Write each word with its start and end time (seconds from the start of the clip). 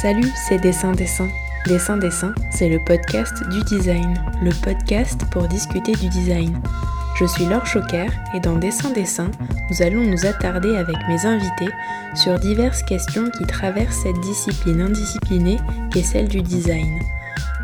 Salut, 0.00 0.30
c'est 0.46 0.58
Dessin 0.58 0.92
Dessin. 0.92 1.26
Dessin 1.66 1.96
Dessin, 1.96 2.32
c'est 2.52 2.68
le 2.68 2.78
podcast 2.78 3.34
du 3.48 3.64
design, 3.64 4.14
le 4.40 4.52
podcast 4.62 5.20
pour 5.32 5.48
discuter 5.48 5.90
du 5.90 6.08
design. 6.08 6.56
Je 7.18 7.24
suis 7.24 7.46
Laure 7.46 7.66
Choquer 7.66 8.06
et 8.32 8.38
dans 8.38 8.54
Dessin 8.54 8.90
Dessin, 8.90 9.28
nous 9.68 9.82
allons 9.82 10.02
nous 10.02 10.24
attarder 10.24 10.76
avec 10.76 10.94
mes 11.08 11.26
invités 11.26 11.72
sur 12.14 12.38
diverses 12.38 12.84
questions 12.84 13.28
qui 13.28 13.44
traversent 13.44 14.04
cette 14.04 14.20
discipline 14.20 14.82
indisciplinée 14.82 15.58
qu'est 15.90 16.04
celle 16.04 16.28
du 16.28 16.42
design. 16.42 17.00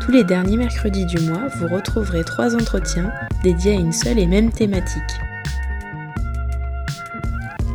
Tous 0.01 0.11
les 0.11 0.25
derniers 0.25 0.57
mercredis 0.57 1.05
du 1.05 1.19
mois, 1.21 1.47
vous 1.57 1.73
retrouverez 1.73 2.25
trois 2.25 2.53
entretiens 2.53 3.13
dédiés 3.43 3.77
à 3.77 3.79
une 3.79 3.93
seule 3.93 4.19
et 4.19 4.27
même 4.27 4.51
thématique. 4.51 5.01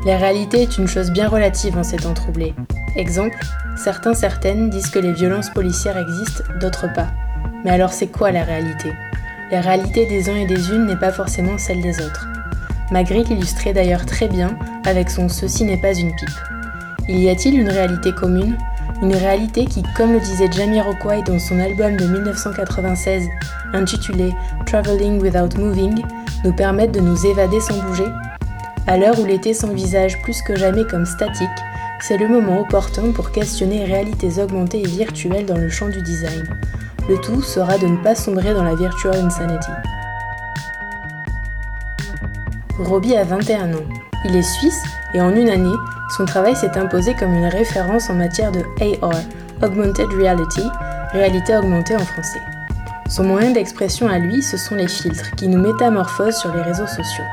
La 0.04 0.18
réalité 0.18 0.62
est 0.62 0.76
une 0.76 0.88
chose 0.88 1.10
bien 1.10 1.28
relative 1.28 1.78
en 1.78 1.82
ces 1.82 1.96
temps 1.96 2.14
troublés. 2.14 2.54
Exemple, 2.96 3.38
certains 3.80 4.12
certaines 4.12 4.68
disent 4.68 4.90
que 4.90 4.98
les 4.98 5.12
violences 5.12 5.48
policières 5.48 5.96
existent, 5.96 6.44
d'autres 6.60 6.92
pas. 6.92 7.08
Mais 7.64 7.70
alors 7.70 7.94
c'est 7.94 8.08
quoi 8.08 8.30
la 8.30 8.44
réalité? 8.44 8.92
La 9.50 9.62
réalité 9.62 10.06
des 10.06 10.28
uns 10.28 10.36
et 10.36 10.46
des 10.46 10.70
unes 10.70 10.86
n'est 10.86 10.96
pas 10.96 11.12
forcément 11.12 11.56
celle 11.56 11.80
des 11.80 11.98
autres. 12.00 12.28
Magritte 12.92 13.30
l'illustrait 13.30 13.72
d'ailleurs 13.72 14.04
très 14.04 14.28
bien 14.28 14.58
avec 14.84 15.08
son 15.08 15.28
Ceci 15.30 15.64
n'est 15.64 15.80
pas 15.80 15.94
une 15.94 16.14
pipe. 16.14 16.28
Il 17.08 17.20
y 17.20 17.30
a-t-il 17.30 17.58
une 17.58 17.70
réalité 17.70 18.12
commune? 18.12 18.58
Une 19.02 19.16
réalité 19.16 19.64
qui, 19.64 19.82
comme 19.96 20.12
le 20.12 20.20
disait 20.20 20.52
Jamiroquai 20.52 21.22
dans 21.24 21.38
son 21.38 21.58
album 21.58 21.96
de 21.96 22.06
1996 22.06 23.28
intitulé 23.72 24.34
Traveling 24.66 25.22
Without 25.22 25.58
Moving, 25.58 26.02
nous 26.44 26.52
permette 26.52 26.92
de 26.92 27.00
nous 27.00 27.24
évader 27.24 27.60
sans 27.60 27.78
bouger? 27.78 28.08
À 28.86 28.98
l'heure 28.98 29.18
où 29.18 29.24
l'été 29.24 29.54
s'envisage 29.54 30.20
plus 30.22 30.42
que 30.42 30.54
jamais 30.54 30.84
comme 30.84 31.06
statique, 31.06 31.48
c'est 32.00 32.16
le 32.16 32.28
moment 32.28 32.60
opportun 32.60 33.12
pour 33.12 33.30
questionner 33.30 33.84
réalités 33.84 34.40
augmentées 34.40 34.80
et 34.80 34.86
virtuelles 34.86 35.46
dans 35.46 35.58
le 35.58 35.68
champ 35.68 35.88
du 35.88 36.00
design. 36.02 36.44
Le 37.08 37.18
tout 37.18 37.42
sera 37.42 37.78
de 37.78 37.86
ne 37.86 37.96
pas 37.96 38.14
sombrer 38.14 38.54
dans 38.54 38.64
la 38.64 38.74
virtual 38.74 39.14
insanity. 39.16 39.70
Robbie 42.78 43.16
a 43.16 43.24
21 43.24 43.74
ans. 43.74 43.88
Il 44.24 44.36
est 44.36 44.42
suisse 44.42 44.82
et 45.14 45.20
en 45.20 45.34
une 45.34 45.50
année, 45.50 45.76
son 46.16 46.24
travail 46.24 46.56
s'est 46.56 46.78
imposé 46.78 47.14
comme 47.14 47.34
une 47.34 47.46
référence 47.46 48.10
en 48.10 48.14
matière 48.14 48.52
de 48.52 48.60
AR, 48.80 49.20
Augmented 49.62 50.08
Reality, 50.12 50.62
réalité 51.12 51.56
augmentée 51.56 51.96
en 51.96 52.04
français. 52.04 52.40
Son 53.08 53.24
moyen 53.24 53.50
d'expression 53.50 54.08
à 54.08 54.18
lui, 54.18 54.42
ce 54.42 54.56
sont 54.56 54.76
les 54.76 54.88
filtres 54.88 55.34
qui 55.36 55.48
nous 55.48 55.60
métamorphosent 55.60 56.38
sur 56.38 56.54
les 56.54 56.62
réseaux 56.62 56.86
sociaux. 56.86 57.24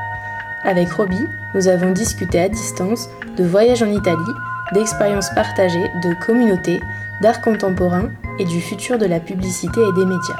Avec 0.64 0.92
Robbie, 0.92 1.26
nous 1.54 1.68
avons 1.68 1.92
discuté 1.92 2.40
à 2.40 2.48
distance 2.48 3.08
de 3.36 3.44
voyages 3.44 3.82
en 3.82 3.90
Italie, 3.90 4.34
d'expériences 4.72 5.30
partagées, 5.34 5.90
de 6.02 6.14
communautés, 6.24 6.80
d'art 7.22 7.40
contemporain 7.40 8.10
et 8.38 8.44
du 8.44 8.60
futur 8.60 8.98
de 8.98 9.06
la 9.06 9.20
publicité 9.20 9.80
et 9.80 9.92
des 9.92 10.04
médias. 10.04 10.38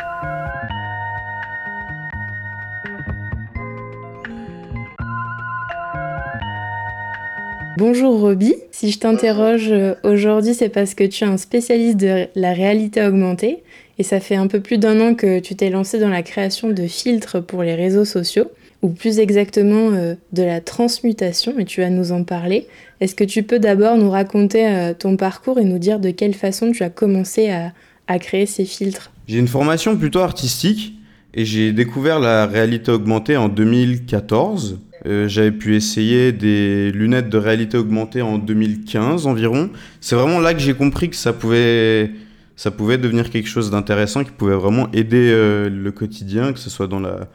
Bonjour 7.78 8.18
Robbie, 8.18 8.56
si 8.72 8.90
je 8.90 8.98
t'interroge 8.98 9.70
euh, 9.70 9.94
aujourd'hui 10.02 10.52
c'est 10.52 10.68
parce 10.68 10.94
que 10.94 11.04
tu 11.04 11.22
es 11.22 11.28
un 11.28 11.36
spécialiste 11.36 11.96
de 11.96 12.26
la 12.34 12.52
réalité 12.52 13.06
augmentée 13.06 13.62
et 13.98 14.02
ça 14.02 14.18
fait 14.18 14.34
un 14.34 14.48
peu 14.48 14.58
plus 14.60 14.78
d'un 14.78 15.00
an 15.00 15.14
que 15.14 15.38
tu 15.38 15.54
t'es 15.54 15.70
lancé 15.70 16.00
dans 16.00 16.08
la 16.08 16.24
création 16.24 16.70
de 16.70 16.86
filtres 16.88 17.40
pour 17.40 17.62
les 17.62 17.76
réseaux 17.76 18.04
sociaux 18.04 18.50
ou 18.82 18.90
plus 18.90 19.18
exactement 19.18 19.90
euh, 19.92 20.14
de 20.32 20.42
la 20.42 20.60
transmutation, 20.60 21.58
et 21.58 21.64
tu 21.64 21.80
vas 21.80 21.90
nous 21.90 22.12
en 22.12 22.24
parler. 22.24 22.66
Est-ce 23.00 23.14
que 23.14 23.24
tu 23.24 23.42
peux 23.42 23.58
d'abord 23.58 23.96
nous 23.96 24.10
raconter 24.10 24.66
euh, 24.66 24.94
ton 24.94 25.16
parcours 25.16 25.58
et 25.58 25.64
nous 25.64 25.78
dire 25.78 25.98
de 25.98 26.10
quelle 26.10 26.34
façon 26.34 26.72
tu 26.72 26.82
as 26.82 26.90
commencé 26.90 27.50
à, 27.50 27.72
créer 28.18 28.46
ces 28.46 28.64
filtres? 28.64 29.10
J'ai 29.26 29.38
une 29.38 29.48
formation 29.48 29.96
plutôt 29.96 30.20
artistique 30.20 30.94
et 31.34 31.44
j'ai 31.44 31.72
découvert 31.72 32.20
la 32.20 32.46
réalité 32.46 32.90
augmentée 32.90 33.36
en 33.36 33.48
2014. 33.48 34.78
Euh, 35.06 35.28
j'avais 35.28 35.52
pu 35.52 35.76
essayer 35.76 36.32
des 36.32 36.90
lunettes 36.90 37.28
de 37.28 37.36
réalité 37.36 37.76
augmentée 37.76 38.22
en 38.22 38.38
2015 38.38 39.26
environ. 39.26 39.68
C'est 40.00 40.16
vraiment 40.16 40.40
là 40.40 40.54
que 40.54 40.60
j'ai 40.60 40.72
compris 40.72 41.10
que 41.10 41.16
ça 41.16 41.34
pouvait, 41.34 42.12
ça 42.56 42.70
pouvait 42.70 42.96
devenir 42.96 43.28
quelque 43.28 43.48
chose 43.48 43.70
d'intéressant, 43.70 44.24
qui 44.24 44.30
pouvait 44.30 44.56
vraiment 44.56 44.88
aider 44.92 45.30
le 45.30 45.90
quotidien, 45.90 46.54
que 46.54 46.58
ce 46.58 46.70
soit 46.70 46.86
dans 46.86 47.00
la, 47.00 47.28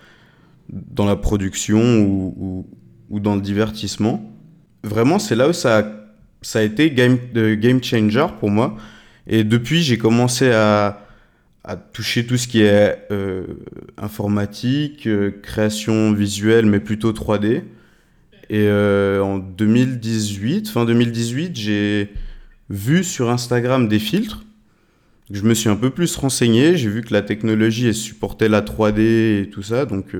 dans 0.73 1.05
la 1.05 1.15
production 1.15 1.99
ou, 1.99 2.65
ou, 3.09 3.19
dans 3.19 3.35
le 3.35 3.41
divertissement. 3.41 4.29
Vraiment, 4.83 5.19
c'est 5.19 5.35
là 5.35 5.49
où 5.49 5.53
ça 5.53 5.79
a, 5.79 5.85
ça 6.41 6.59
a 6.59 6.61
été 6.63 6.91
game, 6.91 7.17
game 7.33 7.83
changer 7.83 8.25
pour 8.39 8.49
moi. 8.49 8.75
Et 9.27 9.43
depuis, 9.43 9.81
j'ai 9.81 9.97
commencé 9.97 10.51
à, 10.51 11.05
à, 11.63 11.75
toucher 11.75 12.25
tout 12.25 12.37
ce 12.37 12.47
qui 12.47 12.61
est 12.61 13.05
euh, 13.11 13.45
informatique, 13.97 15.07
euh, 15.07 15.31
création 15.41 16.11
visuelle, 16.11 16.65
mais 16.65 16.79
plutôt 16.79 17.13
3D. 17.13 17.61
Et 18.49 18.67
euh, 18.67 19.21
en 19.21 19.37
2018, 19.37 20.69
fin 20.69 20.85
2018, 20.85 21.55
j'ai 21.55 22.13
vu 22.69 23.03
sur 23.03 23.29
Instagram 23.29 23.87
des 23.87 23.99
filtres. 23.99 24.43
Je 25.31 25.43
me 25.43 25.53
suis 25.53 25.69
un 25.69 25.77
peu 25.77 25.89
plus 25.89 26.15
renseigné, 26.17 26.75
j'ai 26.75 26.89
vu 26.89 27.01
que 27.01 27.13
la 27.13 27.21
technologie 27.21 27.93
supportait 27.93 28.49
la 28.49 28.61
3D 28.61 28.99
et 29.43 29.49
tout 29.49 29.63
ça, 29.63 29.85
donc 29.85 30.13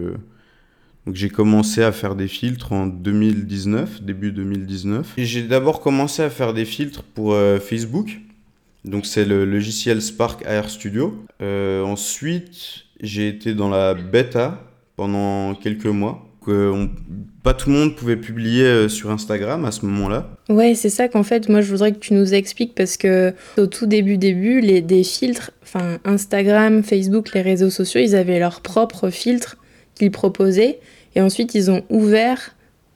donc 1.06 1.16
j'ai 1.16 1.30
commencé 1.30 1.84
à 1.84 1.92
faire 1.92 2.16
des 2.16 2.30
filtres 2.30 2.72
en 2.72 2.88
2019, 2.88 4.04
début 4.04 4.32
2019. 4.32 5.14
Et 5.18 5.26
j'ai 5.26 5.44
d'abord 5.44 5.82
commencé 5.82 6.22
à 6.24 6.30
faire 6.30 6.54
des 6.54 6.66
filtres 6.66 7.04
pour 7.04 7.34
euh, 7.34 7.60
Facebook. 7.60 8.22
Donc 8.86 9.06
c'est 9.06 9.26
le 9.26 9.44
logiciel 9.44 10.02
Spark 10.02 10.46
AR 10.46 10.70
Studio. 10.70 11.26
Euh, 11.42 11.84
ensuite, 11.84 12.86
j'ai 13.02 13.28
été 13.28 13.54
dans 13.54 13.70
la 13.70 13.94
bêta 13.94 14.62
pendant 14.96 15.56
quelques 15.56 15.86
mois. 15.86 16.30
Que 16.46 16.90
pas 17.42 17.54
tout 17.54 17.70
le 17.70 17.76
monde 17.76 17.96
pouvait 17.96 18.18
publier 18.18 18.66
euh, 18.66 18.90
sur 18.90 19.10
Instagram 19.12 19.64
à 19.64 19.72
ce 19.72 19.86
moment-là. 19.86 20.30
Ouais, 20.50 20.76
c'est 20.76 20.90
ça 20.90 21.08
qu'en 21.08 21.24
fait, 21.24 21.48
moi 21.48 21.62
je 21.62 21.72
voudrais 21.72 21.94
que 21.94 22.00
tu 22.00 22.14
nous 22.14 22.34
expliques 22.34 22.76
parce 22.76 22.98
que 22.98 23.34
au 23.58 23.66
tout 23.66 23.86
début 23.86 24.18
début, 24.18 24.60
les 24.60 24.82
des 24.82 25.06
filtres, 25.06 25.52
enfin 25.64 26.00
Instagram, 26.04 26.84
Facebook, 26.84 27.34
les 27.34 27.42
réseaux 27.42 27.70
sociaux, 27.70 28.02
ils 28.02 28.14
avaient 28.14 28.40
leurs 28.40 28.60
propres 28.60 29.10
filtres 29.10 29.56
qu'ils 29.96 30.12
proposaient 30.12 30.80
et 31.16 31.22
ensuite, 31.22 31.56
ils 31.56 31.70
ont 31.72 31.84
ouvert 31.90 32.56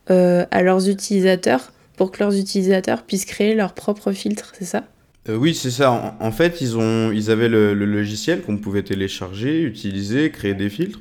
euh, 0.09 0.45
à 0.51 0.61
leurs 0.61 0.89
utilisateurs 0.89 1.71
pour 1.95 2.11
que 2.11 2.19
leurs 2.19 2.35
utilisateurs 2.35 3.03
puissent 3.03 3.25
créer 3.25 3.55
leur 3.55 3.73
propre 3.73 4.11
filtre, 4.11 4.53
c'est 4.57 4.65
ça? 4.65 4.83
Euh, 5.29 5.35
Oui, 5.35 5.53
c'est 5.53 5.71
ça. 5.71 6.15
En, 6.19 6.31
fait, 6.31 6.61
ils, 6.61 6.77
ont, 6.77 7.11
ils 7.11 7.31
avaient 7.31 7.49
le, 7.49 7.73
logiciel 7.73 8.41
qu'on 8.41 8.57
pouvait 8.57 8.83
télécharger, 8.83 9.61
utiliser, 9.61 10.31
créer 10.31 10.53
des 10.53 10.69
filtres. 10.69 10.99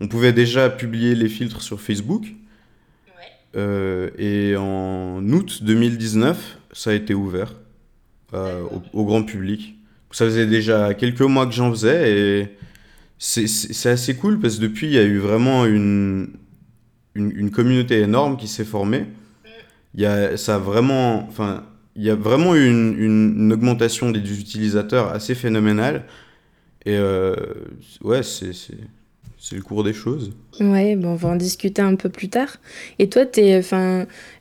On 0.00 0.08
pouvait 0.08 0.32
déjà 0.32 0.70
publier 0.70 1.14
les 1.14 1.28
filtres 1.28 1.62
sur 1.62 1.80
Facebook. 1.80 2.24
Euh, 3.56 4.10
et 4.18 4.56
en 4.56 5.22
août 5.30 5.62
2019, 5.62 6.58
ça 6.72 6.90
a 6.90 6.92
été 6.94 7.14
ouvert 7.14 7.54
au, 8.32 8.82
au, 8.92 9.04
grand 9.04 9.22
public. 9.22 9.76
Ça 10.10 10.24
faisait 10.24 10.46
déjà 10.46 10.92
quelques 10.94 11.20
mois 11.20 11.46
que 11.46 11.52
j'en 11.52 11.70
faisais 11.70 12.10
et 12.10 12.48
c'est 13.18 13.88
assez 13.88 14.16
cool 14.16 14.40
parce 14.40 14.56
que 14.56 14.62
depuis, 14.62 14.86
il 14.86 14.92
y 14.92 14.98
a 14.98 15.04
eu 15.04 15.18
vraiment 15.18 15.66
une, 15.66 16.32
une, 17.14 17.50
communauté 17.50 18.00
énorme 18.00 18.36
qui 18.36 18.48
s'est 18.48 18.64
formée. 18.64 19.06
Il 19.94 20.00
y 20.00 20.06
a, 20.06 20.36
ça 20.36 20.58
vraiment, 20.58 21.26
enfin, 21.28 21.64
il 21.96 22.02
y 22.02 22.10
a 22.10 22.16
vraiment 22.16 22.54
une, 22.54 22.96
une, 22.98 23.52
augmentation 23.52 24.10
des 24.10 24.20
utilisateurs 24.40 25.12
assez 25.12 25.34
phénoménale. 25.34 26.04
Et 26.84 26.96
euh, 26.96 27.34
ouais, 28.02 28.22
c'est 28.22 28.52
c'est 29.44 29.56
le 29.56 29.62
cours 29.62 29.84
des 29.84 29.92
choses. 29.92 30.32
Ouais, 30.58 30.96
bon, 30.96 31.10
on 31.10 31.14
va 31.16 31.28
en 31.28 31.36
discuter 31.36 31.82
un 31.82 31.96
peu 31.96 32.08
plus 32.08 32.30
tard. 32.30 32.56
Et 32.98 33.10
toi, 33.10 33.24
es, 33.36 33.60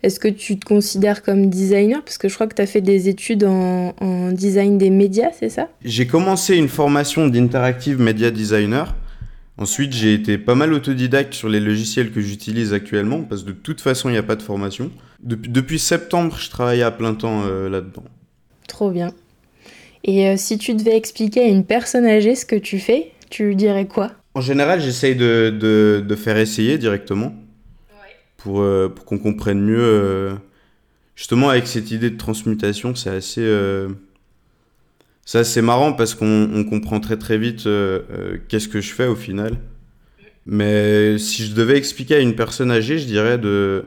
est-ce 0.01 0.17
que 0.17 0.29
tu 0.29 0.57
te 0.57 0.63
considères 0.63 1.23
comme 1.23 1.49
designer? 1.49 2.01
Parce 2.05 2.17
que 2.17 2.29
je 2.29 2.35
crois 2.35 2.47
que 2.47 2.55
tu 2.55 2.61
as 2.61 2.65
fait 2.65 2.79
des 2.79 3.09
études 3.09 3.43
en, 3.43 3.93
en 3.99 4.31
design 4.31 4.77
des 4.77 4.89
médias, 4.89 5.31
c'est 5.37 5.49
ça? 5.49 5.67
J'ai 5.83 6.07
commencé 6.07 6.55
une 6.55 6.69
formation 6.69 7.27
d'interactive 7.27 7.99
media 7.99 8.31
designer. 8.31 8.95
Ensuite, 9.57 9.91
j'ai 9.91 10.13
été 10.13 10.37
pas 10.37 10.55
mal 10.55 10.71
autodidacte 10.71 11.33
sur 11.33 11.49
les 11.49 11.59
logiciels 11.59 12.13
que 12.13 12.21
j'utilise 12.21 12.71
actuellement, 12.71 13.23
parce 13.23 13.43
que 13.43 13.49
de 13.49 13.57
toute 13.57 13.81
façon, 13.81 14.07
il 14.07 14.13
n'y 14.13 14.17
a 14.17 14.23
pas 14.23 14.37
de 14.37 14.41
formation. 14.41 14.89
Depuis, 15.21 15.51
depuis, 15.51 15.79
septembre, 15.79 16.37
je 16.39 16.49
travaille 16.49 16.81
à 16.81 16.91
plein 16.91 17.13
temps 17.13 17.43
euh, 17.45 17.69
là-dedans. 17.69 18.05
Trop 18.69 18.89
bien. 18.89 19.11
Et 20.05 20.29
euh, 20.29 20.35
si 20.37 20.57
tu 20.57 20.73
devais 20.75 20.95
expliquer 20.95 21.41
à 21.41 21.47
une 21.47 21.65
personne 21.65 22.05
âgée 22.05 22.35
ce 22.35 22.45
que 22.45 22.55
tu 22.55 22.79
fais, 22.79 23.11
tu 23.29 23.53
dirais 23.53 23.85
quoi? 23.85 24.13
En 24.33 24.41
général, 24.41 24.81
j'essaye 24.81 25.15
de, 25.15 25.55
de, 25.57 26.03
de, 26.05 26.15
faire 26.15 26.37
essayer 26.37 26.77
directement, 26.77 27.35
pour, 28.37 28.61
euh, 28.61 28.89
pour 28.89 29.05
qu'on 29.05 29.19
comprenne 29.19 29.61
mieux. 29.61 30.35
justement, 31.15 31.49
avec 31.49 31.67
cette 31.67 31.91
idée 31.91 32.09
de 32.09 32.17
transmutation, 32.17 32.95
c'est 32.95 33.11
assez 33.11 33.43
ça, 35.25 35.43
c'est 35.43 35.61
marrant 35.61 35.93
parce 35.93 36.15
qu'on 36.15 36.65
comprend 36.69 36.99
très 36.99 37.17
très 37.17 37.37
vite 37.37 37.65
euh, 37.65 38.01
euh, 38.11 38.37
qu'est-ce 38.49 38.67
que 38.67 38.81
je 38.81 38.93
fais 38.93 39.07
au 39.07 39.15
final. 39.15 39.57
Mais 40.45 41.17
si 41.17 41.45
je 41.45 41.53
devais 41.53 41.77
expliquer 41.77 42.15
à 42.15 42.19
une 42.19 42.35
personne 42.35 42.71
âgée, 42.71 42.99
je 42.99 43.05
dirais 43.05 43.37
de. 43.37 43.85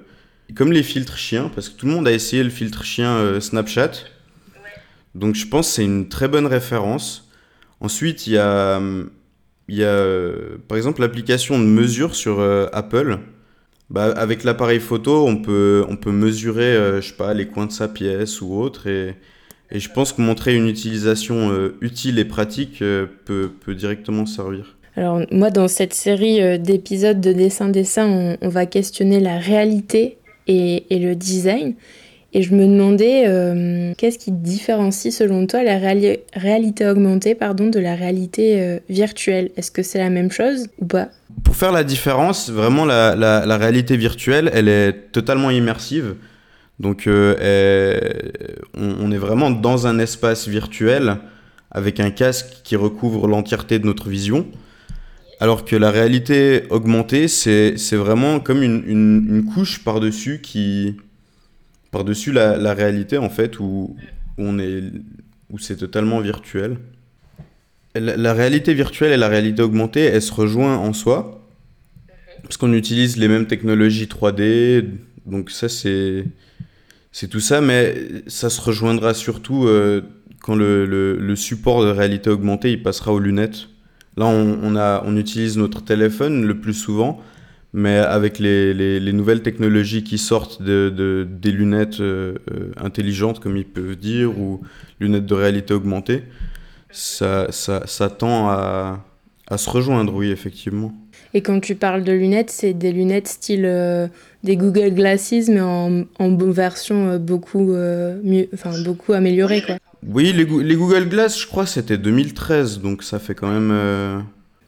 Comme 0.55 0.73
les 0.73 0.85
filtres 0.85 1.19
chiens, 1.19 1.51
parce 1.55 1.69
que 1.69 1.77
tout 1.77 1.87
le 1.87 1.93
monde 1.93 2.07
a 2.07 2.13
essayé 2.13 2.43
le 2.43 2.51
filtre 2.51 2.85
chien 2.85 3.11
euh, 3.17 3.41
Snapchat. 3.41 3.93
Donc 5.15 5.35
je 5.35 5.47
pense 5.47 5.69
que 5.69 5.75
c'est 5.75 5.85
une 5.85 6.09
très 6.09 6.29
bonne 6.29 6.47
référence. 6.47 7.29
Ensuite, 7.81 8.27
il 8.27 8.35
y 8.35 8.39
a, 8.39 8.81
il 9.69 9.77
y 9.77 9.85
a 9.85 10.05
par 10.69 10.77
exemple 10.77 11.01
l'application 11.01 11.59
de 11.59 11.65
mesure 11.65 12.15
sur 12.15 12.41
Apple. 12.73 13.19
Bah, 13.89 14.13
avec 14.17 14.43
l'appareil 14.43 14.81
photo, 14.81 15.27
on 15.27 15.37
peut, 15.37 15.85
on 15.89 15.97
peut 15.97 16.11
mesurer, 16.11 17.01
je 17.01 17.07
sais 17.07 17.15
pas, 17.15 17.35
les 17.35 17.47
coins 17.47 17.67
de 17.67 17.73
sa 17.73 17.89
pièce 17.89 18.41
ou 18.41 18.55
autre. 18.55 18.89
Et, 18.89 19.15
et 19.71 19.79
je 19.81 19.91
pense 19.91 20.13
que 20.13 20.23
montrer 20.23 20.57
une 20.57 20.69
utilisation 20.69 21.71
utile 21.81 22.19
et 22.19 22.25
pratique 22.25 22.79
peut, 22.79 23.51
peut 23.61 23.75
directement 23.75 24.27
servir. 24.27 24.77
Alors 24.97 25.21
moi, 25.31 25.51
dans 25.51 25.69
cette 25.69 25.93
série 25.93 26.41
euh, 26.43 26.57
d'épisodes 26.57 27.21
de 27.21 27.33
dessin-dessin, 27.33 28.37
on, 28.41 28.49
va 28.49 28.65
questionner 28.65 29.21
la 29.21 29.39
réalité 29.39 30.17
et, 30.47 30.85
le 30.91 31.15
design. 31.15 31.75
Et 32.37 32.43
je 32.43 32.55
me 32.55 32.67
demandais, 32.67 33.25
euh, 33.27 33.95
qu'est-ce 33.97 34.19
qui 34.19 34.31
différencie 34.31 35.11
selon 35.11 35.47
toi 35.47 35.63
la 35.63 35.79
réalité 35.79 36.87
augmentée 36.87 37.35
pardon, 37.35 37.69
de 37.69 37.79
la 37.79 37.95
réalité 37.95 38.61
euh, 38.61 38.79
virtuelle? 38.91 39.53
Est-ce 39.57 39.71
que 39.71 39.83
c'est 39.83 39.99
la 39.99 40.11
même 40.11 40.31
chose 40.31 40.67
ou 40.79 40.85
pas? 40.85 41.09
Pour 41.45 41.57
faire 41.57 41.73
la 41.73 41.83
différence, 41.83 42.51
vraiment 42.51 42.85
la, 42.85 43.57
réalité 43.57 43.97
virtuelle, 43.97 44.51
elle 44.53 44.69
est 44.69 45.13
totalement 45.13 45.51
immersive. 45.51 46.17
Donc 46.79 47.05
on, 47.09 47.35
on, 48.75 49.11
est 49.11 49.17
vraiment 49.17 49.51
dans 49.51 49.87
un 49.87 49.99
espace 49.99 50.47
virtuel 50.47 51.17
avec 51.71 52.01
un 52.01 52.11
casque 52.11 52.61
qui 52.65 52.77
recouvre 52.77 53.29
l'entièreté 53.29 53.79
de 53.79 53.87
notre 53.87 54.11
vision. 54.11 54.47
Alors 55.41 55.65
que 55.65 55.75
la 55.75 55.91
réalité 55.91 56.65
augmentée, 56.69 57.29
c'est 57.29 57.97
vraiment 57.97 58.41
comme 58.41 58.63
une, 58.63 59.51
couche 59.55 59.83
par-dessus 59.83 60.41
qui. 60.43 60.97
Par-dessus 61.97 62.31
la, 62.31 62.75
réalité, 62.75 63.17
en 63.17 63.31
fait, 63.31 63.59
où, 63.59 63.97
on 64.37 64.59
est. 64.59 64.83
où 65.51 65.59
c'est 65.59 65.77
totalement 65.77 66.21
virtuel. 66.21 66.77
La, 67.95 68.35
réalité 68.35 68.75
virtuelle 68.75 69.13
et 69.13 69.17
la 69.17 69.29
réalité 69.29 69.63
augmentée, 69.63 70.03
elles 70.03 70.21
se 70.21 70.35
rejoignent 70.35 70.79
en 70.79 70.93
soi. 70.93 71.49
Parce 72.43 72.59
qu'on 72.59 72.75
utilise 72.75 73.17
les 73.17 73.29
mêmes 73.29 73.47
technologies 73.47 74.05
3D. 74.05 74.85
Donc, 75.25 75.51
ça, 75.51 75.71
c'est. 75.71 76.25
C'est 77.13 77.29
tout 77.29 77.41
ça, 77.41 77.63
mais 77.63 77.95
ça 78.27 78.51
se 78.51 78.61
rejoindra 78.61 79.15
surtout 79.15 79.67
euh, 79.67 80.03
quand 80.43 80.55
le, 80.55 80.85
le, 80.85 81.17
le 81.17 81.37
support 81.37 81.83
de 81.83 81.89
réalité 81.89 82.29
augmentée 82.29 82.73
il 82.73 82.83
passera 82.83 83.11
aux 83.11 83.19
lunettes. 83.19 83.69
Là, 84.19 84.27
on, 84.27 84.77
a, 84.77 85.03
on 85.07 85.17
utilise 85.17 85.57
notre 85.57 85.83
téléphone 85.83 86.45
le 86.45 86.61
plus 86.61 86.75
souvent, 86.75 87.23
mais 87.73 87.99
avec 87.99 88.39
les, 88.39 88.73
les, 88.73 89.13
nouvelles 89.13 89.43
technologies 89.43 90.03
qui 90.03 90.19
sortent 90.19 90.63
de, 90.63 91.27
des 91.29 91.51
lunettes 91.51 92.01
euh, 92.01 92.37
euh, 92.51 92.73
intelligentes, 92.77 93.41
comme 93.41 93.57
ils 93.57 93.67
peuvent 93.67 93.97
dire, 93.97 94.39
ou 94.39 94.61
lunettes 95.01 95.27
de 95.27 95.35
réalité 95.35 95.75
augmentée, 95.75 96.23
ça, 96.91 97.49
ça, 97.51 97.87
ça 97.87 98.09
tend 98.09 98.49
à, 98.49 99.05
à, 99.49 99.59
se 99.59 99.69
rejoindre, 99.69 100.15
oui, 100.15 100.31
effectivement. 100.31 100.95
Et 101.35 101.43
quand 101.43 101.61
tu 101.61 101.75
parles 101.75 102.03
de 102.03 102.13
lunettes, 102.13 102.51
c'est 102.51 102.73
des 102.73 102.93
lunettes 102.93 103.29
style 103.29 103.67
euh, 103.67 104.07
des 104.43 104.57
Google 104.57 104.95
Glasses, 104.95 105.49
mais 105.49 105.61
en, 105.61 106.05
en 106.19 106.37
version 106.51 107.19
beaucoup, 107.19 107.73
mieux, 107.73 108.49
enfin, 108.55 108.73
beaucoup 108.85 109.13
améliorée, 109.13 109.63
quoi. 109.63 109.77
Oui, 110.09 110.33
les, 110.33 110.47
Google 110.77 111.09
Glass, 111.09 111.39
je 111.39 111.47
crois, 111.47 111.67
c'était 111.67 111.99
2013, 111.99 112.81
donc 112.81 113.03
ça 113.03 113.19
fait 113.19 113.35
quand 113.35 113.51
même. 113.51 114.25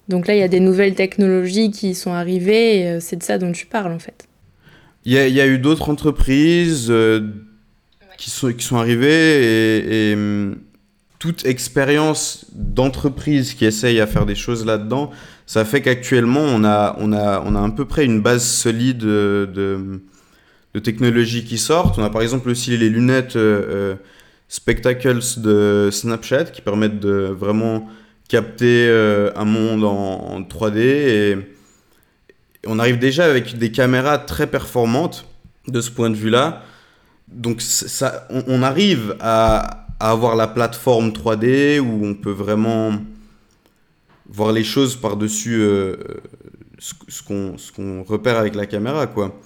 Euh, 0.08 0.12
donc 0.12 0.26
là, 0.26 0.34
il 0.34 0.38
y 0.38 0.42
a 0.42 0.48
des 0.48 0.60
nouvelles 0.60 0.94
technologies 0.94 1.70
qui 1.70 1.94
sont 1.94 2.12
arrivées, 2.12 2.80
et 2.80 2.86
euh, 2.88 3.00
c'est 3.00 3.16
de 3.16 3.22
ça 3.22 3.38
dont 3.38 3.52
tu 3.52 3.66
parles 3.66 3.92
en 3.92 3.98
fait. 3.98 4.28
Il 5.04 5.12
y, 5.12 5.14
y 5.16 5.40
a, 5.40 5.46
eu 5.46 5.58
d'autres 5.58 5.88
entreprises 5.88 6.88
euh, 6.90 7.20
qui, 8.18 8.30
sont, 8.30 8.52
qui 8.52 8.64
sont 8.64 8.76
arrivées, 8.76 10.10
et, 10.10 10.14
hum, 10.14 10.58
toute 11.18 11.46
expérience 11.46 12.46
d'entreprise 12.52 13.54
qui 13.54 13.64
essaye 13.64 14.00
à 14.00 14.06
faire 14.06 14.24
des 14.24 14.36
choses 14.36 14.64
là-dedans, 14.64 15.10
ça 15.46 15.64
fait 15.64 15.80
qu'actuellement, 15.80 16.42
on 16.42 16.62
a, 16.62 16.96
on, 17.00 17.12
a, 17.12 17.42
on 17.44 17.56
a 17.56 17.64
à 17.64 17.70
peu 17.70 17.86
près 17.86 18.04
une 18.04 18.20
base 18.20 18.44
solide 18.44 18.98
de, 18.98 19.50
de, 20.74 20.78
technologies 20.78 21.42
qui 21.42 21.58
sortent. 21.58 21.98
On 21.98 22.04
a 22.04 22.10
par 22.10 22.22
exemple 22.22 22.48
aussi 22.50 22.76
les 22.76 22.88
lunettes 22.88 23.36
spectacles 24.46 25.18
de 25.38 25.88
Snapchat 25.90 26.44
qui 26.44 26.62
permettent 26.62 27.00
de 27.00 27.34
vraiment 27.36 27.88
capter 28.28 28.86
euh, 28.88 29.30
un 29.36 29.44
monde 29.44 29.84
en, 29.84 30.40
3D 30.42 30.78
et, 30.78 31.38
on 32.66 32.78
arrive 32.78 32.98
déjà 32.98 33.24
avec 33.24 33.56
des 33.56 33.72
caméras 33.72 34.18
très 34.18 34.46
performantes 34.46 35.26
de 35.68 35.80
ce 35.80 35.90
point 35.90 36.10
de 36.10 36.16
vue-là. 36.16 36.64
Donc 37.28 37.62
ça, 37.62 38.26
on, 38.30 38.62
arrive 38.62 39.16
à, 39.20 39.86
avoir 40.00 40.36
la 40.36 40.48
plateforme 40.48 41.10
3D 41.10 41.78
où 41.78 42.04
on 42.04 42.14
peut 42.14 42.32
vraiment 42.32 42.92
voir 44.28 44.52
les 44.52 44.64
choses 44.64 44.96
par-dessus 44.96 45.60
euh, 45.60 45.96
ce, 46.78 46.94
ce 47.08 47.72
qu'on 47.72 48.02
repère 48.02 48.36
avec 48.36 48.54
la 48.54 48.66
caméra, 48.66 49.06
quoi. 49.06 49.40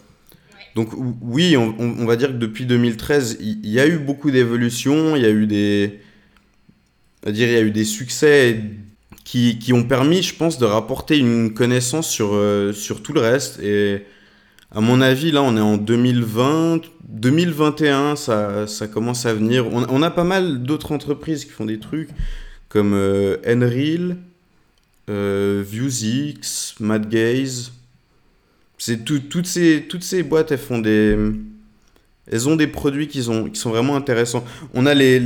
Donc 0.75 0.88
oui, 1.20 1.55
on, 1.56 2.06
va 2.06 2.17
dire 2.17 2.29
que 2.29 2.38
depuis 2.38 2.64
2013, 2.64 3.38
il 3.40 3.69
y, 3.69 3.79
a 3.79 3.87
eu 3.87 3.99
beaucoup 3.99 4.31
d'évolutions, 4.31 5.17
il 5.17 5.23
y 5.23 5.26
a 5.26 5.31
eu 5.31 5.46
des, 5.46 6.00
dire, 7.30 7.48
il 7.48 7.54
y 7.54 7.56
a 7.56 7.60
eu 7.60 7.70
des 7.70 7.84
succès 7.84 8.60
qui, 9.24 9.58
qui, 9.58 9.72
ont 9.72 9.84
permis, 9.84 10.22
je 10.22 10.34
pense, 10.34 10.58
de 10.58 10.64
rapporter 10.64 11.19
une 11.19 11.54
connaissance 11.54 12.08
sur, 12.08 12.30
euh, 12.32 12.72
sur 12.72 13.02
tout 13.02 13.12
le 13.12 13.20
reste. 13.20 13.60
Et 13.60 14.04
à 14.72 14.80
mon 14.80 15.00
avis, 15.00 15.30
là, 15.30 15.42
on 15.42 15.56
est 15.56 15.60
en 15.60 15.76
2020, 15.76 16.80
2021, 17.08 18.16
ça, 18.16 18.66
ça 18.66 18.88
commence 18.88 19.26
à 19.26 19.34
venir. 19.34 19.66
On, 19.72 20.02
a 20.02 20.10
pas 20.10 20.24
mal 20.24 20.62
d'autres 20.62 20.92
entreprises 20.92 21.44
qui 21.44 21.52
font 21.52 21.66
des 21.66 21.78
trucs 21.78 22.08
comme 22.69 22.94
euh, 22.94 23.36
Enreal, 23.46 24.16
euh, 25.10 25.64
Madgaze 26.80 27.72
c'est 28.78 29.04
toutes 29.04 29.46
ces 29.46 29.84
toutes 29.88 30.02
ces 30.02 30.24
boîtes 30.24 30.50
elles 30.50 30.58
font 30.58 30.80
des 30.80 31.16
elles 32.30 32.48
ont 32.48 32.56
des 32.56 32.66
produits 32.66 33.06
qui 33.06 33.22
sont 33.22 33.48
qui 33.48 33.60
sont 33.60 33.70
vraiment 33.70 33.94
intéressants 33.94 34.44
on 34.74 34.86
a 34.86 34.94
les 34.94 35.20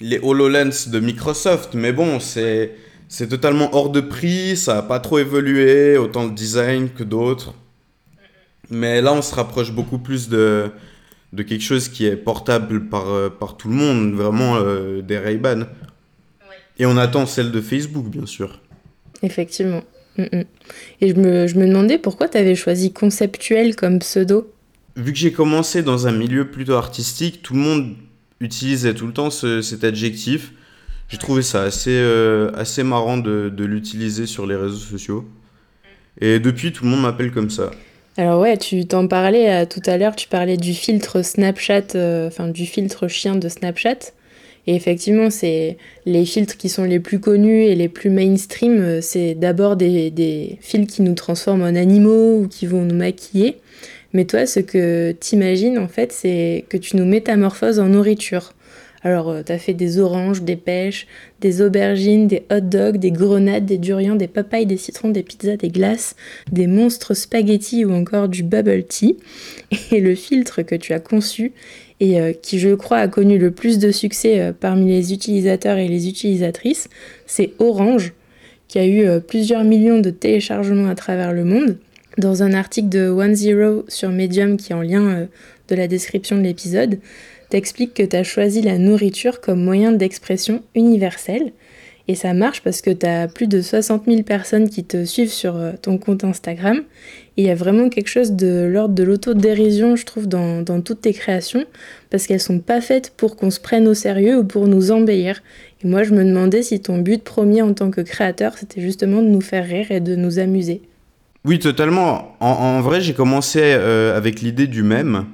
les 0.00 0.18
HoloLens 0.20 0.88
de 0.88 1.00
Microsoft 1.00 1.74
mais 1.74 1.92
bon 1.92 2.20
c'est 2.20 2.72
c'est 3.08 3.28
totalement 3.28 3.74
hors 3.74 3.90
de 3.90 4.00
prix 4.00 4.56
ça 4.56 4.78
a 4.78 4.82
pas 4.82 5.00
trop 5.00 5.18
évolué 5.18 5.96
autant 5.96 6.24
le 6.26 6.32
design 6.32 6.90
que 6.90 7.04
d'autres. 7.04 7.54
Mais 8.70 9.00
là 9.00 9.12
on 9.14 9.22
se 9.22 9.34
rapproche 9.34 9.72
beaucoup 9.72 9.98
plus 9.98 10.28
de 10.28 10.70
de 11.32 11.42
quelque 11.42 11.62
chose 11.62 11.88
qui 11.88 12.06
est 12.06 12.16
portable 12.16 12.88
par 12.88 13.08
euh, 13.08 13.28
par 13.28 13.56
tout 13.56 13.68
le 13.68 13.74
monde 13.74 14.14
vraiment 14.14 14.56
euh, 14.56 15.02
des 15.02 15.18
Ray-Ban. 15.18 15.64
Et 16.78 16.86
on 16.86 16.96
attend 16.96 17.26
celle 17.26 17.50
de 17.50 17.60
Facebook 17.60 18.06
bien 18.08 18.26
sûr. 18.26 18.60
Effectivement. 19.22 19.82
Mm, 20.16 20.22
mm. 20.32 20.44
Et 21.00 21.08
je 21.08 21.14
me, 21.14 21.46
je 21.46 21.56
me, 21.56 21.66
demandais 21.66 21.98
pourquoi 21.98 22.28
tu 22.28 22.38
avais 22.38 22.54
choisi 22.54 22.92
conceptuel 22.92 23.76
comme 23.76 23.98
pseudo? 24.00 24.52
Vu 24.96 25.12
que 25.12 25.18
j'ai 25.18 25.32
commencé 25.32 25.82
dans 25.82 26.06
un 26.06 26.12
milieu 26.12 26.50
plutôt 26.50 26.74
artistique, 26.74 27.42
tout 27.42 27.54
le 27.54 27.60
monde 27.60 27.94
utilisait 28.40 28.94
tout 28.94 29.06
le 29.06 29.12
temps 29.12 29.30
ce, 29.30 29.62
cet 29.62 29.84
adjectif. 29.84 30.52
J'ai 31.08 31.18
trouvé 31.18 31.42
ça 31.42 31.62
assez, 31.62 31.90
euh, 31.90 32.50
assez 32.54 32.82
marrant 32.82 33.16
de, 33.16 33.52
de 33.54 33.64
l'utiliser 33.64 34.26
sur 34.26 34.46
les 34.46 34.56
réseaux 34.56 34.76
sociaux. 34.76 35.24
Et 36.20 36.38
depuis, 36.38 36.72
tout 36.72 36.84
le 36.84 36.90
monde 36.90 37.02
m'appelle 37.02 37.32
comme 37.32 37.50
ça. 37.50 37.70
Alors 38.16 38.40
ouais, 38.40 38.56
tu 38.56 38.84
t'en 38.84 39.06
parlais 39.06 39.48
euh, 39.48 39.64
tout 39.64 39.82
à 39.86 39.96
l'heure, 39.96 40.16
tu 40.16 40.28
parlais 40.28 40.56
du 40.56 40.74
filtre 40.74 41.22
Snapchat, 41.22 41.94
euh, 41.94 42.26
enfin 42.26 42.48
du 42.48 42.66
filtre 42.66 43.06
chien 43.06 43.36
de 43.36 43.48
Snapchat. 43.48 44.12
Et 44.66 44.74
effectivement, 44.74 45.30
c'est 45.30 45.78
les 46.04 46.26
filtres 46.26 46.56
qui 46.56 46.68
sont 46.68 46.84
les 46.84 46.98
plus 47.00 47.20
connus 47.20 47.62
et 47.62 47.74
les 47.74 47.88
plus 47.88 48.10
mainstream, 48.10 49.00
c'est 49.00 49.34
d'abord 49.34 49.76
des, 49.76 50.10
des, 50.10 50.58
filtres 50.60 50.92
qui 50.92 51.00
nous 51.00 51.14
transforment 51.14 51.62
en 51.62 51.74
animaux 51.74 52.40
ou 52.40 52.48
qui 52.48 52.66
vont 52.66 52.82
nous 52.82 52.94
maquiller. 52.94 53.56
Mais 54.12 54.24
toi, 54.24 54.46
ce 54.46 54.60
que 54.60 55.12
t'imagines, 55.12 55.78
en 55.78 55.88
fait, 55.88 56.12
c'est 56.12 56.64
que 56.68 56.76
tu 56.76 56.96
nous 56.96 57.04
métamorphoses 57.04 57.78
en 57.78 57.88
nourriture. 57.88 58.52
Alors, 59.02 59.30
euh, 59.30 59.42
tu 59.42 59.56
fait 59.58 59.74
des 59.74 59.98
oranges, 60.00 60.42
des 60.42 60.56
pêches, 60.56 61.06
des 61.40 61.62
aubergines, 61.62 62.26
des 62.26 62.42
hot 62.50 62.60
dogs, 62.60 62.96
des 62.96 63.12
grenades, 63.12 63.64
des 63.64 63.78
durians, 63.78 64.16
des 64.16 64.26
papayes, 64.26 64.66
des 64.66 64.76
citrons, 64.76 65.10
des 65.10 65.22
pizzas, 65.22 65.56
des 65.56 65.68
glaces, 65.68 66.16
des 66.50 66.66
monstres 66.66 67.14
spaghettis 67.14 67.84
ou 67.84 67.92
encore 67.92 68.28
du 68.28 68.42
bubble 68.42 68.84
tea. 68.84 69.16
Et 69.92 70.00
le 70.00 70.14
filtre 70.14 70.62
que 70.62 70.74
tu 70.74 70.92
as 70.92 71.00
conçu, 71.00 71.52
et 72.00 72.20
euh, 72.20 72.32
qui, 72.32 72.60
je 72.60 72.74
crois, 72.74 72.98
a 72.98 73.08
connu 73.08 73.38
le 73.38 73.50
plus 73.50 73.78
de 73.78 73.90
succès 73.90 74.40
euh, 74.40 74.52
parmi 74.58 74.86
les 74.86 75.12
utilisateurs 75.12 75.78
et 75.78 75.88
les 75.88 76.08
utilisatrices, 76.08 76.88
c'est 77.26 77.52
Orange, 77.58 78.12
qui 78.68 78.78
a 78.78 78.86
eu 78.86 79.20
plusieurs 79.22 79.64
millions 79.64 79.98
de 79.98 80.10
téléchargements 80.10 80.88
à 80.88 80.94
travers 80.94 81.32
le 81.32 81.42
monde. 81.42 81.78
Dans 82.18 82.42
un 82.42 82.52
article 82.52 82.88
de 82.88 83.08
One 83.08 83.36
Zero 83.36 83.84
sur 83.86 84.10
Medium 84.10 84.56
qui 84.56 84.72
est 84.72 84.74
en 84.74 84.82
lien 84.82 85.28
de 85.68 85.74
la 85.76 85.86
description 85.86 86.36
de 86.36 86.42
l'épisode, 86.42 86.98
t'expliques 87.48 87.94
que 87.94 88.02
tu 88.02 88.16
as 88.16 88.24
choisi 88.24 88.60
la 88.60 88.76
nourriture 88.76 89.40
comme 89.40 89.62
moyen 89.62 89.92
d'expression 89.92 90.64
universel 90.74 91.52
Et 92.08 92.16
ça 92.16 92.34
marche 92.34 92.62
parce 92.62 92.82
que 92.82 92.90
tu 92.90 93.06
as 93.06 93.28
plus 93.28 93.46
de 93.46 93.60
60 93.60 94.06
000 94.06 94.22
personnes 94.24 94.68
qui 94.68 94.82
te 94.82 95.04
suivent 95.04 95.30
sur 95.30 95.54
euh, 95.54 95.74
ton 95.80 95.96
compte 95.96 96.24
Instagram. 96.24 96.82
Il 97.36 97.44
y 97.44 97.50
a 97.50 97.54
vraiment 97.54 97.88
quelque 97.88 98.08
chose 98.08 98.32
de 98.32 98.68
l'ordre 98.68 98.96
de 98.96 99.04
l'autodérision, 99.04 99.94
je 99.94 100.04
trouve, 100.04 100.26
dans, 100.26 100.62
dans, 100.62 100.80
toutes 100.80 101.02
tes 101.02 101.12
créations, 101.12 101.66
parce 102.10 102.26
qu'elles 102.26 102.40
sont 102.40 102.58
pas 102.58 102.80
faites 102.80 103.12
pour 103.16 103.36
qu'on 103.36 103.52
se 103.52 103.60
prenne 103.60 103.86
au 103.86 103.94
sérieux 103.94 104.38
ou 104.38 104.44
pour 104.44 104.66
nous 104.66 104.90
embellir. 104.90 105.40
Et 105.84 105.86
moi, 105.86 106.02
je 106.02 106.12
me 106.14 106.24
demandais 106.24 106.64
si 106.64 106.80
ton 106.80 106.98
but 106.98 107.22
premier 107.22 107.62
en 107.62 107.74
tant 107.74 107.92
que 107.92 108.00
créateur, 108.00 108.58
c'était 108.58 108.80
justement 108.80 109.22
de 109.22 109.28
nous 109.28 109.40
faire 109.40 109.64
rire 109.64 109.92
et 109.92 110.00
de 110.00 110.16
nous 110.16 110.40
amuser. 110.40 110.82
Oui, 111.48 111.58
totalement. 111.58 112.36
En, 112.40 112.82
vrai, 112.82 113.00
j'ai 113.00 113.14
commencé 113.14 113.60
euh, 113.62 114.14
avec 114.14 114.42
l'idée 114.42 114.66
du 114.66 114.82
même. 114.82 115.24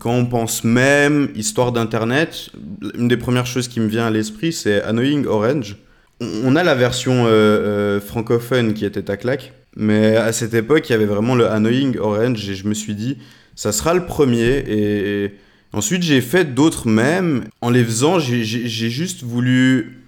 Quand 0.00 0.10
on 0.12 0.26
pense 0.26 0.64
même, 0.64 1.28
histoire 1.36 1.70
d'Internet, 1.70 2.50
une 2.98 3.06
des 3.06 3.16
premières 3.16 3.46
choses 3.46 3.68
qui 3.68 3.78
me 3.78 3.86
vient 3.86 4.04
à 4.04 4.10
l'esprit, 4.10 4.52
c'est 4.52 4.82
Annoying 4.82 5.24
Orange. 5.24 5.76
On 6.20 6.56
a 6.56 6.64
la 6.64 6.74
version 6.74 7.26
euh, 7.26 7.28
euh, 7.28 8.00
francophone 8.00 8.74
qui 8.74 8.84
était 8.84 9.08
à 9.08 9.16
claque, 9.16 9.52
mais 9.76 10.16
à 10.16 10.32
cette 10.32 10.54
époque, 10.54 10.88
il 10.88 10.94
y 10.94 10.96
avait 10.96 11.06
vraiment 11.06 11.36
le 11.36 11.46
Annoying 11.46 11.96
Orange 11.96 12.50
et 12.50 12.56
je 12.56 12.66
me 12.66 12.74
suis 12.74 12.96
dit, 12.96 13.18
ça 13.54 13.70
sera 13.70 13.94
le 13.94 14.04
premier. 14.04 14.64
Et 14.66 15.34
ensuite, 15.72 16.02
j'ai 16.02 16.22
fait 16.22 16.54
d'autres 16.54 16.88
mèmes. 16.88 17.44
En 17.60 17.70
les 17.70 17.84
faisant, 17.84 18.18
j'ai 18.18 18.42
juste 18.42 19.22
voulu 19.22 20.01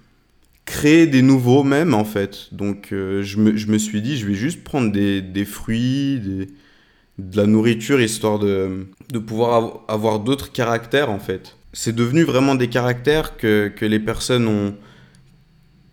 créer 0.65 1.07
des 1.07 1.21
nouveaux 1.21 1.63
mèmes 1.63 1.93
en 1.93 2.05
fait. 2.05 2.49
Donc 2.51 2.89
euh, 2.91 3.21
je, 3.23 3.37
me, 3.37 3.55
je, 3.55 3.67
me, 3.67 3.77
suis 3.77 4.01
dit, 4.01 4.17
je 4.17 4.25
vais 4.25 4.33
juste 4.33 4.63
prendre 4.63 4.91
des, 4.91 5.21
des 5.21 5.45
fruits, 5.45 6.19
de 7.17 7.37
la 7.37 7.45
nourriture, 7.45 8.01
histoire 8.01 8.39
de, 8.39 8.87
de 9.11 9.19
pouvoir 9.19 9.81
avoir 9.87 10.19
d'autres 10.19 10.51
caractères 10.51 11.09
en 11.09 11.19
fait. 11.19 11.55
C'est 11.71 11.95
devenu 11.95 12.23
vraiment 12.23 12.55
des 12.55 12.67
caractères 12.67 13.37
que, 13.37 13.71
que 13.73 13.85
les 13.85 13.99
personnes 13.99 14.47
ont 14.47 14.75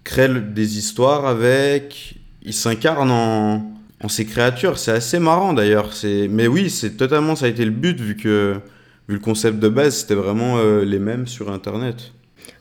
créé 0.05 0.29
des 0.29 0.79
histoires 0.79 1.27
avec, 1.27 2.17
ils 2.43 2.55
s'incarnent 2.55 3.11
en, 3.11 3.73
en, 4.03 4.09
ces 4.09 4.25
créatures. 4.25 4.79
C'est 4.79 4.93
assez 4.93 5.19
marrant 5.19 5.53
d'ailleurs. 5.53 5.91
Mais 6.31 6.47
oui, 6.47 6.71
c'est 6.71 6.97
totalement 6.97 7.37
ça 7.37 7.47
a 7.47 7.49
été 7.49 7.65
le 7.65 7.71
but 7.71 8.01
vu 8.01 8.17
que 8.17 8.61
vu 9.09 9.15
le 9.15 9.21
concept 9.21 9.59
de 9.59 9.69
base, 9.69 9.99
c'était 9.99 10.15
vraiment 10.15 10.59
euh, 10.59 10.85
les 10.85 10.99
mêmes 10.99 11.27
sur 11.27 11.51
Internet. 11.51 12.13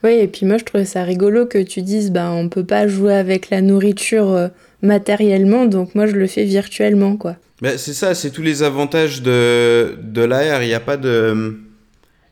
Oui, 0.03 0.11
et 0.13 0.27
puis 0.27 0.45
moi 0.45 0.57
je 0.57 0.65
trouvais 0.65 0.85
ça 0.85 1.03
rigolo 1.03 1.45
que 1.45 1.59
tu 1.59 1.81
dises 1.81 2.11
bah 2.11 2.31
on 2.31 2.49
peut 2.49 2.63
pas 2.63 2.87
jouer 2.87 3.13
avec 3.13 3.49
la 3.49 3.61
nourriture 3.61 4.31
euh, 4.31 4.47
matériellement, 4.81 5.65
donc 5.65 5.93
moi 5.95 6.07
je 6.07 6.13
le 6.13 6.27
fais 6.27 6.43
virtuellement 6.43 7.17
quoi. 7.17 7.35
Bah, 7.61 7.77
c'est 7.77 7.93
ça, 7.93 8.15
c'est 8.15 8.31
tous 8.31 8.41
les 8.41 8.63
avantages 8.63 9.21
de, 9.21 9.95
de 10.01 10.21
l'AR. 10.23 10.63
Il 10.63 10.67
n'y 10.67 10.73
a 10.73 10.79
pas 10.79 10.97
de, 10.97 11.59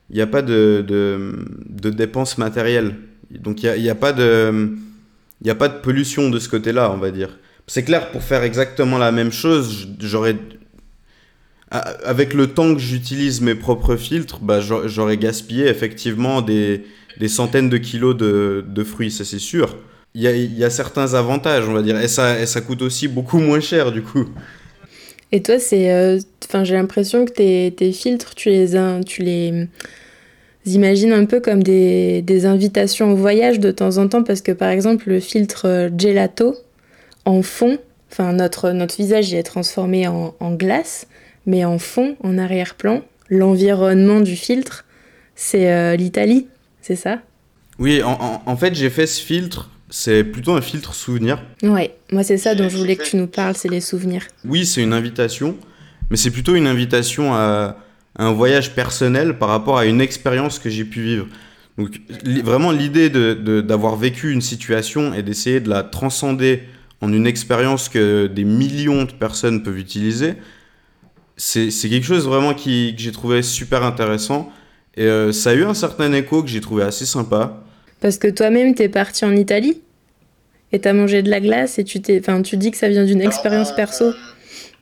il 0.09 0.19
a 0.19 0.27
pas 0.27 0.41
de, 0.41 0.83
de, 0.87 1.89
dépenses 1.91 2.39
matérielles. 2.39 2.95
Donc 3.29 3.61
il 3.61 3.71
n'y 3.79 3.89
a, 3.89 3.91
a, 3.91 3.95
pas 3.95 4.11
de, 4.11 4.71
il 5.43 5.49
a 5.49 5.55
pas 5.55 5.67
de 5.67 5.79
pollution 5.79 6.31
de 6.31 6.39
ce 6.39 6.49
côté-là, 6.49 6.91
on 6.91 6.97
va 6.97 7.11
dire. 7.11 7.37
C'est 7.67 7.83
clair, 7.83 8.09
pour 8.09 8.23
faire 8.23 8.41
exactement 8.41 8.97
la 8.97 9.11
même 9.11 9.31
chose, 9.31 9.87
j'aurais 9.99 10.35
avec 11.71 12.33
le 12.33 12.47
temps 12.47 12.73
que 12.73 12.79
j'utilise 12.79 13.41
mes 13.41 13.53
propres 13.53 13.95
filtres, 13.95 14.39
bah, 14.39 14.59
j'aurais 14.59 15.17
gaspillé 15.17 15.67
effectivement 15.67 16.41
des, 16.41 16.83
des 17.19 17.27
centaines 17.27 17.69
de 17.69 17.77
kilos 17.77 18.15
de, 18.15 18.63
de 18.67 18.83
fruits, 18.83 19.11
ça 19.11 19.25
c'est 19.25 19.39
sûr. 19.39 19.77
Il 20.15 20.21
y, 20.21 20.27
a, 20.27 20.35
il 20.35 20.71
certains 20.71 21.13
avantages, 21.13 21.69
on 21.69 21.73
va 21.73 21.83
dire, 21.83 21.99
et 21.99 22.07
ça, 22.07 22.45
ça 22.47 22.61
coûte 22.61 22.81
aussi 22.81 23.07
beaucoup 23.07 23.37
moins 23.37 23.59
cher 23.59 23.91
du 23.91 24.01
coup. 24.01 24.27
Et 25.31 25.43
toi, 25.43 25.59
c'est, 25.59 25.91
euh, 25.91 26.19
j'ai 26.63 26.73
l'impression 26.73 27.25
que 27.25 27.31
tes, 27.31 27.71
tes, 27.77 27.91
filtres, 27.91 28.33
tu 28.33 28.49
les, 28.49 28.71
tu 29.05 29.21
les 29.21 29.67
imagines 30.65 31.13
un 31.13 31.25
peu 31.25 31.39
comme 31.39 31.61
des, 31.61 32.23
des, 32.23 32.45
invitations 32.47 33.13
au 33.13 33.15
voyage 33.15 33.59
de 33.59 33.69
temps 33.69 33.97
en 33.97 34.07
temps, 34.07 34.23
parce 34.23 34.41
que 34.41 34.51
par 34.51 34.69
exemple, 34.69 35.09
le 35.09 35.19
filtre 35.19 35.67
euh, 35.67 35.89
gelato 35.95 36.55
en 37.25 37.43
fond, 37.43 37.77
enfin, 38.11 38.33
notre, 38.33 38.71
notre 38.71 38.95
visage 38.95 39.31
est 39.35 39.43
transformé 39.43 40.07
en, 40.07 40.33
en 40.39 40.55
glace, 40.55 41.05
mais 41.45 41.63
en 41.63 41.77
fond, 41.77 42.15
en 42.23 42.39
arrière-plan, 42.39 43.03
l'environnement 43.29 44.21
du 44.21 44.35
filtre, 44.35 44.85
c'est 45.35 45.71
euh, 45.71 45.95
l'Italie 45.95 46.47
c'est 46.81 46.95
ça? 46.95 47.19
Oui, 47.77 48.03
en, 48.03 48.41
en, 48.45 48.57
fait, 48.57 48.75
j'ai 48.75 48.89
fait 48.89 49.07
ce 49.07 49.21
filtre. 49.21 49.69
C'est 49.89 50.23
plutôt 50.23 50.53
un 50.53 50.61
filtre 50.61 50.93
souvenir. 50.93 51.41
Ouais, 51.63 51.95
moi 52.11 52.23
c'est 52.23 52.37
ça 52.37 52.53
dont 52.53 52.69
je 52.69 52.77
voulais 52.77 52.95
que 52.95 53.03
tu 53.03 53.17
nous 53.17 53.25
parles, 53.25 53.55
c'est 53.55 53.69
les 53.69 53.81
souvenirs. 53.81 54.21
Oui, 54.45 54.65
c'est 54.65 54.83
une 54.83 54.93
invitation, 54.93 55.57
mais 56.11 56.17
c'est 56.17 56.29
plutôt 56.29 56.55
une 56.55 56.67
invitation 56.67 57.33
à, 57.33 57.75
un 58.15 58.31
voyage 58.31 58.75
personnel 58.75 59.39
par 59.39 59.49
rapport 59.49 59.79
à 59.79 59.85
une 59.85 60.01
expérience 60.01 60.59
que 60.59 60.69
j'ai 60.69 60.85
pu 60.85 61.01
vivre. 61.01 61.27
Donc 61.77 62.01
vraiment 62.43 62.71
l'idée 62.71 63.09
d'avoir 63.09 63.95
de, 63.95 64.01
vécu 64.01 64.31
une 64.31 64.41
situation 64.41 65.13
et 65.13 65.23
d'essayer 65.23 65.59
de 65.59 65.69
la 65.69 65.81
transcender 65.83 66.63
en 67.01 67.13
une 67.13 67.25
expérience 67.25 67.87
que 67.89 68.27
des 68.27 68.43
millions 68.43 69.05
de 69.05 69.13
personnes 69.13 69.63
peuvent 69.63 69.79
utiliser, 69.79 70.35
c'est 71.37 71.69
quelque 71.71 72.05
chose 72.05 72.27
vraiment 72.27 72.53
qui, 72.53 72.93
que 72.95 73.01
j'ai 73.01 73.13
trouvé 73.13 73.41
super 73.41 73.83
intéressant 73.83 74.51
et 74.95 75.05
euh, 75.05 75.31
ça 75.31 75.51
a 75.51 75.53
eu 75.53 75.63
un 75.63 75.73
certain 75.73 76.11
écho 76.13 76.41
que 76.43 76.49
j'ai 76.49 76.61
trouvé 76.61 76.83
assez 76.83 77.05
sympa. 77.05 77.63
Parce 78.01 78.17
que 78.17 78.27
toi-même, 78.27 78.75
t'es 78.75 78.89
parti 78.89 79.25
en 79.25 79.35
Italie 79.35 79.81
et 80.71 80.79
t'as 80.79 80.93
mangé 80.93 81.21
de 81.21 81.29
la 81.29 81.39
glace 81.39 81.79
et 81.79 81.83
tu, 81.83 82.01
t'es, 82.01 82.19
enfin, 82.19 82.41
tu 82.41 82.57
dis 82.57 82.71
que 82.71 82.77
ça 82.77 82.89
vient 82.89 83.05
d'une 83.05 83.21
expérience 83.21 83.75
perso. 83.75 84.13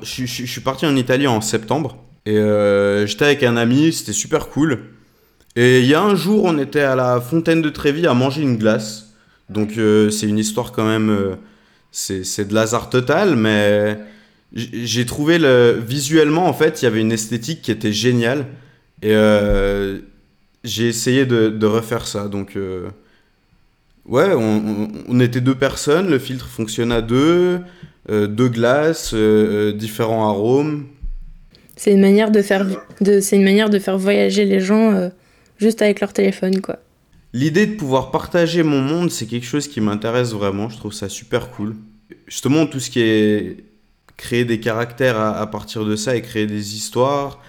Je, 0.01 0.25
je, 0.25 0.45
suis 0.45 0.61
parti 0.61 0.85
en 0.85 0.95
Italie 0.95 1.27
en 1.27 1.41
septembre 1.41 1.97
et 2.25 2.37
euh, 2.37 3.07
j'étais 3.07 3.25
avec 3.25 3.43
un 3.43 3.57
ami, 3.57 3.91
c'était 3.91 4.13
super 4.13 4.49
cool. 4.49 4.79
Et 5.55 5.79
il 5.79 5.87
y 5.87 5.95
a 5.95 6.01
un 6.01 6.15
jour, 6.15 6.43
on 6.45 6.57
était 6.59 6.81
à 6.81 6.95
la 6.95 7.19
fontaine 7.19 7.61
de 7.61 7.69
Trévis 7.69 8.05
à 8.05 8.13
manger 8.13 8.43
une 8.43 8.57
glace. 8.57 9.13
Donc 9.49 9.77
euh, 9.77 10.11
c'est 10.11 10.27
une 10.27 10.37
histoire 10.37 10.71
quand 10.71 10.85
même, 10.85 11.37
c'est, 11.91 12.23
c'est 12.23 12.45
de 12.45 12.53
l'hasard 12.53 12.89
total, 12.89 13.35
mais 13.35 13.97
j'ai 14.53 15.05
trouvé 15.05 15.39
le 15.39 15.81
visuellement 15.85 16.47
en 16.47 16.53
fait, 16.53 16.81
il 16.81 16.85
y 16.85 16.87
avait 16.87 17.01
une 17.01 17.11
esthétique 17.11 17.61
qui 17.61 17.71
était 17.71 17.93
géniale. 17.93 18.45
Et 19.01 19.11
euh, 19.11 19.99
j'ai 20.63 20.87
essayé 20.87 21.25
de, 21.25 21.49
de, 21.49 21.65
refaire 21.65 22.07
ça. 22.07 22.27
Donc, 22.27 22.55
euh, 22.55 22.89
ouais, 24.05 24.33
on, 24.33 24.89
on, 25.07 25.19
était 25.19 25.41
deux 25.41 25.55
personnes, 25.55 26.09
le 26.09 26.19
filtre 26.19 26.47
fonctionne 26.47 26.91
à 26.91 27.01
deux, 27.01 27.59
euh, 28.09 28.27
deux 28.27 28.49
glaces, 28.49 29.13
différents 29.13 30.27
arômes. 30.27 30.87
C'est 31.75 31.93
une 31.93 32.01
manière 32.01 32.31
de 32.31 32.41
faire, 32.41 32.65
de, 33.01 33.19
c'est 33.19 33.35
une 33.35 33.43
manière 33.43 33.69
de 33.69 33.77
faire 33.77 33.97
voyager 33.97 34.45
les 34.45 34.59
gens 34.59 35.11
juste 35.57 35.81
avec 35.81 36.01
leur 36.01 36.11
téléphone, 36.11 36.59
quoi. 36.61 36.79
L'idée 37.33 37.67
de 37.67 37.75
pouvoir 37.75 38.09
partager 38.09 38.63
mon 38.63 38.81
monde, 38.81 39.11
c'est 39.11 39.27
quelque 39.27 39.45
chose 39.45 39.67
qui 39.67 39.79
m'intéresse 39.79 40.31
vraiment. 40.31 40.69
Je 40.69 40.77
trouve 40.77 40.93
ça 40.93 41.07
super 41.07 41.51
cool. 41.51 41.75
Justement, 42.25 42.65
tout 42.65 42.79
ce 42.79 42.89
qui 42.89 43.01
est 43.01 43.57
créer 44.15 44.43
des 44.43 44.59
caractères 44.59 45.17
à, 45.17 45.39
à 45.39 45.45
partir 45.45 45.85
de 45.85 45.95
ça 45.95 46.15
et 46.15 46.23
créer 46.23 46.47
des 46.47 46.75
histoires, 46.75 47.39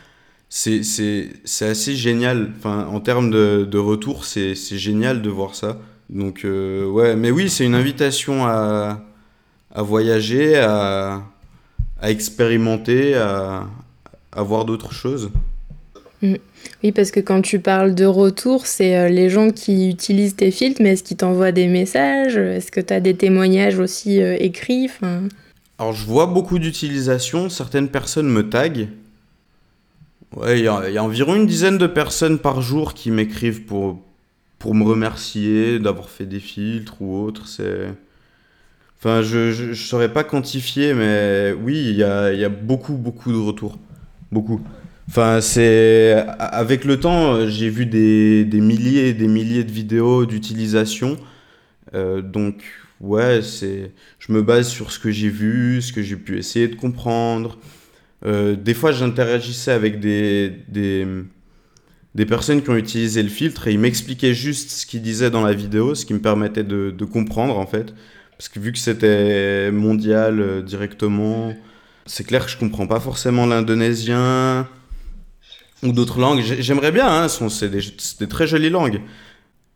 c'est 0.49 1.31
assez 1.61 1.95
génial. 1.95 2.51
Enfin, 2.59 2.87
en 2.91 3.01
termes 3.01 3.31
de, 3.31 3.67
de 3.71 3.79
retour, 3.79 4.25
c'est 4.25 4.55
génial 4.55 5.23
de 5.23 5.31
voir 5.31 5.55
ça. 5.55 5.79
Donc, 6.11 6.45
euh, 6.45 6.87
ouais, 6.87 7.17
mais 7.17 7.31
oui, 7.31 7.51
c'est 7.51 7.67
une 7.67 7.75
invitation 7.75 8.47
à, 8.47 9.05
à 9.75 9.83
voyager, 9.83 10.57
à, 10.57 11.23
à, 12.01 12.11
expérimenter, 12.11 13.15
à, 13.15 13.67
à 14.33 14.43
voir 14.43 14.65
d'autres 14.65 14.93
choses. 14.93 15.31
Mm. 16.23 16.37
Oui, 16.83 16.93
parce 16.93 17.11
que 17.11 17.21
quand 17.21 17.43
tu 17.43 17.61
parles 17.61 17.95
de 17.95 18.05
retour, 18.05 18.67
c'est 18.67 18.97
euh, 18.97 19.09
les 19.09 19.29
gens 19.29 19.51
qui 19.51 19.91
utilisent 19.91 20.37
tes 20.37 20.51
filtres, 20.51 20.81
mais 20.83 20.91
est-ce 20.91 21.03
qu'ils 21.03 21.19
t'envoient 21.19 21.53
des 21.53 21.67
messages? 21.67 22.37
Est-ce 22.37 22.73
que 22.73 22.81
tu 22.81 22.93
as 22.93 23.01
des 23.01 23.15
témoignages 23.15 23.79
aussi 23.79 24.23
euh, 24.23 24.37
écrits? 24.41 24.89
Alors, 25.79 25.93
je 25.93 26.07
vois 26.07 26.27
beaucoup 26.27 26.59
d'utilisation. 26.59 27.49
Certaines 27.51 27.89
personnes 27.89 28.29
me 28.29 28.49
taguent. 28.49 28.89
Ouais, 30.37 30.59
il 30.59 30.65
y, 30.65 30.69
a 30.69 31.03
environ 31.03 31.35
une 31.37 31.47
dizaine 31.47 31.79
de 31.79 31.87
personnes 31.87 32.39
par 32.39 32.61
jour 32.61 32.93
qui 32.93 33.11
m'écrivent 33.11 33.63
pour, 33.63 34.03
pour 34.59 34.75
me 34.75 34.85
remercier 34.85 35.79
d'avoir 35.79 36.11
fait 36.11 36.27
des 36.27 36.41
filtres 36.41 37.01
ou 37.01 37.25
autre. 37.25 37.49
C'est... 37.49 37.89
Enfin, 38.99 39.23
je 39.23 39.69
ne 39.69 39.75
saurais 39.75 40.13
pas 40.13 40.25
quantifier, 40.25 40.93
mais 40.93 41.55
oui, 41.63 41.79
il 41.89 41.97
y 41.97 42.03
a, 42.03 42.33
y 42.33 42.45
a 42.45 42.49
beaucoup, 42.51 42.95
beaucoup 42.95 43.33
de 43.33 43.39
retours. 43.39 43.79
Beaucoup. 44.31 44.61
Enfin, 45.09 45.41
c'est... 45.41 46.27
Avec 46.39 46.85
le 46.85 47.01
temps, 47.01 47.49
j'ai 47.49 47.71
vu 47.71 47.87
des, 47.87 48.45
des, 48.45 48.61
milliers 48.61 49.09
et 49.09 49.15
des 49.15 49.29
milliers 49.29 49.65
de 49.65 49.73
vidéos 49.73 50.27
d'utilisation. 50.27 51.17
Euh, 51.95 52.21
donc, 52.21 52.63
ouais, 53.01 53.41
c'est... 53.41 53.93
Je 54.19 54.33
me 54.33 54.43
base 54.43 54.69
sur 54.69 54.93
ce 54.93 54.99
que 54.99 55.11
j'ai 55.11 55.31
vu, 55.31 55.81
ce 55.81 55.93
que 55.93 56.03
j'ai 56.03 56.17
pu 56.17 56.37
essayer 56.37 56.69
de 56.69 56.75
comprendre. 56.75 57.59
Euh, 58.25 58.57
des 58.57 58.75
fois, 58.75 58.93
j'interagissais 58.93 59.73
avec 59.73 60.01
des, 60.01 60.53
des, 60.69 62.27
personnes 62.27 62.63
qui 62.63 62.71
ont 62.71 62.77
utilisé 62.77 63.23
le 63.23 63.29
filtre 63.29 63.69
et 63.69 63.73
ils 63.73 63.79
m'expliquaient 63.79 64.35
juste 64.35 64.71
ce 64.71 64.87
qu'ils 64.87 65.03
disaient 65.03 65.31
dans 65.31 65.43
la 65.43 65.53
vidéo, 65.53 65.95
ce 65.95 66.05
qui 66.05 66.15
me 66.15 66.21
permettait 66.21 66.65
de, 66.65 66.91
de 66.91 67.05
comprendre 67.05 67.59
en 67.59 67.67
fait. 67.67 67.95
Parce 68.37 68.49
que 68.49 68.61
vu 68.61 68.73
que 68.73 68.79
c'était 68.79 69.71
mondial 69.71 70.41
euh, 70.41 70.63
directement, 70.63 71.55
c'est 72.07 72.25
clair 72.25 72.45
que 72.45 72.51
je 72.51 72.57
comprends 72.57 72.87
pas 72.87 73.01
forcément 73.01 73.47
l'indonésien 73.47 74.69
ou 75.83 75.93
d'autres 75.93 76.19
langues. 76.21 76.43
J'aimerais 76.43 76.93
bien, 76.93 77.07
hein, 77.07 77.29
c'est 77.29 77.69
des, 77.69 77.81
des, 78.19 78.29
très 78.29 78.47
jolies 78.47 78.71
langues. 78.71 79.01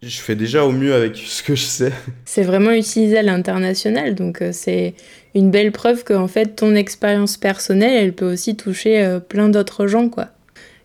je 0.02 0.20
fais 0.20 0.34
déjà 0.34 0.64
au 0.64 0.72
mieux 0.72 0.94
avec 0.94 1.16
ce 1.26 1.42
que 1.42 1.54
je 1.54 1.64
sais. 1.64 1.92
C'est 2.24 2.42
vraiment 2.42 2.72
utilisé 2.72 3.18
à 3.18 3.22
l'international, 3.22 4.14
donc 4.14 4.42
euh, 4.42 4.50
c'est 4.52 4.94
une 5.34 5.50
belle 5.50 5.72
preuve 5.72 6.04
que 6.04 6.26
fait 6.26 6.56
ton 6.56 6.74
expérience 6.74 7.36
personnelle, 7.36 8.04
elle 8.04 8.12
peut 8.12 8.30
aussi 8.30 8.56
toucher 8.56 9.02
euh, 9.02 9.20
plein 9.20 9.48
d'autres 9.48 9.86
gens, 9.86 10.08
quoi. 10.08 10.28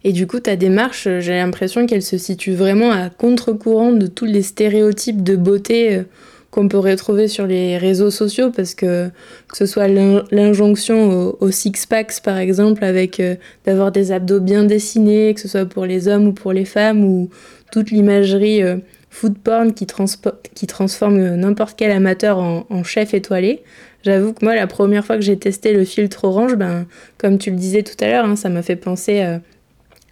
Et 0.04 0.14
du 0.14 0.28
coup, 0.28 0.40
ta 0.40 0.56
démarche, 0.56 1.08
euh, 1.08 1.20
j'ai 1.20 1.34
l'impression 1.34 1.86
qu'elle 1.86 2.04
se 2.04 2.18
situe 2.18 2.54
vraiment 2.54 2.92
à 2.92 3.10
contre-courant 3.10 3.92
de 3.92 4.08
tous 4.08 4.26
les 4.26 4.42
stéréotypes 4.42 5.24
de 5.24 5.36
beauté 5.36 6.02
qu'on 6.50 6.70
peut 6.70 6.80
retrouver 6.80 7.28
sur 7.28 7.46
les 7.46 7.78
réseaux 7.78 8.10
sociaux, 8.10 8.52
parce 8.56 8.74
que 8.74 9.10
que 9.50 9.58
ce 9.58 9.66
soit 9.66 9.90
l'injonction 9.90 11.36
au, 11.40 11.52
six-packs, 11.52 12.22
par 12.24 12.38
exemple, 12.38 12.86
avec 12.86 13.22
d'avoir 13.66 13.92
des 13.92 14.14
abdos 14.14 14.40
bien 14.40 14.64
dessinés, 14.64 15.34
que 15.34 15.42
ce 15.42 15.50
soit 15.50 15.66
pour 15.66 15.86
les 15.86 16.08
hommes 16.08 16.28
ou 16.28 16.32
pour 16.32 16.54
les 16.54 16.64
femmes, 16.64 17.04
ou 17.04 17.30
toute 17.72 17.92
l'imagerie 17.92 18.64
food 19.10 19.38
porn 19.38 19.74
qui, 19.74 19.88
qui 20.54 20.68
transforme 20.68 21.36
n'importe 21.36 21.76
quel 21.78 21.92
amateur 21.92 22.40
en, 22.40 22.84
chef 22.84 23.14
étoilé. 23.14 23.64
J'avoue 24.04 24.34
que 24.34 24.46
moi, 24.46 24.56
la 24.56 24.68
première 24.68 25.06
fois 25.06 25.16
que 25.16 25.22
j'ai 25.22 25.38
testé 25.38 25.74
le 25.74 25.84
filtre 25.84 26.26
orange, 26.26 26.56
ben, 26.56 26.86
comme 27.18 27.38
tu 27.38 27.50
le 27.50 27.58
disais 27.58 27.84
tout 27.84 27.96
à 28.00 28.08
l'heure, 28.08 28.26
hein, 28.26 28.36
ça 28.36 28.50
m'a 28.50 28.62
fait 28.62 28.76
penser 28.76 29.22
euh, 29.22 29.40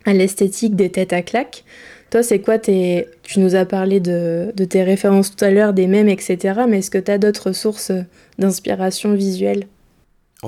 à 0.05 0.13
l'esthétique 0.13 0.75
des 0.75 0.89
têtes 0.89 1.13
à 1.13 1.21
claques. 1.21 1.63
Toi, 2.09 2.23
c'est 2.23 2.39
quoi 2.39 2.57
tes... 2.57 3.07
Tu 3.23 3.39
nous 3.39 3.55
as 3.55 3.65
parlé 3.65 3.99
de, 3.99 4.51
de 4.55 4.65
tes 4.65 4.83
références 4.83 5.35
tout 5.35 5.43
à 5.43 5.51
l'heure, 5.51 5.73
des 5.73 5.87
mèmes, 5.87 6.09
etc. 6.09 6.61
Mais 6.67 6.79
est-ce 6.79 6.91
que 6.91 6.97
tu 6.97 7.11
as 7.11 7.17
d'autres 7.17 7.51
sources 7.51 7.91
d'inspiration 8.39 9.13
visuelle? 9.13 9.67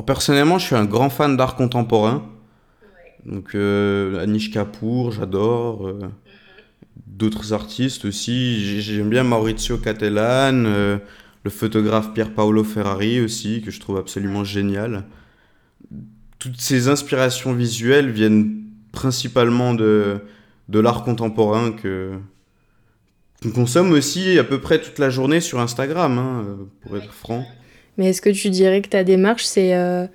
Personnellement, 0.05 0.59
je 0.59 0.65
suis 0.65 0.75
un 0.75 0.85
grand 0.85 1.09
fan 1.09 1.37
d'art 1.37 1.55
contemporain. 1.55 2.23
Donc, 3.25 3.55
euh, 3.55 4.23
Anish 4.23 4.51
Kapoor, 4.51 5.11
j'adore. 5.11 5.87
Euh, 5.87 5.99
d'autres 7.17 7.53
artistes 7.53 8.05
aussi. 8.05 8.81
J'aime 8.81 9.09
bien 9.09 9.23
Maurizio 9.23 9.77
Cattelan, 9.77 10.65
euh, 10.65 10.97
le 11.43 11.49
photographe 11.49 12.13
Pier 12.13 12.25
Paolo 12.25 12.63
Ferrari 12.63 13.19
aussi, 13.19 13.61
que 13.61 13.71
je 13.71 13.79
trouve 13.79 13.97
absolument 13.97 14.43
génial. 14.43 15.03
Toutes 16.39 16.61
ces 16.61 16.87
inspirations 16.87 17.53
visuelles 17.53 18.11
viennent 18.11 18.61
principalement 18.91 19.73
de, 19.73 20.19
de 20.69 20.79
l'art 20.79 21.03
contemporain 21.03 21.71
que 21.71 22.11
qu'on 23.43 23.51
consomme 23.51 23.91
aussi 23.91 24.39
à 24.39 24.43
peu 24.43 24.59
près 24.59 24.81
toute 24.81 24.97
la 24.97 25.11
journée 25.11 25.41
sur 25.41 25.59
Instagram, 25.59 26.17
hein, 26.17 26.57
pour 26.81 26.97
être 26.97 27.13
franc. 27.13 27.45
Mais 27.97 28.09
est-ce 28.09 28.21
que 28.21 28.31
tu 28.31 28.49
dirais 28.49 28.81
que 28.81 28.89
ta 28.89 29.03
démarche, 29.03 29.45
c'est 29.45 29.75
euh, 29.75 30.07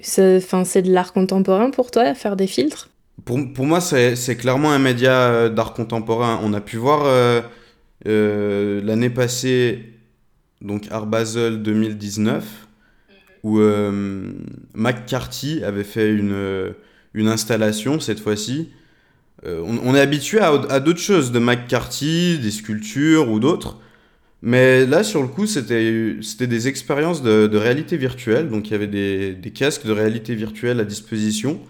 c'est 0.00 0.82
de 0.82 0.90
l'art 0.90 1.12
contemporain 1.12 1.70
pour 1.70 1.90
toi, 1.90 2.14
faire 2.14 2.36
des 2.36 2.46
filtres? 2.46 2.88
Pour, 3.24 3.52
pour 3.52 3.66
moi, 3.66 3.80
c'est 3.80 4.36
clairement 4.36 4.72
un 4.72 4.78
média 4.78 5.12
euh, 5.12 5.48
d'art 5.48 5.72
contemporain. 5.72 6.40
On 6.42 6.52
a 6.52 6.60
pu 6.60 6.76
voir 6.76 7.04
euh, 7.04 7.40
euh, 8.06 8.82
l'année 8.82 9.10
passée, 9.10 9.92
donc 10.60 10.88
Art 10.90 11.06
Basel 11.06 11.62
2019, 11.62 12.44
où 13.44 13.60
McCarthy 14.74 15.62
avait 15.62 15.84
fait 15.84 16.10
une, 16.10 16.74
une 17.12 17.28
installation 17.28 18.00
cette 18.00 18.20
fois-ci. 18.20 18.70
On, 19.44 19.94
est 19.94 20.00
habitué 20.00 20.40
à, 20.40 20.48
à 20.70 20.80
d'autres 20.80 21.00
choses, 21.00 21.30
de 21.30 21.38
McCarthy, 21.38 22.38
des 22.38 22.50
sculptures 22.50 23.28
ou 23.30 23.40
d'autres. 23.40 23.78
Mais 24.40 24.86
là, 24.86 25.04
sur 25.04 25.20
le 25.20 25.28
coup, 25.28 25.46
c'était 25.46 26.46
des 26.46 26.68
expériences 26.68 27.22
de, 27.22 27.46
de, 27.46 27.58
réalité 27.58 27.98
virtuelle. 27.98 28.48
Donc, 28.48 28.68
il 28.68 28.72
y 28.72 28.74
avait 28.74 28.86
des, 28.86 29.34
des 29.34 29.50
casques 29.50 29.84
de 29.84 29.92
réalité 29.92 30.34
virtuelle 30.34 30.80
à 30.80 30.84
disposition. 30.84 31.60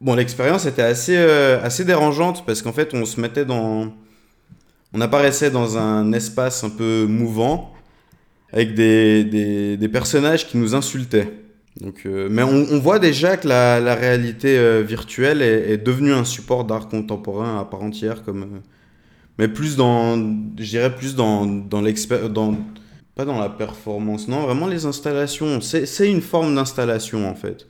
Bon, 0.00 0.14
l'expérience 0.14 0.66
était 0.66 0.82
assez, 0.82 1.16
euh, 1.16 1.62
assez 1.62 1.84
dérangeante 1.84 2.44
parce 2.44 2.60
qu'en 2.60 2.72
fait, 2.72 2.92
on 2.92 3.04
se 3.06 3.20
mettait 3.20 3.46
dans. 3.46 3.94
On 4.92 5.00
apparaissait 5.00 5.50
dans 5.50 5.78
un 5.78 6.12
espace 6.12 6.64
un 6.64 6.70
peu 6.70 7.06
mouvant 7.06 7.72
avec 8.52 8.74
des, 8.74 9.24
des, 9.76 9.88
personnages 9.88 10.46
qui 10.46 10.58
nous 10.58 10.74
insultaient. 10.74 11.32
Donc, 11.80 12.02
euh, 12.06 12.28
mais 12.30 12.42
on, 12.42 12.78
voit 12.78 12.98
déjà 12.98 13.36
que 13.36 13.48
la, 13.48 13.80
la 13.80 13.94
réalité 13.94 14.56
euh, 14.56 14.82
virtuelle 14.82 15.42
est, 15.42 15.76
devenue 15.76 16.12
un 16.12 16.24
support 16.24 16.64
d'art 16.64 16.88
contemporain 16.88 17.60
à 17.60 17.64
part 17.64 17.82
entière, 17.82 18.22
comme, 18.22 18.62
mais 19.38 19.48
plus 19.48 19.76
dans, 19.76 20.16
je 20.16 20.70
dirais 20.70 20.94
plus 20.94 21.14
dans, 21.14 21.44
dans 21.44 21.82
l'expérience, 21.82 22.30
pas 23.14 23.24
dans 23.24 23.38
la 23.38 23.50
performance, 23.50 24.28
non, 24.28 24.42
vraiment 24.42 24.66
les 24.66 24.86
installations. 24.86 25.60
C'est 25.60 26.10
une 26.10 26.22
forme 26.22 26.54
d'installation 26.54 27.28
en 27.28 27.34
fait, 27.34 27.66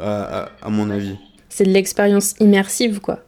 à, 0.00 0.48
à 0.62 0.70
mon 0.70 0.88
avis 0.88 1.16
c'est 1.52 1.64
de 1.64 1.70
l'expérience 1.70 2.34
immersive, 2.40 3.00
quoi. 3.00 3.20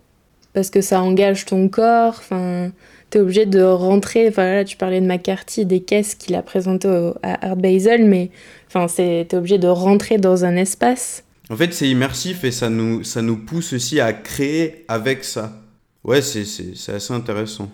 Parce 0.54 0.70
que 0.70 0.80
ça 0.80 1.02
engage 1.02 1.44
ton 1.44 1.68
corps, 1.68 2.14
enfin, 2.18 2.72
t'es 3.10 3.20
obligé 3.20 3.44
de 3.44 3.60
rentrer, 3.60 4.26
enfin 4.28 4.54
là, 4.54 4.64
tu 4.64 4.78
parlais 4.78 5.00
de 5.00 5.06
McCarthy, 5.06 5.66
des 5.66 5.80
caisses 5.80 6.14
qu'il 6.14 6.34
a 6.34 6.42
présentées 6.42 7.12
à 7.22 7.48
Art 7.48 7.56
Basel, 7.56 8.06
mais 8.06 8.30
enfin, 8.68 8.86
t'es 8.86 9.34
obligé 9.34 9.58
de 9.58 9.68
rentrer 9.68 10.16
dans 10.16 10.46
un 10.46 10.56
espace. 10.56 11.24
En 11.50 11.56
fait, 11.56 11.74
c'est 11.74 11.88
immersif 11.88 12.44
et 12.44 12.50
ça 12.50 12.70
nous, 12.70 13.04
ça 13.04 13.20
nous 13.20 13.36
pousse 13.36 13.74
aussi 13.74 14.00
à 14.00 14.14
créer 14.14 14.86
avec 14.88 15.24
ça. 15.24 15.52
Ouais, 16.02 16.22
c'est 16.22 16.92
assez 16.94 17.12
intéressant. 17.12 17.70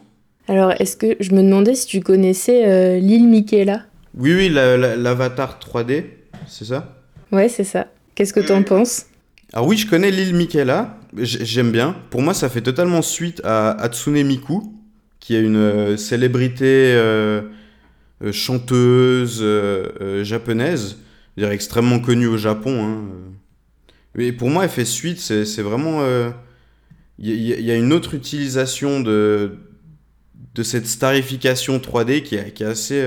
Alors, 0.48 0.72
est-ce 0.80 0.96
que 0.96 1.16
je 1.20 1.32
me 1.32 1.42
demandais 1.42 1.76
si 1.76 1.86
tu 1.86 2.00
connaissais 2.00 2.66
euh, 2.66 2.98
l'île 2.98 3.28
Michaela? 3.28 3.82
Oui, 4.16 4.34
oui, 4.34 4.48
l'avatar 4.48 5.60
3D, 5.60 6.06
c'est 6.48 6.64
ça? 6.64 6.96
Ouais, 7.30 7.48
c'est 7.48 7.62
ça. 7.62 7.86
Qu'est-ce 8.16 8.32
que 8.32 8.40
t'en 8.40 8.64
penses? 8.64 9.06
Alors 9.52 9.66
oui, 9.66 9.76
je 9.76 9.88
connais 9.88 10.12
l'île 10.12 10.34
Michaela, 10.34 10.96
j'aime 11.16 11.72
bien. 11.72 11.96
Pour 12.10 12.22
moi, 12.22 12.34
ça 12.34 12.48
fait 12.48 12.60
totalement 12.60 13.02
suite 13.02 13.40
à 13.44 13.70
Hatsune 13.70 14.22
Miku, 14.24 14.62
qui 15.18 15.34
est 15.34 15.40
une 15.40 15.56
euh, 15.56 15.96
célébrité 15.96 16.94
euh, 16.94 17.42
euh, 18.22 18.30
chanteuse 18.32 19.44
japonaise, 20.22 20.98
dire 21.36 21.50
extrêmement 21.50 21.98
connue 21.98 22.28
au 22.28 22.36
Japon. 22.36 22.84
Hein. 22.84 23.04
Et 24.16 24.32
pour 24.32 24.50
moi, 24.50 24.64
elle 24.64 24.70
fait 24.70 24.84
suite, 24.84 25.18
c'est 25.18 25.62
vraiment... 25.62 26.04
Il 27.18 27.34
y, 27.34 27.70
a 27.70 27.76
une 27.76 27.92
autre 27.92 28.14
utilisation 28.14 29.00
de, 29.00 29.56
de 30.54 30.62
cette 30.62 30.86
starification 30.86 31.76
3D 31.76 32.22
qui 32.22 32.36
est, 32.36 32.52
qui 32.52 32.62
est 32.62 32.66
assez, 32.66 33.04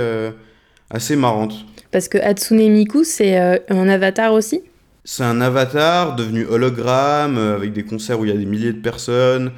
assez 0.91 1.15
marrante. 1.15 1.65
Parce 1.89 2.07
que 2.07 2.19
Hatsune 2.19 2.71
Miku, 2.71 3.03
c'est 3.03 3.37
un 3.69 3.89
avatar 3.89 4.33
aussi? 4.33 4.61
C'est 5.05 5.23
un 5.23 5.41
avatar 5.41 6.15
devenu 6.15 6.45
hologramme 6.45 7.37
euh, 7.37 7.55
avec 7.55 7.73
des 7.73 7.83
concerts 7.83 8.19
où 8.19 8.25
il 8.25 8.31
y 8.31 8.33
a 8.33 8.37
des 8.37 8.45
milliers 8.45 8.73
de 8.73 8.79
personnes. 8.79 9.51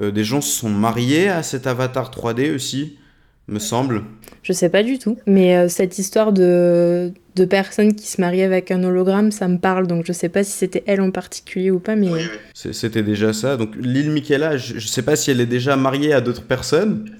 Euh, 0.00 0.10
des 0.10 0.24
gens 0.24 0.40
se 0.40 0.60
sont 0.60 0.70
mariés 0.70 1.28
à 1.28 1.42
cet 1.42 1.66
avatar 1.66 2.10
3D 2.10 2.54
aussi, 2.54 2.98
me 3.48 3.58
semble. 3.58 4.04
Je 4.42 4.52
sais 4.52 4.68
pas 4.68 4.82
du 4.82 4.98
tout, 4.98 5.18
mais 5.26 5.56
euh, 5.56 5.68
cette 5.68 5.98
histoire 5.98 6.32
de, 6.32 7.12
de 7.34 7.44
personnes 7.44 7.94
qui 7.94 8.06
se 8.06 8.20
marient 8.20 8.42
avec 8.42 8.70
un 8.70 8.82
hologramme, 8.84 9.32
ça 9.32 9.48
me 9.48 9.58
parle, 9.58 9.86
donc 9.86 10.04
je 10.06 10.12
sais 10.12 10.28
pas 10.28 10.44
si 10.44 10.52
c'était 10.52 10.84
elle 10.86 11.00
en 11.00 11.10
particulier 11.10 11.70
ou 11.70 11.78
pas, 11.78 11.96
mais... 11.96 12.08
C'était 12.54 13.02
déjà 13.02 13.32
ça, 13.32 13.56
donc 13.56 13.74
l'île 13.76 14.10
Michaela, 14.10 14.56
je, 14.56 14.78
je, 14.78 14.86
sais 14.86 15.02
pas 15.02 15.16
si 15.16 15.30
elle 15.30 15.40
est 15.40 15.46
déjà 15.46 15.76
mariée 15.76 16.12
à 16.12 16.20
d'autres 16.20 16.44
personnes. 16.44 17.10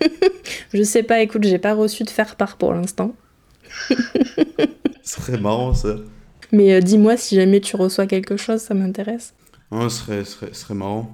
je 0.74 0.82
sais 0.82 1.02
pas, 1.02 1.20
écoute, 1.20 1.44
j'ai 1.44 1.58
pas 1.58 1.74
reçu 1.74 2.04
de 2.04 2.10
faire 2.10 2.36
part 2.36 2.56
pour 2.56 2.72
l'instant. 2.72 3.14
Ce 3.90 5.20
serait 5.20 5.38
marrant 5.38 5.74
ça. 5.74 5.96
Mais 6.52 6.74
euh, 6.74 6.80
dis-moi 6.80 7.16
si 7.16 7.34
jamais 7.34 7.60
tu 7.60 7.76
reçois 7.76 8.06
quelque 8.06 8.36
chose, 8.36 8.60
ça 8.60 8.74
m'intéresse. 8.74 9.34
Oh, 9.70 9.88
ce 9.88 9.98
serait, 9.98 10.24
serait, 10.24 10.54
serait 10.54 10.74
marrant. 10.74 11.12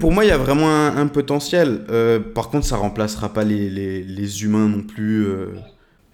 pour 0.00 0.12
moi, 0.12 0.24
il 0.24 0.28
y 0.28 0.32
a 0.32 0.38
vraiment 0.38 0.70
un, 0.70 1.06
potentiel. 1.08 1.80
Euh, 1.90 2.20
par 2.20 2.50
contre, 2.50 2.66
ça 2.66 2.76
remplacera 2.76 3.32
pas 3.32 3.44
les, 3.44 3.68
les, 3.68 4.02
les 4.02 4.44
humains 4.44 4.68
non 4.68 4.82
plus. 4.82 5.26
Euh. 5.26 5.48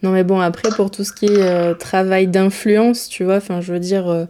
Non, 0.03 0.11
mais 0.11 0.25
bon, 0.25 0.41
après, 0.41 0.71
pour 0.71 0.91
tout 0.91 1.05
ce 1.05 1.13
qui 1.13 1.27
est 1.27 1.75
travail 1.75 2.29
d'influence, 2.29 3.09
tu 3.09 3.25
vois, 3.25 3.37
enfin, 3.37 3.61
je 3.61 3.73
veux 3.73 3.81
dire, 3.81 4.29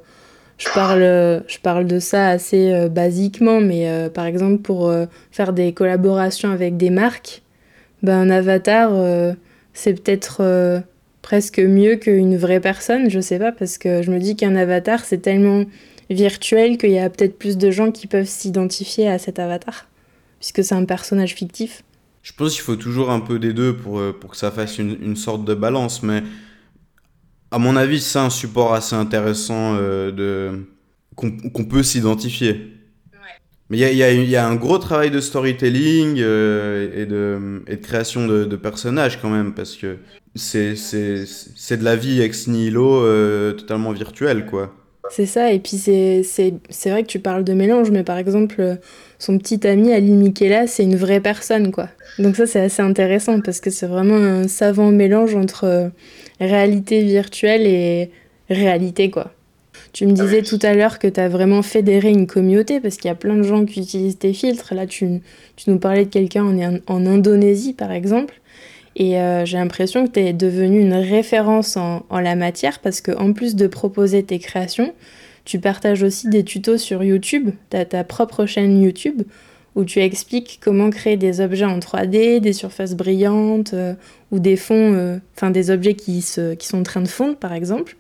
je, 0.57 0.69
parle, 0.75 1.45
je 1.47 1.59
parle 1.63 1.87
de 1.87 1.99
ça 1.99 2.29
assez 2.29 2.89
basiquement, 2.89 3.61
mais 3.61 4.09
par 4.15 4.25
exemple, 4.25 4.63
pour 4.63 4.91
faire 5.31 5.53
des 5.53 5.75
collaborations 5.75 6.51
avec 6.51 6.79
des 6.79 6.89
marques, 6.89 7.43
ben, 8.03 8.19
un 8.19 8.31
avatar, 8.31 8.93
c'est 9.75 9.93
peut-être 9.93 10.83
presque 11.29 11.59
mieux 11.59 11.97
qu'une 11.97 12.39
vraie 12.39 12.59
personne, 12.59 13.11
je 13.11 13.21
sais 13.21 13.39
pas, 13.39 13.53
parce 13.53 13.77
que 13.77 14.01
je 14.01 14.11
me 14.11 14.19
dis 14.19 14.35
qu'un 14.35 14.57
avatar, 14.57 15.05
c'est 15.05 15.19
tellement 15.19 15.67
virtuel 16.09 16.79
qu'il 16.79 16.93
y 16.93 16.99
a 16.99 17.11
peut-être 17.11 17.39
plus 17.39 17.59
de 17.59 17.71
gens 17.71 17.91
qui 17.91 18.07
peuvent 18.07 18.27
s'identifier 18.27 19.09
à 19.11 19.19
cet 19.19 19.39
avatar, 19.39 19.89
puisque 20.41 20.65
c'est 20.65 20.75
un 20.75 20.87
personnage 20.87 21.35
fictif. 21.35 21.85
Je 22.23 22.33
pense 22.33 22.55
qu'il 22.55 22.63
faut 22.63 22.77
toujours 22.77 23.11
un 23.11 23.21
peu 23.21 23.39
des 23.39 23.53
deux 23.53 23.77
pour, 23.77 23.99
euh, 23.99 24.17
pour 24.19 24.31
que 24.31 24.39
ça 24.39 24.51
fasse 24.51 24.79
une, 24.79 24.97
une 25.03 25.17
sorte 25.17 25.45
de 25.45 25.53
balance, 25.53 26.03
mais 26.03 26.23
à 27.51 27.59
mon 27.59 27.77
avis, 27.77 28.01
c'est 28.01 28.19
un 28.19 28.31
support 28.31 28.73
assez 28.73 28.97
intéressant 28.97 29.75
euh, 29.75 30.57
qu'on 31.15 31.65
peut 31.67 31.83
s'identifier. 31.83 32.73
Mais 33.71 33.79
il 33.79 33.97
y 33.97 34.37
a, 34.37 34.47
un 34.47 34.55
gros 34.55 34.79
travail 34.79 35.11
de 35.11 35.21
storytelling 35.21 36.17
euh, 36.21 36.89
et, 36.97 37.05
de, 37.05 37.77
création 37.77 38.27
de, 38.27 38.57
personnages 38.57 39.21
quand 39.21 39.29
même, 39.29 39.53
parce 39.53 39.77
que 39.77 39.99
c'est 40.35 40.73
de 40.75 41.85
la 41.85 41.97
vie 41.97 42.23
ex 42.23 42.49
nihilo 42.49 43.03
euh, 43.03 43.53
totalement 43.53 43.93
virtuelle, 43.93 44.47
quoi. 44.47 44.75
C'est 45.11 45.27
ça, 45.27 45.53
et 45.53 45.59
puis 45.59 45.77
c'est 45.77 46.91
vrai 46.91 47.03
que 47.03 47.09
tu 47.09 47.19
parles 47.19 47.45
de 47.45 47.53
mélange, 47.53 47.91
mais 47.91 48.05
par 48.05 48.19
exemple, 48.19 48.79
son 49.19 49.39
petit 49.39 49.67
ami 49.67 49.93
Ali 49.93 50.13
Michela, 50.13 50.67
c'est 50.67 50.85
une 50.85 50.97
vraie 50.97 51.21
personne, 51.21 51.71
quoi. 51.71 51.89
Donc 52.19 52.37
ça, 52.37 52.47
c'est 52.47 52.61
assez 52.61 52.83
intéressant, 52.83 53.41
parce 53.41 53.61
que 53.61 53.71
c'est 53.71 53.87
vraiment 53.87 54.17
un 54.17 54.49
savant 54.49 54.91
mélange 54.91 55.35
entre 55.35 55.91
réalité 56.41 57.03
virtuelle 57.03 57.67
et 57.67 58.11
réalité, 58.49 59.11
quoi. 59.11 59.33
Tu 59.99 60.07
me 60.07 60.13
disais 60.13 60.43
tout 60.43 60.61
à 60.63 60.75
l'heure 60.75 61.01
que 61.01 61.09
tu 61.09 61.19
as 61.19 61.29
vraiment 61.29 61.61
fédéré 61.61 62.11
une 62.11 62.29
communauté 62.29 62.79
parce 62.79 62.99
qu'il 62.99 63.09
y 63.09 63.11
a 63.11 63.17
plein 63.17 63.35
de 63.35 63.43
gens 63.43 63.65
qui 63.65 63.81
utilisent 63.81 64.17
tes 64.17 64.33
filtres. 64.33 64.73
Là, 64.73 64.87
tu, 64.87 65.23
tu 65.57 65.71
nous 65.71 65.81
parlais 65.81 66.05
de 66.05 66.09
quelqu'un 66.09 66.45
en, 66.45 66.79
en, 66.87 67.05
Indonésie, 67.05 67.73
par 67.73 67.91
exemple. 67.91 68.41
Et 68.95 69.19
euh, 69.19 69.45
j'ai 69.45 69.59
l'impression 69.59 70.07
que 70.07 70.13
tu 70.13 70.21
es 70.21 70.33
devenu 70.33 70.83
une 70.83 70.95
référence 70.95 71.77
en, 71.77 72.07
en 72.11 72.21
la 72.21 72.37
matière 72.37 72.79
parce 72.79 73.01
qu'en 73.01 73.33
plus 73.33 73.57
de 73.57 73.67
proposer 73.67 74.23
tes 74.23 74.39
créations, 74.39 74.95
tu 75.45 75.59
partages 75.59 76.05
aussi 76.05 76.29
des 76.29 76.45
tutos 76.45 76.79
sur 76.79 77.03
YouTube. 77.03 77.51
Tu 77.71 77.77
as 77.77 77.85
ta 77.85 78.05
propre 78.05 78.47
chaîne 78.47 78.81
YouTube 78.81 79.23
où 79.75 79.85
tu 79.85 79.99
expliques 79.99 80.61
comment 80.63 80.91
créer 80.91 81.17
des 81.17 81.41
objets 81.41 81.65
en 81.65 81.81
3D, 81.81 82.39
des 82.39 82.53
surfaces 82.53 82.95
brillantes 82.95 83.75
euh, 83.75 83.95
ou 84.31 84.39
des 84.39 84.55
fonds, 84.55 84.95
euh, 84.95 85.19
enfin 85.35 85.51
des 85.51 85.73
objets 85.73 85.95
qui, 85.95 86.23
se, 86.23 86.55
qui 86.55 86.69
sont 86.69 86.79
en 86.79 86.85
train 86.85 87.03
de 87.03 87.09
fondre 87.09 87.37
par 87.37 87.53
exemple. 87.53 87.97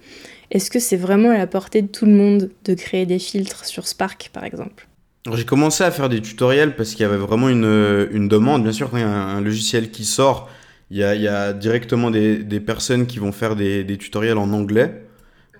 Est-ce 0.50 0.70
que 0.70 0.78
c'est 0.78 0.96
vraiment 0.96 1.30
à 1.30 1.38
la 1.38 1.46
portée 1.46 1.82
de 1.82 1.88
tout 1.88 2.06
le 2.06 2.12
monde 2.12 2.50
de 2.64 2.74
créer 2.74 3.06
des 3.06 3.18
filtres 3.18 3.64
sur 3.66 3.86
Spark 3.86 4.30
par 4.32 4.44
exemple? 4.44 4.88
J'ai 5.34 5.44
commencé 5.44 5.84
à 5.84 5.90
faire 5.90 6.08
des 6.08 6.22
tutoriels 6.22 6.74
parce 6.74 6.90
qu'il 6.92 7.00
y 7.00 7.04
avait 7.04 7.16
vraiment 7.16 7.48
une, 7.48 8.08
une, 8.12 8.28
demande. 8.28 8.62
Bien 8.62 8.72
sûr, 8.72 8.90
quand 8.90 8.96
il 8.96 9.02
y 9.02 9.04
a 9.04 9.10
un, 9.10 9.40
logiciel 9.42 9.90
qui 9.90 10.04
sort, 10.04 10.48
il 10.90 10.96
y 10.96 11.04
a, 11.04 11.14
il 11.14 11.20
y 11.20 11.28
a 11.28 11.52
directement 11.52 12.10
des, 12.10 12.38
des, 12.38 12.60
personnes 12.60 13.06
qui 13.06 13.18
vont 13.18 13.32
faire 13.32 13.54
des, 13.54 13.84
des 13.84 13.98
tutoriels 13.98 14.38
en 14.38 14.50
anglais. 14.52 15.02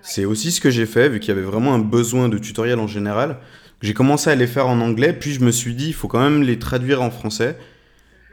C'est 0.01 0.25
aussi 0.25 0.51
ce 0.51 0.61
que 0.61 0.71
j'ai 0.71 0.85
fait, 0.85 1.09
vu 1.09 1.19
qu'il 1.19 1.29
y 1.29 1.37
avait 1.37 1.45
vraiment 1.45 1.73
un 1.73 1.79
besoin 1.79 2.29
de 2.29 2.37
tutoriels 2.39 2.79
en 2.79 2.87
général. 2.87 3.37
J'ai 3.81 3.93
commencé 3.93 4.29
à 4.29 4.35
les 4.35 4.47
faire 4.47 4.67
en 4.67 4.79
anglais, 4.81 5.13
puis 5.13 5.33
je 5.33 5.41
me 5.41 5.51
suis 5.51 5.75
dit, 5.75 5.87
il 5.87 5.93
faut 5.93 6.07
quand 6.07 6.21
même 6.21 6.41
les 6.41 6.57
traduire 6.57 7.01
en 7.01 7.11
français. 7.11 7.57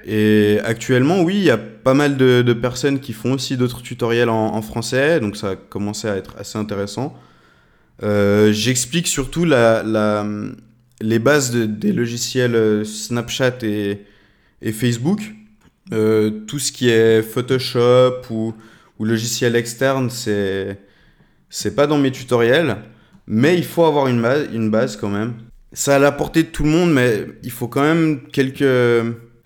Et 0.08 0.60
actuellement, 0.62 1.22
oui, 1.22 1.34
il 1.34 1.42
y 1.42 1.50
a 1.50 1.58
pas 1.58 1.92
mal 1.92 2.16
de, 2.16 2.52
personnes 2.52 3.00
qui 3.00 3.12
font 3.12 3.32
aussi 3.32 3.56
d'autres 3.56 3.82
tutoriels 3.82 4.28
en, 4.28 4.62
français, 4.62 5.18
donc 5.18 5.36
ça 5.36 5.50
a 5.50 5.56
commencé 5.56 6.06
à 6.06 6.16
être 6.16 6.36
assez 6.38 6.56
intéressant. 6.56 7.18
Euh, 8.04 8.52
j'explique 8.52 9.08
surtout 9.08 9.44
la, 9.44 10.24
les 11.00 11.18
bases 11.18 11.50
des 11.50 11.92
logiciels 11.92 12.54
euh, 12.54 12.84
Snapchat 12.84 13.58
et, 13.62 14.04
Facebook. 14.72 15.20
Euh, 15.92 16.30
tout 16.46 16.60
ce 16.60 16.70
qui 16.70 16.88
est 16.88 17.22
Photoshop 17.22 18.22
ou, 18.30 18.54
ou 18.98 19.04
logiciel 19.04 19.56
externe, 19.56 20.08
c'est 20.10 21.74
pas 21.74 21.88
dans 21.88 21.98
mes 21.98 22.12
tutoriels. 22.12 22.76
Mais 23.26 23.56
il 23.56 23.64
faut 23.64 23.84
avoir 23.84 24.06
une 24.06 24.22
base, 24.22 24.46
une 24.52 24.70
base 24.70 24.96
quand 24.96 25.08
même. 25.08 25.34
Ça 25.72 25.96
a 25.96 25.98
la 25.98 26.12
portée 26.12 26.44
de 26.44 26.48
tout 26.48 26.62
le 26.62 26.70
monde, 26.70 26.92
mais 26.92 27.26
il 27.42 27.50
faut 27.50 27.66
quand 27.66 27.82
même 27.82 28.20
quelques... 28.28 28.62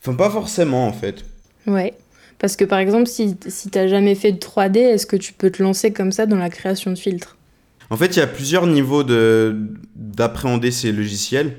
Enfin, 0.00 0.14
pas 0.14 0.30
forcément 0.30 0.86
en 0.86 0.92
fait. 0.92 1.24
Ouais. 1.66 1.94
Parce 2.38 2.56
que 2.56 2.64
par 2.64 2.78
exemple, 2.78 3.06
si, 3.06 3.36
si 3.48 3.68
t'as 3.68 3.86
jamais 3.86 4.14
fait 4.14 4.32
de 4.32 4.38
3D, 4.38 4.78
est-ce 4.78 5.06
que 5.06 5.16
tu 5.16 5.32
peux 5.32 5.50
te 5.50 5.62
lancer 5.62 5.92
comme 5.92 6.10
ça 6.10 6.26
dans 6.26 6.38
la 6.38 6.48
création 6.48 6.90
de 6.90 6.96
filtres? 6.96 7.36
En 7.90 7.96
fait, 7.96 8.16
il 8.16 8.20
y 8.20 8.22
a 8.22 8.26
plusieurs 8.26 8.66
niveaux 8.66 9.02
d'appréhender 9.02 10.70
ces 10.70 10.92
logiciels. 10.92 11.56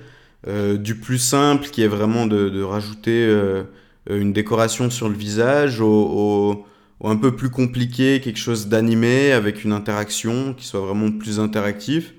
Euh, 0.48 0.76
du 0.78 0.96
plus 0.96 1.20
simple, 1.20 1.68
qui 1.70 1.84
est 1.84 1.88
vraiment 1.88 2.26
de, 2.26 2.50
de 2.50 2.64
rajouter 2.64 3.12
euh, 3.12 3.64
une 4.10 4.34
décoration 4.34 4.90
sur 4.90 5.08
le 5.08 5.14
visage, 5.14 5.82
au, 5.82 6.66
un 7.04 7.16
peu 7.16 7.36
plus 7.36 7.50
compliqué, 7.50 8.22
quelque 8.22 8.40
chose 8.40 8.68
d'animé 8.68 9.32
avec 9.32 9.64
une 9.64 9.72
interaction 9.72 10.54
qui 10.54 10.66
soit 10.66 10.82
vraiment 10.82 11.12
plus 11.12 11.40
interactif, 11.40 12.14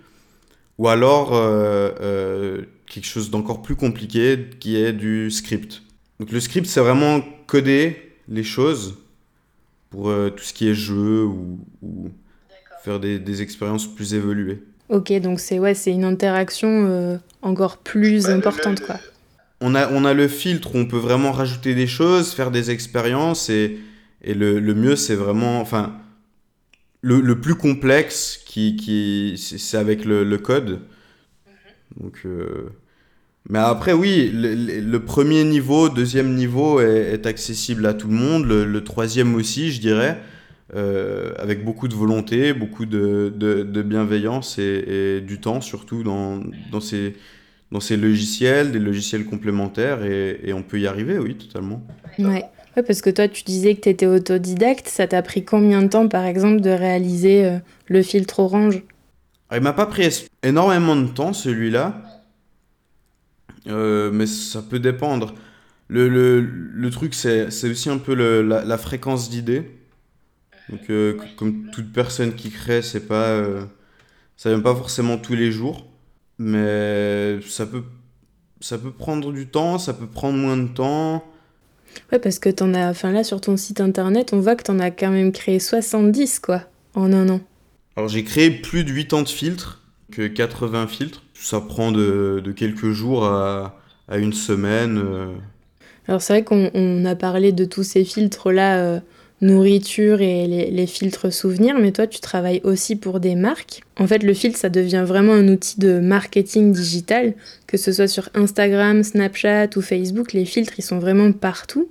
ou 0.79 0.89
alors 0.89 1.35
euh, 1.35 1.91
euh, 2.01 2.63
quelque 2.87 3.07
chose 3.07 3.31
d'encore 3.31 3.63
plus 3.63 3.77
compliqué 3.77 4.51
qui 4.59 4.77
est 4.77 4.93
du 4.93 5.31
script. 5.31 5.83
Donc 6.21 6.31
le 6.31 6.41
script 6.41 6.67
c'est 6.67 6.81
vraiment 6.81 7.21
coder 7.47 8.15
les 8.29 8.45
choses 8.45 8.99
pour 9.91 10.09
euh, 10.09 10.31
tout 10.31 10.45
ce 10.45 10.53
qui 10.53 10.69
est 10.69 10.75
jeu 10.75 11.25
ou, 11.25 11.59
faire 12.85 12.99
des, 12.99 13.19
des, 13.19 13.43
expériences 13.43 13.87
plus 13.87 14.15
évoluées. 14.15 14.63
Ok, 14.89 15.13
donc 15.21 15.39
c'est 15.39 15.59
ouais, 15.59 15.75
c'est 15.75 15.93
une 15.93 16.05
interaction 16.05 17.21
encore 17.41 17.79
plus 17.79 18.27
importante 18.29 18.81
quoi. 18.81 18.97
On 19.61 19.77
a, 19.77 19.89
on 19.93 20.05
a 20.05 20.13
le 20.13 20.27
filtre 20.27 20.75
où 20.75 20.79
on 20.79 20.87
peut 20.87 20.99
vraiment 20.99 21.31
rajouter 21.31 21.77
des 21.77 21.87
choses, 21.87 22.33
faire 22.33 22.51
des 22.51 22.73
expériences 22.73 23.49
et 23.49 23.79
et 24.23 24.35
le, 24.35 24.61
le 24.61 24.75
mieux, 24.75 24.97
c'est 24.97 25.15
vraiment. 25.15 25.61
Enfin, 25.61 25.99
le, 27.01 27.21
le, 27.21 27.41
plus 27.41 27.57
complexe, 27.57 28.41
qui, 28.47 28.77
qui, 28.77 29.37
c'est 29.37 29.77
avec 29.77 30.05
le, 30.05 30.25
le 30.25 30.39
code. 30.39 30.81
Mhm. 31.47 32.03
Donc. 32.03 32.21
Euh, 32.25 32.71
mais 33.49 33.59
après, 33.59 33.93
oui, 33.93 34.31
le, 34.33 34.55
le, 34.81 35.05
premier 35.05 35.45
niveau, 35.45 35.89
deuxième 35.89 36.35
niveau 36.35 36.81
est, 36.81 37.13
est, 37.13 37.27
accessible 37.27 37.87
à 37.87 37.95
tout 37.95 38.09
le 38.09 38.15
monde. 38.15 38.45
Le, 38.47 38.85
troisième 38.85 39.35
aussi, 39.35 39.73
je 39.73 39.81
dirais, 39.81 40.19
euh, 40.75 41.33
avec 41.39 41.65
beaucoup 41.65 41.89
de 41.89 41.95
volonté, 41.95 42.53
beaucoup 42.53 42.87
de, 42.87 43.33
de, 43.37 43.63
de 43.63 43.83
bienveillance 43.83 44.59
et, 44.59 45.19
et, 45.19 45.21
du 45.21 45.41
temps, 45.41 45.61
surtout 45.61 46.03
dans, 46.05 46.41
dans, 46.71 46.81
ces, 46.81 47.17
dans 47.73 47.81
ces 47.81 47.97
logiciels, 47.97 48.71
des 48.71 48.79
logiciels 48.79 49.25
complémentaires. 49.25 50.05
Et, 50.05 50.41
et 50.45 50.53
on 50.53 50.63
peut 50.63 50.79
y 50.79 50.87
arriver, 50.87 51.19
oui, 51.19 51.35
totalement. 51.35 51.83
Ouais. 52.19 52.45
Ouais, 52.77 52.83
parce 52.83 53.03
que 53.03 53.11
toi, 53.11 53.29
tu 53.29 53.43
disais 53.43 53.75
que 53.75 53.83
tu 53.83 53.89
étais 53.91 54.07
autodidacte. 54.07 54.89
Ça 54.89 55.07
t'a 55.07 55.21
pris 55.23 55.45
combien 55.45 55.83
de 55.83 55.89
temps, 55.89 56.09
par 56.09 56.25
exemple, 56.25 56.61
de 56.61 56.71
réaliser 56.71 57.45
euh, 57.45 57.59
le 57.87 58.03
filtre 58.03 58.41
orange? 58.41 58.83
Ah, 59.51 59.59
Il 59.59 59.63
m'a 59.63 59.75
pas 59.75 59.87
pris 59.87 60.27
énormément 60.43 60.97
de 60.97 61.09
temps, 61.09 61.35
celui-là. 61.35 62.03
Euh, 63.69 64.11
mais 64.13 64.27
ça 64.27 64.63
peut 64.63 64.79
dépendre. 64.79 65.35
Le, 65.89 66.09
le, 66.09 66.41
le 66.41 66.91
truc, 66.91 67.15
c'est 67.15 67.47
aussi 67.69 67.91
un 67.91 67.99
peu 67.99 68.15
le, 68.15 68.43
la, 68.43 68.65
la, 68.65 68.79
fréquence 68.79 69.29
d'idées. 69.31 69.71
Donc, 70.69 70.81
euh, 70.91 71.19
comme 71.37 71.71
toute 71.71 71.93
personne 71.93 72.35
qui 72.35 72.51
crée, 72.51 72.83
c'est 72.83 73.07
pas, 73.07 73.43
ça 74.37 74.49
vient 74.49 74.61
pas 74.61 74.75
forcément 74.75 75.19
tous 75.19 75.35
les 75.35 75.53
jours. 75.53 75.87
Mais 76.39 77.39
ça 77.47 77.67
peut, 77.67 77.85
ça 78.61 78.79
peut 78.79 78.91
prendre 78.91 79.33
du 79.33 79.47
temps, 79.47 79.79
ça 79.79 79.93
peut 79.93 80.07
prendre 80.07 80.39
moins 80.39 80.57
de 80.57 80.69
temps. 80.69 81.25
Ouais, 82.11 82.19
parce 82.19 82.39
que 82.39 82.49
t'en 82.49 82.75
as. 82.75 82.91
Enfin, 82.91 83.13
là, 83.13 83.25
sur 83.25 83.41
ton 83.41 83.57
site 83.57 83.81
internet, 83.81 84.33
on 84.33 84.41
voit 84.41 84.57
que 84.57 84.63
t'en 84.63 84.79
as 84.79 84.91
quand 84.91 85.11
même 85.11 85.33
créé 85.33 85.59
70, 85.59 86.39
quoi, 86.41 86.63
en 86.95 87.13
un 87.13 87.29
an. 87.29 87.41
Alors, 87.97 88.09
j'ai 88.09 88.25
créé 88.25 88.51
plus 88.51 88.85
de 88.85 88.93
80 88.93 89.27
filtres 89.27 89.83
que 90.11 90.27
80 90.27 90.87
filtres. 90.87 91.23
Ça 91.43 91.61
prend 91.61 91.91
de, 91.93 92.43
quelques 92.57 92.91
jours 92.93 93.25
à, 93.25 93.77
à 94.09 94.19
une 94.19 94.33
semaine. 94.33 94.99
Euh. 94.99 95.33
Alors, 96.07 96.23
c'est 96.23 96.33
vrai 96.33 96.45
qu'on 96.45 97.05
a 97.05 97.15
parlé 97.17 97.53
de 97.53 97.65
tous 97.65 97.83
ces 97.83 98.05
filtres-là, 98.05 98.79
euh, 98.79 99.01
nourriture 99.41 100.21
et 100.21 100.47
les, 100.47 100.71
les, 100.71 100.87
filtres 100.87 101.33
souvenirs, 101.33 101.77
mais 101.81 101.91
toi, 101.91 102.07
tu 102.07 102.21
travailles 102.21 102.61
aussi 102.63 102.95
pour 102.95 103.19
des 103.19 103.35
marques. 103.35 103.83
En 103.99 104.07
fait, 104.07 104.23
le 104.23 104.35
filtre, 104.35 104.59
ça 104.59 104.69
devient 104.69 105.05
vraiment 105.07 105.33
un 105.33 105.49
outil 105.49 105.81
de 105.81 105.99
marketing 105.99 106.73
digital, 106.73 107.35
que 107.67 107.77
ce 107.77 107.93
soit 107.93 108.09
sur 108.09 108.29
Instagram, 108.35 109.03
Snapchat 109.03 109.71
ou 109.77 109.81
Facebook. 109.81 110.33
Les 110.33 110.45
filtres, 110.45 110.75
ils 110.79 110.85
sont 110.85 111.01
vraiment 111.01 111.33
partout. 111.33 111.89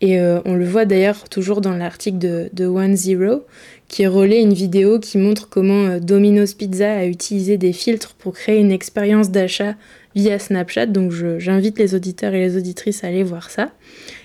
Et 0.00 0.20
euh, 0.20 0.40
on 0.44 0.54
le 0.54 0.64
voit 0.64 0.84
d'ailleurs 0.84 1.28
toujours 1.28 1.60
dans 1.60 1.74
l'article 1.74 2.18
de, 2.18 2.50
de 2.52 2.66
One 2.66 2.96
Zero, 2.96 3.44
qui 3.88 4.06
relaie 4.06 4.40
une 4.40 4.52
vidéo 4.52 5.00
qui 5.00 5.18
montre 5.18 5.48
comment 5.48 5.86
euh, 5.86 5.98
Domino's 5.98 6.54
Pizza 6.54 6.92
a 6.92 7.04
utilisé 7.04 7.56
des 7.56 7.72
filtres 7.72 8.14
pour 8.14 8.34
créer 8.34 8.60
une 8.60 8.70
expérience 8.70 9.30
d'achat 9.30 9.74
via 10.14 10.38
Snapchat. 10.38 10.86
Donc 10.86 11.12
j'invite 11.38 11.78
les 11.78 11.94
auditeurs 11.94 12.32
et 12.34 12.40
les 12.40 12.56
auditrices 12.56 13.02
à 13.02 13.08
aller 13.08 13.24
voir 13.24 13.50
ça. 13.50 13.72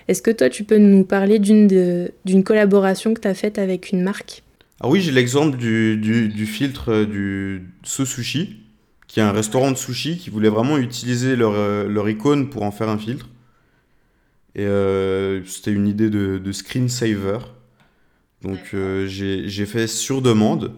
Est-ce 0.07 0.21
que 0.21 0.31
toi, 0.31 0.49
tu 0.49 0.63
peux 0.63 0.77
nous 0.77 1.05
parler 1.05 1.39
d'une 1.39 2.43
collaboration 2.43 3.13
que 3.13 3.21
tu 3.21 3.27
as 3.27 3.33
faite 3.33 3.57
avec 3.57 3.91
une 3.91 4.03
marque? 4.03 4.43
Ah 4.79 4.89
Oui, 4.89 5.01
j'ai 5.01 5.11
l'exemple 5.11 5.57
du, 5.57 6.45
filtre 6.45 6.91
euh, 6.91 7.05
du 7.05 7.63
So 7.83 8.05
Sushi, 8.05 8.57
qui 9.07 9.21
est 9.21 9.23
un 9.23 9.31
restaurant 9.31 9.71
de 9.71 9.77
sushi 9.77 10.17
qui 10.17 10.29
voulait 10.29 10.49
vraiment 10.49 10.77
utiliser 10.77 11.35
leur 11.35 12.09
icône 12.09 12.49
pour 12.49 12.63
en 12.63 12.71
faire 12.71 12.89
un 12.89 12.97
filtre. 12.97 13.29
Et 14.55 14.65
euh, 14.65 15.43
c'était 15.45 15.71
une 15.71 15.87
idée 15.87 16.09
de, 16.09 16.37
de 16.37 16.51
screensaver. 16.51 17.39
Donc 18.43 18.59
euh, 18.73 19.07
j'ai 19.07 19.65
fait 19.65 19.87
sur 19.87 20.21
demande. 20.21 20.73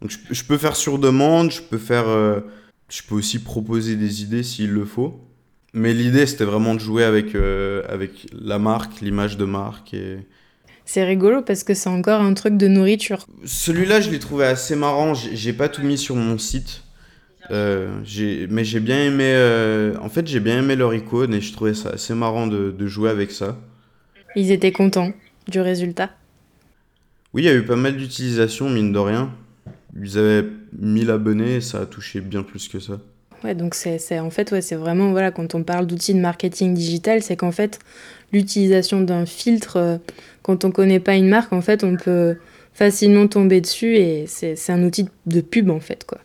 Donc 0.00 0.10
je, 0.10 0.18
je, 0.30 0.44
peux 0.44 0.56
faire 0.56 0.76
sur 0.76 0.98
demande, 0.98 1.50
je 1.50 1.60
peux 1.60 1.78
faire, 1.78 2.08
euh, 2.08 2.40
je 2.88 3.02
peux 3.02 3.14
aussi 3.14 3.40
proposer 3.40 3.96
des 3.96 4.22
idées 4.22 4.42
s'il 4.42 4.70
le 4.70 4.84
faut. 4.84 5.20
Mais 5.74 5.92
l'idée 5.94 6.26
c'était 6.26 6.44
vraiment 6.44 6.74
de 6.74 6.80
jouer 6.80 7.04
avec 7.04 7.34
euh, 7.34 7.82
avec 7.88 8.26
la 8.32 8.58
marque, 8.58 9.00
l'image 9.00 9.36
de 9.36 9.44
marque 9.44 9.94
et. 9.94 10.18
C'est 10.84 11.04
rigolo 11.04 11.42
parce 11.42 11.62
que 11.62 11.74
c'est 11.74 11.88
encore 11.88 12.20
un 12.20 12.34
truc 12.34 12.56
de 12.56 12.66
nourriture. 12.66 13.24
Celui-là, 13.44 14.00
je 14.00 14.10
l'ai 14.10 14.18
trouvé 14.18 14.46
assez 14.46 14.74
marrant. 14.74 15.14
J'ai 15.14 15.52
pas 15.52 15.68
tout 15.68 15.82
mis 15.82 15.96
sur 15.96 16.16
mon 16.16 16.38
site. 16.38 16.82
Euh, 17.50 17.88
mais 18.50 18.64
j'ai 18.64 18.80
bien 18.80 19.04
aimé. 19.04 19.24
Euh, 19.26 19.96
en 20.00 20.08
fait, 20.08 20.26
j'ai 20.26 20.40
bien 20.40 20.58
aimé 20.58 20.76
leur 20.76 20.94
icône 20.94 21.34
et 21.34 21.40
je 21.40 21.52
trouvais 21.52 21.74
ça 21.74 21.90
assez 21.90 22.14
marrant 22.14 22.46
de, 22.46 22.70
de, 22.70 22.86
jouer 22.86 23.10
avec 23.10 23.30
ça. 23.30 23.58
Ils 24.36 24.50
étaient 24.50 24.72
contents 24.72 25.12
du 25.48 25.60
résultat 25.60 26.10
Oui, 27.34 27.42
il 27.42 27.46
y 27.46 27.48
a 27.48 27.54
eu 27.54 27.64
pas 27.64 27.76
mal 27.76 27.96
d'utilisation, 27.96 28.70
mine 28.70 28.92
de 28.92 28.98
rien. 28.98 29.30
Ils 30.00 30.18
avaient 30.18 30.46
1000 30.78 31.10
abonnés, 31.10 31.60
ça 31.60 31.80
a 31.80 31.86
touché 31.86 32.20
bien 32.20 32.42
plus 32.42 32.68
que 32.68 32.80
ça. 32.80 32.98
Ouais, 33.44 33.54
donc 33.54 33.74
c'est 33.74 34.20
en 34.20 34.30
fait, 34.30 34.52
ouais, 34.52 34.62
c'est 34.62 34.76
vraiment, 34.76 35.10
voilà, 35.10 35.32
quand 35.32 35.54
on 35.54 35.64
parle 35.64 35.86
d'outils 35.86 36.14
de 36.14 36.20
marketing 36.20 36.74
digital, 36.74 37.22
c'est 37.22 37.36
qu'en 37.36 37.50
fait, 37.50 37.80
l'utilisation 38.32 39.00
d'un 39.00 39.26
filtre, 39.26 39.76
euh, 39.76 39.98
quand 40.42 40.64
on 40.64 40.70
connaît 40.70 41.00
pas 41.00 41.16
une 41.16 41.28
marque, 41.28 41.52
en 41.52 41.60
fait, 41.60 41.82
on 41.82 41.96
peut 41.96 42.36
facilement 42.72 43.26
tomber 43.26 43.60
dessus 43.60 43.96
et 43.96 44.26
c'est 44.26 44.70
un 44.70 44.82
outil 44.84 45.08
de 45.26 45.40
pub, 45.40 45.70
en 45.70 45.80
fait, 45.80 46.04
quoi. 46.04 46.18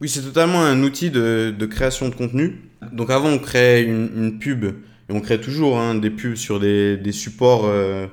Oui, 0.00 0.08
c'est 0.08 0.22
totalement 0.22 0.62
un 0.62 0.82
outil 0.82 1.10
de, 1.10 1.66
création 1.66 2.08
de 2.08 2.14
contenu. 2.14 2.60
Donc 2.92 3.10
avant, 3.10 3.28
on 3.28 3.38
créait 3.38 3.82
une, 3.82 4.38
pub, 4.38 4.64
et 4.64 4.72
on 5.10 5.20
crée 5.20 5.40
toujours 5.40 5.78
hein, 5.78 5.94
des 5.94 6.10
pubs 6.10 6.36
sur 6.36 6.60
des, 6.60 7.12
supports 7.12 7.64
euh, 7.66 8.06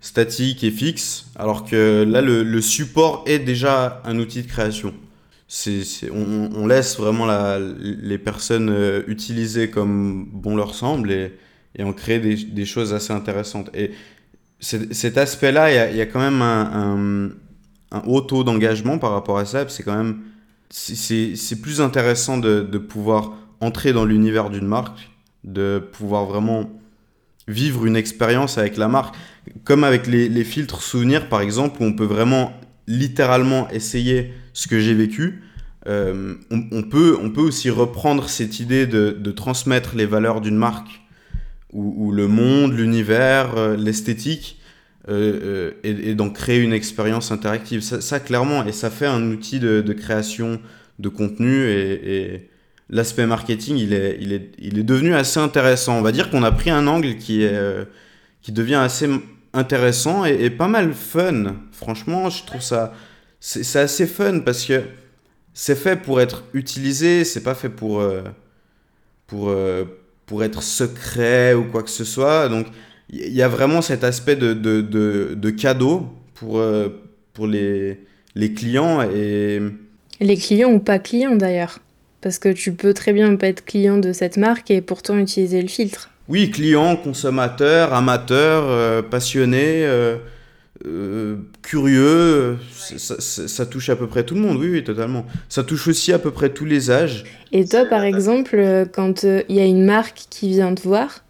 statiques 0.00 0.64
et 0.64 0.70
fixes, 0.70 1.26
alors 1.36 1.64
que 1.64 2.04
là, 2.04 2.20
le, 2.20 2.60
support 2.60 3.24
est 3.26 3.38
déjà 3.38 4.02
un 4.04 4.18
outil 4.18 4.42
de 4.42 4.48
création 4.48 4.94
c'est, 5.48 6.10
on, 6.12 6.66
laisse 6.66 6.98
vraiment 6.98 7.26
les 7.78 8.18
personnes 8.18 8.68
euh, 8.68 9.02
utiliser 9.06 9.70
comme 9.70 10.28
bon 10.30 10.54
leur 10.56 10.74
semble 10.74 11.10
et, 11.10 11.32
on 11.80 11.92
crée 11.92 12.18
des, 12.18 12.64
choses 12.64 12.92
assez 12.92 13.12
intéressantes. 13.12 13.70
Et 13.72 13.92
cet 14.60 15.16
aspect-là, 15.16 15.90
il 15.90 15.96
y 15.96 16.00
a, 16.00 16.06
quand 16.06 16.18
même 16.18 16.42
un, 16.42 17.30
un, 17.92 17.96
un 17.96 18.02
haut 18.04 18.20
taux 18.20 18.42
d'engagement 18.42 18.98
par 18.98 19.12
rapport 19.12 19.38
à 19.38 19.44
ça. 19.44 19.68
C'est 19.68 19.84
quand 19.84 19.96
même 19.96 20.18
c'est 20.70 21.60
plus 21.62 21.80
intéressant 21.80 22.38
de, 22.38 22.60
de, 22.60 22.78
pouvoir 22.78 23.32
entrer 23.60 23.92
dans 23.92 24.04
l'univers 24.04 24.50
d'une 24.50 24.66
marque, 24.66 25.10
de 25.44 25.78
pouvoir 25.78 26.26
vraiment 26.26 26.70
vivre 27.46 27.86
une 27.86 27.96
expérience 27.96 28.58
avec 28.58 28.76
la 28.76 28.88
marque, 28.88 29.14
comme 29.64 29.84
avec 29.84 30.06
les, 30.06 30.44
filtres 30.44 30.82
souvenirs 30.82 31.28
par 31.28 31.40
exemple, 31.40 31.82
où 31.82 31.84
on 31.84 31.94
peut 31.94 32.04
vraiment 32.04 32.52
littéralement 32.86 33.68
essayer 33.70 34.32
ce 34.52 34.68
que 34.68 34.78
j'ai 34.78 34.94
vécu, 34.94 35.42
euh, 35.86 36.34
on, 36.50 36.82
peut, 36.82 37.16
on 37.20 37.30
peut 37.30 37.40
aussi 37.40 37.70
reprendre 37.70 38.28
cette 38.28 38.60
idée 38.60 38.86
de, 38.86 39.16
de 39.18 39.30
transmettre 39.30 39.96
les 39.96 40.06
valeurs 40.06 40.40
d'une 40.40 40.56
marque, 40.56 41.00
ou, 41.72 42.12
le 42.12 42.28
monde, 42.28 42.72
l'univers, 42.72 43.56
euh, 43.56 43.76
l'esthétique, 43.76 44.57
euh, 45.08 45.72
et, 45.82 46.10
et 46.10 46.14
d'en 46.14 46.30
créer 46.30 46.60
une 46.60 46.72
expérience 46.72 47.30
interactive. 47.32 47.80
Ça, 47.80 48.20
clairement, 48.20 48.64
et 48.64 48.72
ça 48.72 48.90
fait 48.90 49.06
un 49.06 49.30
outil 49.30 49.58
de, 49.60 49.92
création 49.92 50.60
de 50.98 51.08
contenu, 51.08 51.68
et, 51.68 52.50
l'aspect 52.90 53.26
marketing, 53.26 53.76
il 53.76 53.92
est, 53.92 54.16
il, 54.20 54.32
est, 54.32 54.52
il 54.58 54.78
est 54.78 54.82
devenu 54.84 55.14
assez 55.14 55.38
intéressant. 55.40 55.98
On 55.98 56.02
va 56.02 56.12
dire 56.12 56.30
qu'on 56.30 56.42
a 56.42 56.52
pris 56.52 56.70
un 56.70 56.86
angle 56.86 57.16
qui, 57.16 57.42
est, 57.42 57.58
qui 58.40 58.50
devient 58.50 58.76
assez 58.76 59.08
intéressant 59.52 60.24
et, 60.24 60.48
pas 60.48 60.68
mal 60.68 60.94
fun. 60.94 61.56
Franchement, 61.72 62.30
je 62.30 62.44
trouve 62.44 62.62
ça 62.62 62.94
c'est 63.40 63.78
assez 63.78 64.06
fun 64.06 64.40
parce 64.40 64.64
que 64.64 64.82
c'est 65.54 65.76
fait 65.76 65.96
pour 65.96 66.20
être 66.20 66.44
utilisé, 66.54 67.24
c'est 67.24 67.42
pas 67.42 67.54
fait 67.54 67.68
pour, 67.68 68.00
euh, 68.00 68.22
pour, 69.26 69.48
euh, 69.48 69.84
pour 70.26 70.44
être 70.44 70.62
secret 70.62 71.54
ou 71.54 71.64
quoi 71.64 71.82
que 71.82 71.90
ce 71.90 72.04
soit. 72.04 72.48
Donc 72.48 72.66
il 73.10 73.32
y 73.32 73.42
a 73.42 73.48
vraiment 73.48 73.82
cet 73.82 74.04
aspect 74.04 74.36
de, 74.36 74.52
de, 74.54 74.80
de, 74.80 75.34
de 75.34 75.50
cadeau 75.50 76.06
pour, 76.34 76.58
euh, 76.58 76.88
pour 77.32 77.46
les, 77.46 78.00
les 78.34 78.52
clients. 78.52 79.02
Et... 79.02 79.60
Les 80.20 80.36
clients 80.36 80.72
ou 80.72 80.78
pas 80.78 80.98
clients 80.98 81.36
d'ailleurs. 81.36 81.78
Parce 82.20 82.38
que 82.38 82.48
tu 82.48 82.72
peux 82.72 82.94
très 82.94 83.12
bien 83.12 83.36
pas 83.36 83.46
être 83.46 83.64
client 83.64 83.98
de 83.98 84.12
cette 84.12 84.36
marque 84.36 84.70
et 84.70 84.80
pourtant 84.80 85.16
utiliser 85.18 85.62
le 85.62 85.68
filtre. 85.68 86.10
Oui, 86.28 86.50
client, 86.50 86.96
consommateur, 86.96 87.94
amateur, 87.94 89.04
passionné. 89.08 89.86
Euh, 90.86 91.36
curieux, 91.62 92.56
ça, 92.72 93.20
ça, 93.20 93.48
ça, 93.48 93.66
touche 93.66 93.88
à 93.88 93.96
peu 93.96 94.06
près 94.06 94.22
tout 94.22 94.36
le 94.36 94.40
monde, 94.40 94.58
oui, 94.58 94.68
oui, 94.70 94.84
totalement. 94.84 95.26
Ça 95.48 95.64
touche 95.64 95.88
aussi 95.88 96.12
à 96.12 96.20
peu 96.20 96.30
près 96.30 96.50
tous 96.50 96.64
les 96.64 96.92
âges. 96.92 97.24
Et 97.50 97.66
toi, 97.66 97.84
par 97.84 98.04
exemple, 98.04 98.54
euh, 98.54 98.84
quand 98.84 99.24
il 99.24 99.28
euh, 99.28 99.42
y 99.48 99.58
a 99.58 99.64
une 99.64 99.84
marque 99.84 100.26
qui 100.30 100.50
vient 100.50 100.72
te 100.74 100.82
voir, 100.82 101.24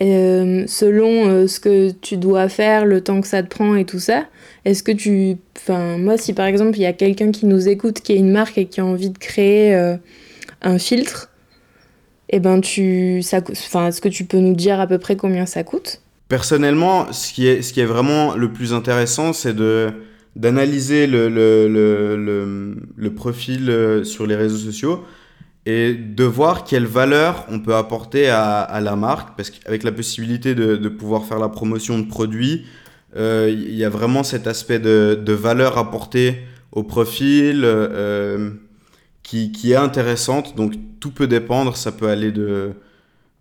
euh, 0.00 0.64
selon 0.66 1.28
euh, 1.28 1.46
ce 1.46 1.60
que 1.60 1.90
tu 1.90 2.16
dois 2.16 2.48
faire, 2.48 2.84
le 2.84 3.00
temps 3.00 3.20
que 3.20 3.28
ça 3.28 3.42
te 3.42 3.48
prend 3.48 3.74
et 3.76 3.84
tout 3.84 3.98
ça, 3.98 4.26
est-ce 4.64 4.82
que 4.82 4.92
tu... 4.92 5.36
Enfin, 5.56 5.98
moi, 5.98 6.16
si 6.16 6.32
par 6.32 6.46
exemple, 6.46 6.76
il 6.78 6.82
y 6.82 6.86
a 6.86 6.92
quelqu'un 6.92 7.30
qui 7.30 7.46
nous 7.46 7.68
écoute, 7.68 8.00
qui 8.00 8.12
est 8.12 8.16
une 8.16 8.32
marque 8.32 8.58
et 8.58 8.66
qui 8.66 8.80
a 8.80 8.84
envie 8.84 9.10
de 9.10 9.18
créer 9.18 9.74
un 10.62 10.78
filtre, 10.78 11.30
eh 12.30 12.40
ben, 12.40 12.60
tu... 12.60 13.22
Ça, 13.22 13.40
enfin, 13.50 13.88
est-ce 13.88 14.00
que 14.00 14.08
tu 14.08 14.24
peux 14.24 14.38
nous 14.38 14.54
dire 14.54 14.80
à 14.80 14.86
peu 14.86 14.98
près 14.98 15.16
combien 15.16 15.46
ça 15.46 15.62
coûte? 15.62 16.00
Personnellement, 16.28 17.12
ce 17.12 17.32
qui 17.32 17.46
est, 17.46 17.62
ce 17.62 17.72
qui 17.72 17.80
est 17.80 17.86
vraiment 17.86 18.34
le 18.34 18.52
plus 18.52 18.72
intéressant, 18.72 19.32
c'est 19.32 19.54
de 19.54 19.92
d'analyser 20.36 21.06
le, 21.06 21.28
le, 21.28 21.68
le, 21.68 22.76
le, 22.96 23.14
profil 23.14 23.70
euh, 23.70 24.02
sur 24.02 24.26
les 24.26 24.34
réseaux 24.34 24.58
sociaux 24.58 25.04
et 25.66 25.94
de 25.94 26.24
voir 26.24 26.64
quelle 26.64 26.86
valeur 26.86 27.46
on 27.50 27.58
peut 27.60 27.74
apporter 27.74 28.28
à, 28.28 28.80
la 28.82 28.96
marque, 28.96 29.36
parce 29.36 29.50
qu'avec 29.50 29.82
la 29.82 29.92
possibilité 29.92 30.54
de, 30.54 30.88
pouvoir 30.88 31.24
faire 31.24 31.38
la 31.38 31.48
promotion 31.48 31.98
de 31.98 32.06
produits, 32.06 32.66
euh, 33.16 33.48
il 33.50 33.74
y 33.74 33.84
a 33.84 33.88
vraiment 33.88 34.22
cet 34.22 34.46
aspect 34.46 34.78
de, 34.78 35.32
valeur 35.32 35.78
apportée 35.78 36.42
au 36.72 36.82
profil 36.82 37.62
euh, 37.64 38.50
qui, 39.22 39.52
qui 39.52 39.72
est 39.72 39.76
intéressante. 39.76 40.56
Donc 40.56 40.74
tout 41.00 41.10
peut 41.10 41.26
dépendre, 41.26 41.76
ça 41.76 41.92
peut 41.92 42.08
aller 42.08 42.30
de 42.30 42.74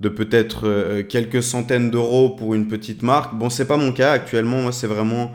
peut-être 0.09 0.67
euh, 0.67 1.03
quelques 1.03 1.43
centaines 1.43 1.91
d'euros 1.91 2.29
pour 2.29 2.53
une 2.53 2.67
petite 2.67 3.03
marque. 3.03 3.35
Bon, 3.35 3.49
c'est 3.49 3.67
pas 3.67 3.77
mon 3.77 3.91
cas 3.91 4.11
actuellement. 4.11 4.61
Moi, 4.61 4.71
c'est 4.71 4.87
vraiment 4.87 5.31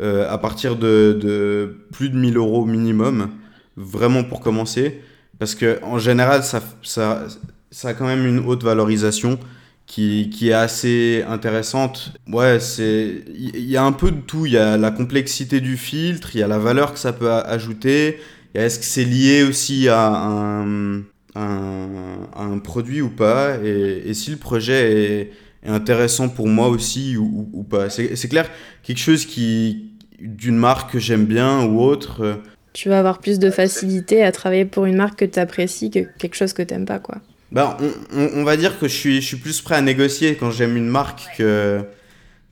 euh, 0.00 0.30
à 0.30 0.38
partir 0.38 0.76
de, 0.76 1.18
de, 1.20 1.76
plus 1.92 2.10
de 2.10 2.16
1000 2.16 2.36
euros 2.36 2.64
minimum, 2.64 3.30
vraiment 3.76 4.24
pour 4.24 4.40
commencer. 4.40 5.02
Parce 5.38 5.54
que 5.54 5.78
en 5.82 5.98
général, 5.98 6.42
ça, 6.42 6.62
ça, 6.82 7.26
ça 7.70 7.88
a 7.88 7.94
quand 7.94 8.06
même 8.06 8.26
une 8.26 8.38
haute 8.40 8.62
valorisation 8.62 9.38
qui, 9.86 10.30
qui 10.30 10.50
est 10.50 10.54
assez 10.54 11.24
intéressante. 11.28 12.12
Ouais, 12.28 12.60
c'est 12.60 13.24
il 13.34 13.64
y 13.64 13.76
a 13.76 13.84
un 13.84 13.92
peu 13.92 14.10
de 14.10 14.20
tout. 14.20 14.46
Il 14.46 14.52
y 14.52 14.58
a 14.58 14.76
la 14.76 14.90
complexité 14.90 15.60
du 15.60 15.76
filtre, 15.76 16.30
il 16.34 16.40
y 16.40 16.42
a 16.42 16.48
la 16.48 16.58
valeur 16.58 16.92
que 16.92 16.98
ça 16.98 17.12
peut 17.12 17.30
ajouter. 17.30 18.18
Est-ce 18.54 18.78
que 18.78 18.84
c'est 18.84 19.04
lié 19.04 19.42
aussi 19.42 19.88
à 19.88 20.08
un, 20.08 21.02
un, 21.34 22.28
un 22.34 22.58
produit 22.58 23.00
ou 23.00 23.10
pas 23.10 23.56
et, 23.62 24.12
si 24.14 24.30
le 24.30 24.36
projet 24.36 24.92
est, 24.92 25.32
est, 25.62 25.68
intéressant 25.68 26.28
pour 26.28 26.48
moi 26.48 26.68
aussi 26.68 27.16
ou, 27.16 27.24
ou, 27.52 27.60
ou 27.60 27.62
pas. 27.62 27.90
C'est 27.90 28.28
clair, 28.28 28.48
quelque 28.82 29.00
chose 29.00 29.26
qui 29.26 29.88
d'une 30.20 30.56
marque 30.56 30.92
que 30.92 30.98
j'aime 30.98 31.26
bien 31.26 31.64
ou 31.64 31.80
autre. 31.80 32.40
Tu 32.72 32.88
vas 32.88 32.98
avoir 32.98 33.18
plus 33.18 33.38
de 33.38 33.50
facilité 33.50 34.22
à 34.22 34.32
travailler 34.32 34.64
pour 34.64 34.86
une 34.86 34.96
marque 34.96 35.20
que 35.20 35.24
tu 35.24 35.38
apprécies 35.38 35.90
que 35.90 36.00
quelque 36.18 36.34
chose 36.34 36.52
que 36.52 36.62
tu 36.62 36.74
n'aimes 36.74 36.86
pas. 36.86 36.98
Quoi. 36.98 37.16
Ben, 37.50 37.76
on, 37.80 38.20
on, 38.20 38.30
on, 38.36 38.44
va 38.44 38.56
dire 38.56 38.78
que 38.78 38.88
je 38.88 38.94
suis, 38.94 39.20
je 39.20 39.26
suis 39.26 39.36
plus 39.36 39.60
prêt 39.60 39.76
à 39.76 39.80
négocier 39.80 40.36
quand 40.36 40.50
j'aime 40.50 40.76
une 40.76 40.88
marque 40.88 41.22
que, 41.36 41.82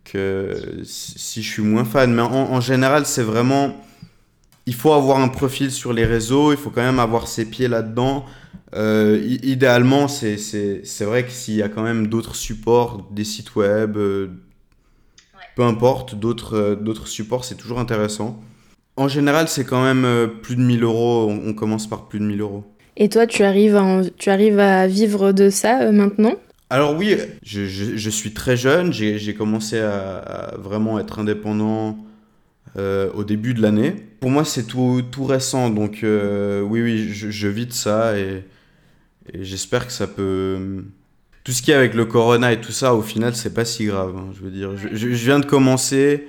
que 0.05 0.81
si 0.85 1.43
je 1.43 1.51
suis 1.51 1.63
moins 1.63 1.85
fan. 1.85 2.13
Mais 2.13 2.23
en, 2.23 2.33
en 2.33 2.61
général, 2.61 3.07
c'est 3.07 3.23
vraiment... 3.23 3.77
Il 4.69 4.75
faut 4.75 4.93
avoir 4.93 5.21
un 5.21 5.29
profil 5.29 5.71
sur 5.71 5.93
les 5.93 6.05
réseaux, 6.05 6.51
il 6.53 6.59
faut 6.59 6.71
quand 6.71 6.83
même 6.83 6.99
avoir 6.99 7.29
ses 7.29 7.45
pieds 7.45 7.69
là-dedans. 7.69 8.25
Euh, 8.75 9.21
idéalement, 9.43 10.09
c'est 10.09 10.37
vrai 11.03 11.25
que 11.25 11.31
s'il 11.31 11.55
y 11.55 11.63
a 11.63 11.69
quand 11.69 11.83
même 11.83 12.09
d'autres 12.09 12.35
supports, 12.35 13.09
des 13.11 13.25
sites 13.25 13.55
web, 13.55 13.97
euh, 13.97 14.27
ouais. 14.27 15.41
peu 15.55 15.63
importe, 15.63 16.15
d'autres 16.15 16.57
euh, 16.57 17.07
supports, 17.07 17.45
c'est 17.45 17.55
toujours 17.55 17.79
intéressant. 17.79 18.43
En 18.97 19.09
général, 19.09 19.49
c'est 19.49 19.65
quand 19.65 19.83
même 19.83 20.05
euh, 20.05 20.27
plus 20.27 20.57
de 20.57 20.63
1000 20.63 20.83
euros, 20.83 21.29
on, 21.29 21.51
on, 21.51 21.55
commence 21.55 21.87
par 21.87 22.09
plus 22.09 22.19
de 22.19 22.25
1000 22.25 22.41
euros. 22.41 22.65
Et 22.97 23.09
toi, 23.09 23.27
tu 23.27 23.43
arrives 23.43 23.77
à, 23.77 24.01
tu 24.17 24.31
arrives 24.31 24.59
à 24.59 24.87
vivre 24.87 25.33
de 25.33 25.51
ça 25.51 25.83
euh, 25.83 25.93
maintenant? 25.93 26.35
Alors 26.71 26.97
oui, 26.97 27.17
je, 27.45 27.67
je, 27.67 27.97
je, 27.97 28.11
suis 28.11 28.33
très 28.33 28.57
jeune, 28.57 28.93
j'ai 28.93 29.35
commencé 29.35 29.79
à, 29.79 30.17
à, 30.17 30.57
vraiment 30.57 30.99
être 30.99 31.21
indépendant 31.21 31.99
au 32.77 33.25
début 33.25 33.55
de 33.55 33.63
l'année. 33.63 33.95
Pour 34.21 34.29
moi, 34.31 34.45
c'est 34.45 34.65
tout, 34.65 35.01
tout 35.11 35.25
récent, 35.25 35.71
donc 35.71 36.01
oui, 36.03 36.83
oui, 36.83 37.09
je, 37.11 37.31
je 37.31 37.49
vis 37.49 37.67
de 37.67 37.73
ça 37.73 38.19
et 38.19 38.43
et 39.33 39.45
j'espère 39.45 39.87
que 39.87 39.93
ça 39.93 40.07
peut. 40.07 40.85
Tout 41.45 41.53
ce 41.53 41.63
qui 41.63 41.71
est 41.71 41.75
avec 41.75 41.95
le 41.95 42.05
corona 42.05 42.53
et 42.53 42.61
tout 42.61 42.73
ça, 42.73 42.95
au 42.95 43.03
final, 43.03 43.35
c'est 43.35 43.55
pas 43.55 43.65
si 43.65 43.87
grave. 43.87 44.15
Hein, 44.17 44.31
je 44.35 44.43
veux 44.43 44.51
dire, 44.51 44.77
je, 44.77 44.95
je, 44.95 45.07
viens 45.09 45.39
de 45.39 45.47
commencer. 45.47 46.29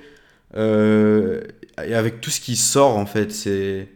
Euh, 1.78 1.88
et 1.88 1.94
avec 1.94 2.20
tout 2.20 2.30
ce 2.30 2.40
qui 2.40 2.56
sort, 2.56 2.96
en 2.96 3.06
fait, 3.06 3.32
c'est. 3.32 3.88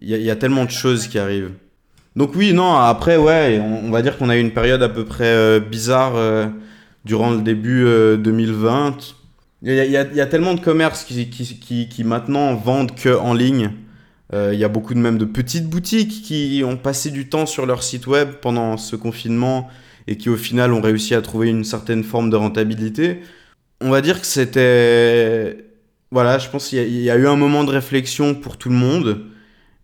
Il 0.00 0.10
y, 0.10 0.30
a 0.30 0.36
tellement 0.36 0.64
de 0.64 0.70
choses 0.70 1.06
qui 1.06 1.18
arrivent. 1.18 1.52
Donc, 2.16 2.34
oui, 2.34 2.52
non, 2.52 2.74
après, 2.74 3.16
ouais, 3.16 3.60
on, 3.60 3.90
va 3.90 4.02
dire 4.02 4.18
qu'on 4.18 4.28
a 4.28 4.36
eu 4.36 4.40
une 4.40 4.50
période 4.50 4.82
à 4.82 4.88
peu 4.88 5.04
près 5.04 5.24
euh, 5.24 5.60
bizarre 5.60 6.16
euh, 6.16 6.46
durant 7.04 7.30
le 7.30 7.40
début 7.40 7.84
2020. 8.18 9.14
Il 9.62 9.72
y, 9.72 9.76
y, 9.76 9.90
y 9.92 10.20
a, 10.20 10.26
tellement 10.26 10.54
de 10.54 10.60
commerces 10.60 11.04
qui, 11.04 11.30
qui, 11.30 11.58
qui, 11.58 11.88
qui 11.88 12.04
maintenant 12.04 12.54
vendent 12.54 12.94
que 12.94 13.16
en 13.16 13.34
ligne. 13.34 13.70
Euh, 14.32 14.50
il 14.52 14.58
y 14.58 14.64
a 14.64 14.68
beaucoup 14.68 14.94
de 14.94 14.98
même 14.98 15.18
de 15.18 15.24
petites 15.24 15.68
boutiques 15.68 16.22
qui 16.22 16.62
ont 16.64 16.76
passé 16.76 17.10
du 17.10 17.28
temps 17.28 17.46
sur 17.46 17.66
leur 17.66 17.82
site 17.82 18.06
web 18.06 18.30
pendant 18.40 18.76
ce 18.76 18.96
confinement 18.96 19.68
et 20.06 20.16
qui 20.16 20.28
au 20.28 20.36
final 20.36 20.72
ont 20.72 20.80
réussi 20.80 21.14
à 21.14 21.22
trouver 21.22 21.50
une 21.50 21.64
certaine 21.64 22.02
forme 22.02 22.30
de 22.30 22.36
rentabilité. 22.36 23.20
On 23.80 23.90
va 23.90 24.00
dire 24.00 24.20
que 24.20 24.26
c'était 24.26 25.73
voilà, 26.10 26.38
je 26.38 26.48
pense 26.48 26.68
qu'il 26.68 27.02
y, 27.02 27.10
a 27.10 27.16
eu 27.16 27.26
un 27.26 27.36
moment 27.36 27.64
de 27.64 27.70
réflexion 27.70 28.34
pour 28.34 28.56
tout 28.56 28.68
le 28.68 28.76
monde 28.76 29.26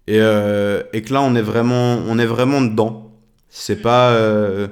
et, 0.06 0.18
euh, 0.20 0.83
que 0.92 1.12
là 1.12 1.22
on 1.22 1.35
est 1.35 1.42
vraiment, 1.42 2.02
on 2.06 2.18
est 2.18 2.26
vraiment 2.26 2.61
dedans. 2.61 3.12
C'est 3.48 3.83
pas, 3.83 4.11
euh, 4.11 4.68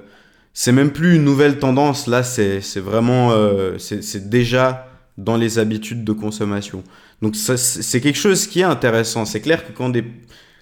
c'est 0.54 0.72
même 0.72 0.92
plus 0.92 1.16
une 1.16 1.24
nouvelle 1.24 1.58
tendance. 1.58 2.06
Là, 2.06 2.22
c'est 2.22 2.60
vraiment, 2.76 3.32
euh, 3.32 3.76
c'est 3.78 4.28
déjà 4.28 4.88
dans 5.16 5.36
les 5.36 5.58
habitudes 5.58 6.04
de 6.04 6.12
consommation. 6.12 6.84
Donc 7.22 7.34
c'est 7.36 8.00
quelque 8.00 8.18
chose 8.18 8.46
qui 8.46 8.60
est 8.60 8.64
intéressant. 8.64 9.24
C'est 9.24 9.40
clair 9.40 9.66
que 9.66 9.72
quand 9.72 9.88
des, 9.88 10.04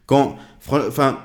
quand, 0.06 0.36
enfin, 0.66 1.18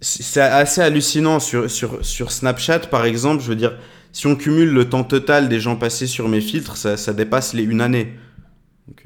c'est 0.00 0.40
assez 0.40 0.80
hallucinant 0.80 1.40
sur, 1.40 1.70
sur, 1.70 2.04
sur 2.04 2.32
Snapchat 2.32 2.80
par 2.80 3.04
exemple. 3.04 3.42
Je 3.42 3.48
veux 3.48 3.56
dire, 3.56 3.76
si 4.12 4.26
on 4.26 4.36
cumule 4.36 4.70
le 4.70 4.88
temps 4.88 5.04
total 5.04 5.48
des 5.48 5.60
gens 5.60 5.76
passés 5.76 6.06
sur 6.06 6.28
mes 6.28 6.40
filtres, 6.40 6.76
ça, 6.76 6.96
ça 6.96 7.12
dépasse 7.12 7.54
les 7.54 7.62
une 7.62 7.80
année. 7.80 8.14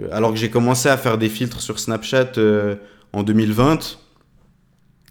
Euh, 0.00 0.08
alors 0.12 0.32
que 0.32 0.38
j'ai 0.38 0.50
commencé 0.50 0.88
à 0.88 0.96
faire 0.96 1.18
des 1.18 1.28
filtres 1.28 1.60
sur 1.60 1.78
Snapchat 1.78 2.32
euh, 2.38 2.76
en 3.12 3.22
2020, 3.22 3.98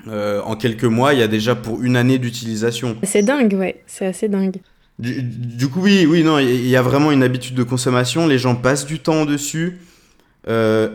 euh, 0.07 0.41
en 0.41 0.55
quelques 0.55 0.85
mois, 0.85 1.13
il 1.13 1.19
y 1.19 1.23
a 1.23 1.27
déjà 1.27 1.55
pour 1.55 1.81
une 1.83 1.95
année 1.95 2.17
d'utilisation. 2.17 2.97
C'est 3.03 3.23
dingue, 3.23 3.53
ouais, 3.53 3.83
c'est 3.87 4.05
assez 4.05 4.27
dingue. 4.27 4.57
Du, 4.97 5.67
coup, 5.67 5.81
oui, 5.81 6.05
oui, 6.09 6.23
non, 6.23 6.39
il 6.39 6.67
y 6.67 6.77
a 6.77 6.81
vraiment 6.81 7.11
une 7.11 7.23
habitude 7.23 7.55
de 7.55 7.63
consommation. 7.63 8.27
Les 8.27 8.37
gens 8.37 8.55
passent 8.55 8.85
du 8.85 8.99
temps 8.99 9.25
dessus, 9.25 9.79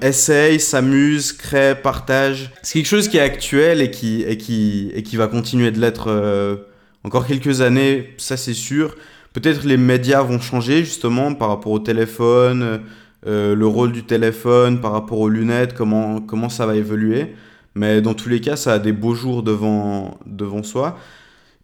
essayent, 0.01 0.59
s'amusent, 0.59 1.35
créent, 1.35 1.75
partagent. 1.75 2.51
C'est 2.63 2.79
quelque 2.79 2.89
chose 2.89 3.09
qui 3.09 3.19
est 3.19 3.21
actuel 3.21 3.83
et 3.83 3.91
qui, 3.91 4.23
et 4.23 4.39
qui, 4.39 4.91
et 4.95 5.03
qui 5.03 5.17
va 5.17 5.27
continuer 5.27 5.71
de 5.71 5.79
l'être 5.79 6.65
encore 7.05 7.27
quelques 7.27 7.61
années, 7.61 8.15
ça 8.17 8.39
c'est 8.39 8.55
sûr. 8.55 8.97
Peut-être 9.35 9.67
les 9.67 9.77
médias 9.77 10.23
vont 10.23 10.41
changer 10.41 10.79
justement 10.79 11.35
par 11.35 11.49
rapport 11.49 11.73
au 11.73 11.79
téléphone, 11.79 12.81
euh, 13.27 13.55
le 13.55 13.67
rôle 13.67 13.93
du 13.93 14.05
téléphone 14.05 14.81
par 14.81 14.93
rapport 14.93 15.19
aux 15.19 15.29
lunettes, 15.29 15.75
comment, 15.75 16.21
comment 16.21 16.49
ça 16.49 16.67
va 16.67 16.77
évoluer. 16.77 17.35
Mais 17.75 18.01
dans 18.01 18.15
tous 18.15 18.29
les 18.29 18.41
cas, 18.41 18.57
ça 18.57 18.75
a 18.75 18.79
des 18.79 18.93
beaux 18.93 19.15
jours 19.15 19.43
devant, 19.43 20.19
devant 20.27 20.63
soi. 20.63 20.99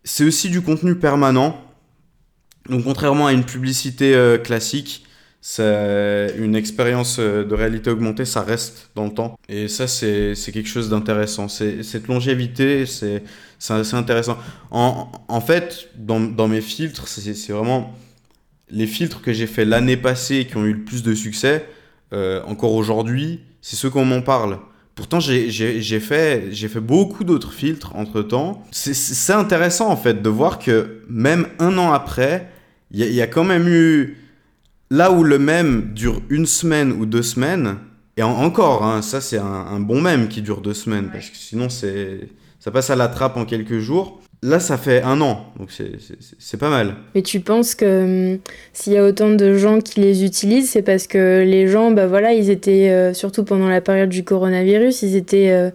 C'est 0.05 0.25
aussi 0.25 0.51
du 0.51 0.61
contenu 0.61 0.95
permanent. 0.97 1.61
Donc 2.69 2.85
contrairement 2.85 3.27
à 3.27 3.33
une 3.33 3.45
publicité 3.45 4.15
euh, 4.15 4.39
classique, 4.39 5.07
c'est 5.41 6.35
une 6.39 6.57
expérience 6.57 7.19
euh, 7.21 7.45
de 7.45 7.55
réalité 7.55 7.91
augmentée, 7.91 8.25
ça 8.25 8.43
reste 8.43 8.91
dans 8.95 9.05
le 9.05 9.15
temps. 9.15 9.39
Et 9.49 9.69
ça, 9.69 9.87
c'est 9.87 10.35
quelque 10.53 10.69
chose 10.69 10.91
d'intéressant. 10.91 11.49
Cette 11.49 12.09
longévité, 12.09 12.85
c'est 12.85 13.23
intéressant. 13.93 14.39
En, 14.71 15.11
en, 15.29 15.41
fait, 15.41 15.89
dans, 15.97 16.21
dans 16.21 16.49
mes 16.49 16.61
filtres, 16.61 17.09
c'est 17.09 17.53
vraiment 17.53 17.95
les 18.71 18.87
filtres 18.87 19.23
que 19.23 19.33
j'ai 19.33 19.47
fait 19.47 19.65
l'année 19.65 19.97
passée 19.97 20.47
qui 20.47 20.57
ont 20.57 20.65
eu 20.65 20.73
le 20.73 20.85
plus 20.85 21.03
de 21.03 21.15
succès, 21.15 21.67
euh, 22.13 22.43
encore 22.47 22.73
aujourd'hui, 22.73 23.41
c'est 23.61 23.77
ceux 23.77 23.91
qu'on 23.91 24.05
m'en 24.05 24.23
parle. 24.23 24.59
Pourtant, 24.95 25.21
j'ai 25.21 26.01
fait, 26.01 26.51
fait 26.53 26.81
beaucoup 26.81 27.23
d'autres 27.25 27.53
filtres 27.53 27.95
entre 27.97 28.23
temps. 28.23 28.65
C'est 28.73 29.33
intéressant 29.35 29.91
en 29.91 29.97
fait 29.97 30.23
de 30.23 30.29
voir 30.31 30.59
que 30.59 31.03
même 31.09 31.49
un 31.59 31.77
an 31.77 31.93
après, 31.93 32.51
il 32.91 33.05
y, 33.05 33.21
a 33.21 33.27
quand 33.27 33.45
même 33.45 33.69
eu. 33.69 34.17
Là 34.89 35.11
où 35.11 35.25
le 35.25 35.39
même 35.39 35.93
dure 35.95 36.23
une 36.31 36.47
semaine 36.47 36.93
ou 36.93 37.07
deux 37.07 37.23
semaines, 37.23 37.77
et 38.17 38.23
encore, 38.23 38.85
hein, 38.85 39.03
ça 39.03 39.21
c'est 39.21 39.37
un, 39.37 39.45
un, 39.45 39.81
bon 39.81 40.01
même 40.01 40.29
qui 40.29 40.41
dure 40.41 40.61
deux 40.61 40.75
semaines, 40.75 41.11
parce 41.13 41.29
que 41.29 41.37
sinon 41.37 41.69
ça 41.69 42.71
passe 42.71 42.89
à 42.89 42.97
la 42.97 43.09
trappe 43.09 43.37
en 43.37 43.45
quelques 43.45 43.81
jours. 43.81 44.23
Là, 44.43 44.61
ça 44.61 44.77
fait 44.77 45.03
un 45.03 45.21
an, 45.23 45.53
donc 45.59 45.71
c'est 45.71 46.57
pas 46.59 46.69
mal. 46.69 46.95
Mais 47.15 47.23
tu 47.23 47.41
penses 47.41 47.75
que 47.75 48.35
hum, 48.35 48.39
s'il 48.73 48.93
y 48.93 48.97
a 48.97 49.05
autant 49.05 49.31
de 49.31 49.57
gens 49.57 49.81
qui 49.81 50.01
les 50.01 50.25
utilisent, 50.25 50.71
c'est 50.71 50.83
parce 50.83 51.07
que 51.07 51.43
les 51.45 51.67
gens, 51.67 51.91
bah 51.91 52.07
voilà, 52.07 52.33
ils 52.33 52.51
étaient, 52.51 52.91
euh, 52.91 53.15
surtout 53.15 53.45
pendant 53.45 53.69
la 53.69 53.81
période 53.81 54.11
du 54.11 54.25
coronavirus, 54.25 55.03
ils 55.03 55.17
étaient 55.17 55.51
euh, 55.51 55.71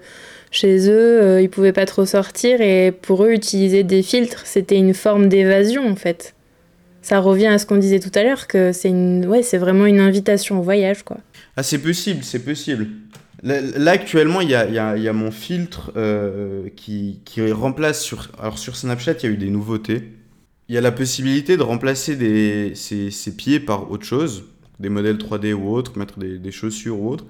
chez 0.52 0.89
eux, 0.89 1.21
euh, 1.21 1.41
ils 1.41 1.50
pouvaient 1.50 1.74
pas 1.74 1.86
trop 1.86 2.06
sortir, 2.06 2.62
et 2.62 2.91
pour 2.91 3.24
eux, 3.24 3.32
utiliser 3.32 3.84
des 3.84 4.04
filtres, 4.04 4.45
c'était 4.45 4.78
une 4.78 4.93
forme 4.93 5.28
d'évasion, 5.28 5.88
en 5.88 5.95
fait. 5.95 6.36
Ça 7.02 7.19
revient 7.19 7.47
à 7.47 7.58
ce 7.58 7.65
qu'on 7.65 7.78
disait 7.78 8.00
tout 8.00 8.12
à 8.13 8.21
l'heure, 8.21 8.47
que 8.47 8.71
c'est 8.74 8.89
une... 8.89 9.26
ouais, 9.26 9.41
vraiment 9.54 9.88
une 9.88 10.00
invitation 10.00 10.60
au 10.60 10.62
voyage, 10.62 11.02
quoi. 11.04 11.17
Ah, 11.58 11.63
c'est 11.63 11.80
possible, 11.80 12.24
c'est 12.24 12.45
possible. 12.45 12.88
Là, 13.43 13.91
actuellement, 13.91 14.41
il 14.41 14.49
y 14.49 14.56
a, 14.56 15.13
mon 15.13 15.32
filtre 15.32 15.91
euh, 15.95 16.69
qui, 16.75 17.19
remplace 17.51 18.04
sur. 18.04 18.30
Alors, 18.39 18.60
sur 18.60 18.75
Snapchat, 18.75 19.13
il 19.13 19.23
y 19.23 19.25
a 19.27 19.30
eu 19.32 19.38
des 19.38 19.49
nouveautés. 19.49 20.13
Il 20.69 20.75
y 20.75 20.77
a 20.77 20.82
la 20.82 20.91
possibilité 20.91 21.58
de 21.58 21.63
remplacer 21.63 22.75
ses, 22.75 23.32
pieds 23.36 23.60
par 23.60 23.91
autre 23.91 24.06
chose, 24.06 24.45
des 24.80 24.89
modèles 24.89 25.17
3D 25.17 25.54
ou 25.54 25.69
autres, 25.73 25.97
mettre 25.97 26.19
des, 26.19 26.51
chaussures 26.51 26.99
ou 26.99 27.10
autre. 27.10 27.25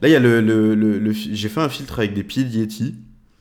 Là, 0.00 0.08
il 0.08 0.12
y 0.12 0.16
a 0.16 0.20
le, 0.20 1.12
j'ai 1.12 1.48
fait 1.48 1.60
un 1.60 1.68
filtre 1.68 2.00
avec 2.00 2.12
des 2.12 2.24
pieds 2.24 2.42
Yeti. 2.42 2.96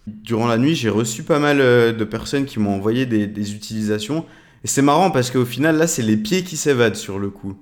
Durant 0.08 0.48
la 0.48 0.58
nuit, 0.58 0.76
j'ai 0.76 0.90
reçu 0.90 1.24
pas 1.24 1.40
mal 1.40 1.60
euh, 1.60 1.92
de 1.92 2.04
personnes 2.04 2.46
qui 2.46 2.60
m'ont 2.60 2.76
envoyé 2.76 3.06
des, 3.06 3.28
des 3.28 3.54
utilisations. 3.54 4.26
Et 4.64 4.68
c'est 4.68 4.82
marrant 4.82 5.10
parce 5.10 5.32
qu'au 5.32 5.46
final, 5.46 5.78
là, 5.78 5.88
c'est 5.88 6.02
les 6.02 6.18
pieds 6.18 6.44
qui 6.44 6.58
s'évadent 6.58 6.96
sur 6.96 7.18
le 7.18 7.30
coup. 7.30 7.58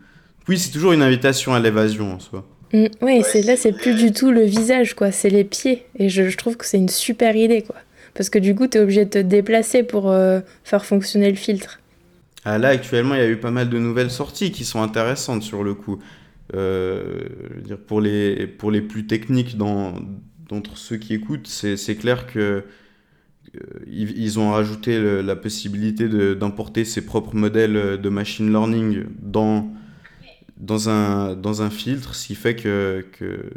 Oui, 0.48 0.58
c'est 0.58 0.72
toujours 0.72 0.92
une 0.92 1.02
invitation 1.02 1.54
à 1.54 1.60
l'évasion 1.60 2.14
en 2.14 2.20
soi. 2.20 2.46
Mm, 2.74 2.86
oui, 3.02 3.22
c'est 3.24 3.42
là, 3.42 3.56
c'est 3.58 3.72
plus 3.72 3.96
du 3.96 4.12
tout 4.12 4.32
le 4.32 4.44
visage, 4.44 4.94
quoi. 4.94 5.12
C'est 5.12 5.30
les 5.30 5.44
pieds. 5.44 5.86
Et 5.98 6.10
je, 6.10 6.36
trouve 6.38 6.58
que 6.58 6.66
c'est 6.66 6.78
une 6.78 6.90
super 6.90 7.36
idée, 7.36 7.62
quoi. 7.62 7.76
Parce 8.14 8.30
que 8.30 8.40
du 8.40 8.56
coup, 8.56 8.68
tu 8.68 8.78
es 8.78 8.82
obligé 8.82 9.06
de 9.06 9.10
te 9.10 9.20
déplacer 9.20 9.84
pour 9.84 10.12
euh, 10.12 10.40
faire 10.64 10.86
fonctionner 10.86 11.30
le 11.30 11.36
filtre. 11.36 11.80
Ah, 12.46 12.58
là, 12.58 12.70
actuellement, 12.70 13.16
il 13.16 13.22
y 13.22 13.24
a 13.24 13.30
eu 13.30 13.38
pas 13.38 13.52
mal 13.52 13.70
de 13.70 13.78
nouvelles 13.78 14.12
sorties 14.12 14.52
qui 14.52 14.66
sont 14.66 14.82
intéressantes 14.82 15.44
sur 15.44 15.64
le 15.64 15.74
coup. 15.74 16.00
Euh, 16.56 17.28
dire, 17.64 17.78
pour, 17.78 18.02
les, 18.02 18.48
pour 18.48 18.72
les 18.72 18.82
plus 18.82 19.06
techniques 19.06 19.58
d'entre 19.58 20.78
ceux 20.78 20.98
qui 20.98 21.14
écoutent, 21.14 21.48
c'est 21.48 21.96
clair 21.96 22.26
que 22.28 22.64
euh, 23.56 23.60
ils, 23.88 24.40
ont 24.40 24.52
rajouté 24.52 25.00
la 25.22 25.36
possibilité 25.36 26.08
d'importer 26.36 26.86
ses 26.86 27.06
propres 27.06 27.36
modèles 27.36 28.00
de 28.02 28.10
machine 28.10 28.50
learning 28.52 29.06
dans 29.22 29.72
dans 30.60 30.90
un, 30.90 31.36
dans 31.36 31.62
un 31.62 31.70
filtre, 31.70 32.16
ce 32.16 32.28
qui 32.28 32.36
fait 32.36 32.56
que, 32.56 33.06
que 33.14 33.50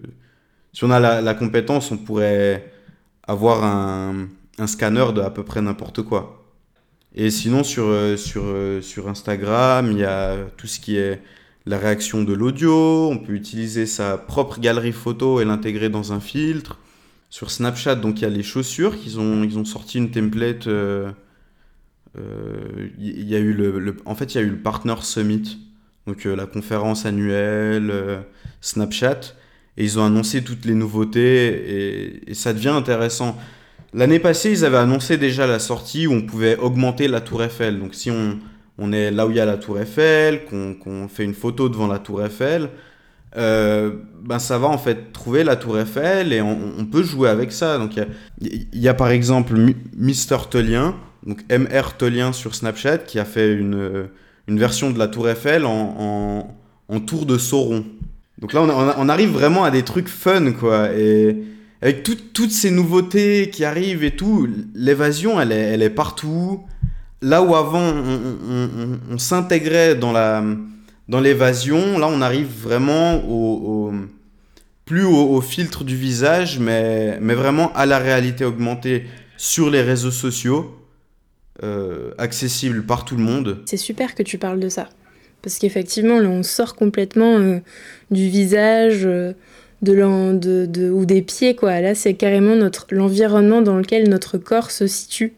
si 0.73 0.85
on 0.85 0.91
a 0.91 1.01
la, 1.01 1.35
compétence, 1.35 1.91
on 1.91 1.99
pourrait 1.99 2.73
avoir 3.25 3.65
un, 3.65 4.29
un 4.59 4.67
scanner 4.67 5.07
de 5.15 5.21
à 5.21 5.31
peu 5.31 5.45
près 5.45 5.61
n'importe 5.63 6.03
quoi. 6.03 6.39
Et 7.15 7.31
sinon, 7.31 7.63
sur, 7.65 7.85
euh, 7.87 8.17
sur, 8.17 8.45
euh, 8.47 8.81
sur 8.81 9.09
Instagram, 9.09 9.91
il 9.93 9.99
y 9.99 10.05
a 10.05 10.37
tout 10.57 10.67
ce 10.67 10.81
qui 10.81 10.97
est 10.97 11.21
la 11.67 11.79
réaction 11.79 12.23
de 12.25 12.33
l'audio, 12.33 13.11
on 13.11 13.19
peut 13.19 13.35
utiliser 13.35 13.87
sa 13.87 14.17
propre 14.19 14.61
galerie 14.61 14.93
photo 14.93 15.41
et 15.41 15.45
l'intégrer 15.45 15.91
dans 15.91 16.13
un 16.13 16.21
filtre. 16.21 16.79
Sur 17.31 17.51
Snapchat, 17.51 17.97
donc 17.97 18.21
il 18.21 18.23
y 18.23 18.27
a 18.27 18.31
les 18.31 18.43
chaussures, 18.43 18.99
qu'ils 18.99 19.21
ont, 19.21 19.43
ils 19.43 19.59
ont 19.59 19.65
sorti 19.65 19.99
une 19.99 20.11
template. 20.11 20.67
Euh, 20.67 21.13
il 22.99 23.29
y 23.29 23.35
a 23.35 23.39
eu 23.39 23.53
le, 23.53 23.79
le, 23.79 23.97
en 24.05 24.15
fait, 24.15 24.35
il 24.35 24.39
y 24.39 24.41
a 24.41 24.45
eu 24.45 24.51
le 24.51 24.59
Partner 24.59 24.95
Summit 25.03 25.59
donc 26.07 26.27
euh, 26.27 26.35
la 26.35 26.47
conférence 26.47 27.07
annuelle, 27.07 27.91
euh, 27.91 28.21
Snapchat, 28.61 29.21
et 29.77 29.85
ils 29.85 29.99
ont 29.99 30.05
annoncé 30.05 30.43
toutes 30.43 30.65
les 30.65 30.75
nouveautés, 30.75 32.23
et, 32.27 32.35
ça 32.35 32.53
devient 32.53 32.69
intéressant. 32.69 33.37
L'année 33.95 34.19
passée, 34.19 34.51
ils 34.51 34.65
avaient 34.65 34.79
annoncé 34.79 35.17
déjà 35.17 35.47
la 35.47 35.59
sortie 35.59 36.07
où 36.07 36.13
on 36.13 36.23
pouvait 36.23 36.57
augmenter 36.57 37.09
la 37.09 37.21
tour 37.21 37.43
Eiffel. 37.43 37.79
Donc 37.79 37.95
si 37.95 38.11
on, 38.11 38.39
on 38.79 38.93
est 38.93 39.11
là 39.11 39.27
où 39.27 39.31
il 39.31 39.37
y 39.37 39.41
a 39.41 39.45
la 39.45 39.59
tour 39.59 39.79
Eiffel, 39.79 40.47
qu'on 40.47 41.09
fait 41.09 41.25
une 41.25 41.35
photo 41.35 41.69
devant 41.69 41.87
la 41.87 41.99
tour 41.99 42.25
Eiffel, 42.25 42.71
euh, 43.37 43.93
ben 44.21 44.39
ça 44.39 44.59
va 44.59 44.69
en 44.69 44.77
fait 44.77 45.13
trouver 45.13 45.43
la 45.43 45.57
tour 45.57 45.79
Eiffel 45.79 46.35
et 46.35 46.43
on, 46.43 46.85
peut 46.85 47.03
jouer 47.03 47.29
avec 47.29 47.53
ça. 47.53 47.79
Donc 47.79 47.93
il 48.41 48.67
y, 48.73 48.89
a, 48.89 48.95
par 48.95 49.09
exemple 49.09 49.55
Mister 49.97 50.37
Tolien, 50.51 50.97
donc 51.27 51.43
MR 51.51 51.97
Tolien 51.97 52.33
sur 52.33 52.55
Snapchat 52.55 52.99
qui 52.99 53.19
a 53.19 53.25
fait 53.25 53.53
une, 53.55 54.09
une 54.53 54.59
version 54.59 54.91
de 54.91 54.99
la 54.99 55.09
Tour 55.09 55.31
Eiffel 55.31 55.65
en, 55.65 56.47
tour 57.07 57.25
de 57.25 57.39
Sauron. 57.39 57.87
Donc 58.39 58.53
là, 58.53 58.63
on, 58.99 59.09
arrive 59.09 59.31
vraiment 59.31 59.65
à 59.65 59.71
des 59.71 59.83
trucs 59.83 60.09
fun, 60.09 60.53
quoi. 60.53 60.93
Et 60.93 61.43
avec 61.81 62.03
toutes 62.03 62.51
ces 62.51 62.71
nouveautés 62.71 63.49
qui 63.51 63.65
arrivent 63.65 64.05
et 64.05 64.11
tout, 64.11 64.47
l'évasion, 64.75 65.41
elle 65.41 65.53
est, 65.53 65.73
elle 65.73 65.83
est 65.83 65.91
partout. 65.91 66.61
Là 67.23 67.43
où 67.43 67.55
avant, 67.55 67.95
on, 69.11 69.19
s'intégrait 69.19 69.95
dans 69.95 70.13
la 70.13 70.45
dans 71.09 71.21
l'évasion, 71.21 71.99
là, 71.99 72.09
on 72.09 72.21
arrive 72.21 72.49
vraiment 72.63 73.17
au, 73.29 73.93
plus 74.85 75.05
au, 75.05 75.41
filtre 75.41 75.83
du 75.83 75.97
visage, 75.97 76.59
mais, 76.59 77.19
mais 77.21 77.35
vraiment 77.35 77.73
à 77.75 77.87
la 77.87 77.99
réalité 77.99 78.45
augmentée 78.45 79.07
sur 79.37 79.71
les 79.71 79.83
réseaux 79.83 80.11
sociaux. 80.11 80.82
Euh, 81.63 82.11
accessible 82.19 82.85
par 82.85 83.05
tout 83.05 83.17
le 83.17 83.23
monde. 83.23 83.59
C'est 83.67 83.77
super 83.77 84.17
que 84.17 84.25
tu 84.25 84.37
parles 84.37 84.59
de 84.59 84.69
ça. 84.69 84.89
Parce 85.43 85.59
qu'effectivement, 85.59 86.19
là, 86.19 86.29
on 86.29 86.43
sort 86.43 86.75
complètement 86.75 87.39
euh, 87.39 87.61
du 88.11 88.29
visage 88.29 89.07
euh, 89.07 89.33
de, 89.81 90.67
de, 90.67 90.91
ou 90.91 91.07
des 91.07 91.23
pieds. 91.23 91.55
Quoi. 91.55 91.81
Là, 91.81 91.95
c'est 91.95 92.15
carrément 92.15 92.57
notre, 92.57 92.87
l'environnement 92.91 93.63
dans 93.63 93.77
lequel 93.77 94.09
notre 94.09 94.39
corps 94.39 94.73
se 94.73 94.89
situe. 94.89 95.35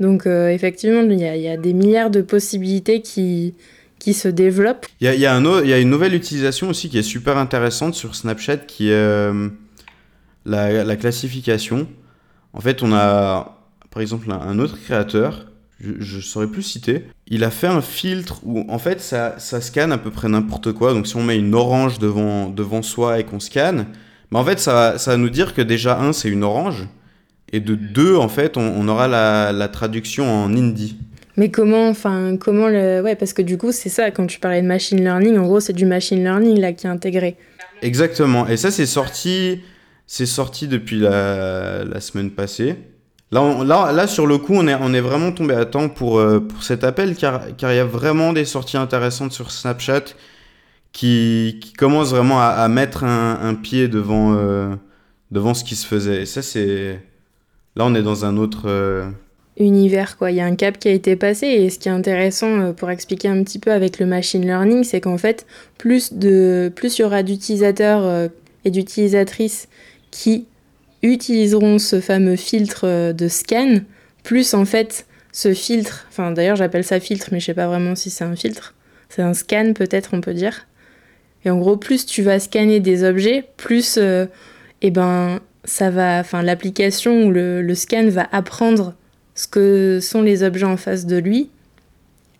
Donc, 0.00 0.26
effectivement, 0.26 1.02
il 1.02 1.20
y, 1.20 1.24
a, 1.24 1.36
y, 1.36 1.48
a, 1.48 1.58
des 1.58 1.74
milliards 1.74 2.10
de 2.10 2.22
possibilités 2.22 3.02
qui, 3.02 3.54
qui 3.98 4.14
se 4.14 4.28
développe. 4.28 4.86
Il 5.00 5.06
y 5.06 5.08
a, 5.08 5.14
y, 5.14 5.26
a 5.26 5.38
y 5.38 5.72
a, 5.72 5.78
une 5.78 5.90
nouvelle 5.90 6.14
utilisation 6.14 6.70
aussi 6.70 6.88
qui 6.88 6.98
est 6.98 7.02
super 7.02 7.36
intéressante 7.36 7.94
sur 7.94 8.14
Snapchat 8.14 8.58
qui 8.58 8.90
est 8.90 9.30
la, 10.46 10.84
la, 10.84 10.96
classification. 10.96 11.86
En 12.52 12.60
fait, 12.60 12.82
on 12.82 12.92
a 12.92 13.56
par 13.96 14.02
exemple 14.02 14.30
un, 14.30 14.58
autre 14.58 14.78
créateur, 14.78 15.46
je 15.80 16.16
ne 16.16 16.22
saurais 16.22 16.46
plus 16.46 16.62
citer, 16.62 17.04
il 17.26 17.44
a 17.44 17.50
fait 17.50 17.66
un 17.66 17.82
filtre 17.82 18.40
où 18.44 18.64
en 18.68 18.78
fait 18.78 19.00
ça, 19.00 19.38
ça 19.38 19.60
scanne 19.60 19.92
à 19.92 19.98
peu 19.98 20.10
près 20.10 20.28
n'importe 20.28 20.72
quoi. 20.72 20.94
Donc 20.94 21.06
si 21.06 21.16
on 21.16 21.22
met 21.22 21.38
une 21.38 21.54
orange 21.54 21.98
devant, 21.98 22.48
devant 22.48 22.82
soi 22.82 23.20
et 23.20 23.24
qu'on 23.24 23.40
scanne, 23.40 23.86
mais 24.30 24.38
en 24.38 24.44
fait 24.44 24.58
ça, 24.58 24.98
ça 24.98 25.12
va 25.12 25.16
nous 25.16 25.30
dire 25.30 25.54
que 25.54 25.62
déjà 25.62 26.00
un 26.00 26.12
c'est 26.12 26.28
une 26.28 26.44
orange 26.44 26.88
et 27.52 27.60
de 27.60 27.74
deux 27.74 28.16
en 28.16 28.28
fait 28.28 28.56
on, 28.56 28.62
on 28.62 28.88
aura 28.88 29.06
la, 29.06 29.52
la 29.52 29.68
traduction 29.68 30.28
en 30.30 30.54
hindi. 30.54 30.96
Mais 31.36 31.50
comment, 31.50 31.88
enfin, 31.90 32.38
comment 32.40 32.66
le. 32.66 33.02
Ouais, 33.02 33.14
parce 33.14 33.34
que 33.34 33.42
du 33.42 33.58
coup, 33.58 33.70
c'est 33.70 33.90
ça, 33.90 34.10
quand 34.10 34.26
tu 34.26 34.40
parlais 34.40 34.62
de 34.62 34.66
machine 34.66 34.98
learning, 35.02 35.36
en 35.36 35.44
gros, 35.44 35.60
c'est 35.60 35.74
du 35.74 35.84
machine 35.84 36.22
learning 36.22 36.58
là 36.58 36.72
qui 36.72 36.86
est 36.86 36.90
intégré. 36.90 37.36
Exactement. 37.82 38.46
Et 38.48 38.56
ça, 38.56 38.70
c'est 38.70 38.86
sorti, 38.86 39.60
c'est 40.06 40.24
sorti 40.24 40.66
depuis 40.66 40.98
la, 40.98 41.84
la 41.84 42.00
semaine 42.00 42.30
passée. 42.30 42.76
Là, 43.32 43.64
là, 43.64 43.92
là, 43.92 44.06
sur 44.06 44.26
le 44.26 44.38
coup, 44.38 44.54
on 44.54 44.68
est, 44.68 44.76
on 44.80 44.94
est 44.94 45.00
vraiment 45.00 45.32
tombé 45.32 45.54
à 45.54 45.64
temps 45.64 45.88
pour, 45.88 46.18
euh, 46.18 46.38
pour 46.38 46.62
cet 46.62 46.84
appel, 46.84 47.16
car, 47.16 47.42
il 47.48 47.74
y 47.74 47.78
a 47.78 47.84
vraiment 47.84 48.32
des 48.32 48.44
sorties 48.44 48.76
intéressantes 48.76 49.32
sur 49.32 49.50
Snapchat 49.50 50.04
qui, 50.92 51.58
qui 51.60 51.72
commencent 51.72 52.10
vraiment 52.10 52.40
à, 52.40 52.46
à 52.46 52.68
mettre 52.68 53.04
un, 53.04 53.38
un, 53.42 53.54
pied 53.54 53.88
devant, 53.88 54.34
euh, 54.34 54.74
devant 55.32 55.54
ce 55.54 55.64
qui 55.64 55.74
se 55.74 55.86
faisait. 55.86 56.22
Et 56.22 56.26
ça, 56.26 56.40
c'est. 56.40 57.00
Là, 57.74 57.84
on 57.84 57.94
est 57.94 58.02
dans 58.02 58.24
un 58.24 58.36
autre. 58.36 58.62
Euh, 58.66 59.10
univers. 59.58 60.16
Quoi. 60.16 60.30
Il 60.30 60.36
y 60.36 60.40
a 60.40 60.46
un 60.46 60.54
cap 60.54 60.78
qui 60.78 60.88
a 60.88 60.92
été 60.92 61.16
passé 61.16 61.46
et 61.46 61.68
ce 61.68 61.78
qui 61.78 61.88
est 61.88 61.92
intéressant 61.92 62.60
euh, 62.60 62.72
pour 62.72 62.90
expliquer 62.90 63.28
un 63.28 63.42
petit 63.42 63.58
peu 63.58 63.72
avec 63.72 63.98
le 63.98 64.06
machine 64.06 64.42
learning, 64.42 64.84
c'est 64.84 65.00
qu'en 65.00 65.18
fait, 65.18 65.46
plus, 65.78 66.12
de, 66.12 66.72
plus 66.74 66.98
il 66.98 67.02
y 67.02 67.04
aura 67.04 67.22
d'utilisateurs 67.22 68.30
et 68.64 68.70
d'utilisatrices 68.70 69.68
qui 70.10 70.46
utiliseront 71.02 71.78
ce 71.78 72.00
fameux 72.00 72.36
filtre 72.36 72.86
euh, 72.86 73.12
de 73.12 73.28
scan, 73.28 73.80
plus 74.22 74.54
en 74.54 74.64
fait 74.64 75.06
ce 75.32 75.52
filtre, 75.52 76.06
enfin 76.08 76.32
d'ailleurs 76.32 76.56
j'appelle 76.56 76.84
ça 76.84 76.98
filtre 76.98 77.28
mais 77.30 77.40
je 77.40 77.46
sais 77.46 77.54
pas 77.54 77.66
vraiment 77.66 77.94
si 77.94 78.10
c'est 78.10 78.24
un 78.24 78.36
filtre, 78.36 78.74
c'est 79.08 79.22
un 79.22 79.34
scan 79.34 79.72
peut-être 79.74 80.10
on 80.14 80.20
peut 80.20 80.34
dire. 80.34 80.66
Et 81.44 81.50
en 81.50 81.58
gros, 81.58 81.76
plus 81.76 82.06
tu 82.06 82.22
vas 82.22 82.40
scanner 82.40 82.80
des 82.80 83.04
objets, 83.04 83.44
plus 83.56 83.98
euh, 83.98 84.26
eh 84.82 84.90
ben, 84.90 85.38
ça 85.64 85.90
va, 85.90 86.18
enfin 86.18 86.42
l'application 86.42 87.24
ou 87.24 87.30
le, 87.30 87.62
le 87.62 87.74
scan 87.76 88.08
va 88.08 88.26
apprendre 88.32 88.94
ce 89.36 89.46
que 89.46 90.00
sont 90.02 90.22
les 90.22 90.42
objets 90.42 90.66
en 90.66 90.76
face 90.76 91.06
de 91.06 91.16
lui 91.16 91.50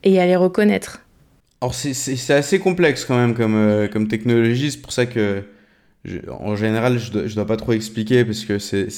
et 0.02 0.20
à 0.20 0.26
les 0.26 0.34
reconnaître. 0.34 1.02
Alors 1.61 1.74
c'est 1.74 2.30
assez 2.30 2.59
complexe 2.59 3.04
quand 3.04 3.16
même 3.16 3.34
comme, 3.34 3.54
euh, 3.54 3.88
comme 3.88 4.09
technologie, 4.09 4.72
c'est 4.72 4.82
pour 4.82 4.92
ça 4.92 5.07
que 5.07 5.42
en 6.30 6.57
général 6.57 6.98
je 6.98 7.11
dois, 7.11 7.22
dois 7.22 7.46
pas 7.46 7.57
trop 7.57 7.72
expliquer 7.72 8.24
parce 8.24 8.44
que 8.44 8.59
c'est 8.59 8.88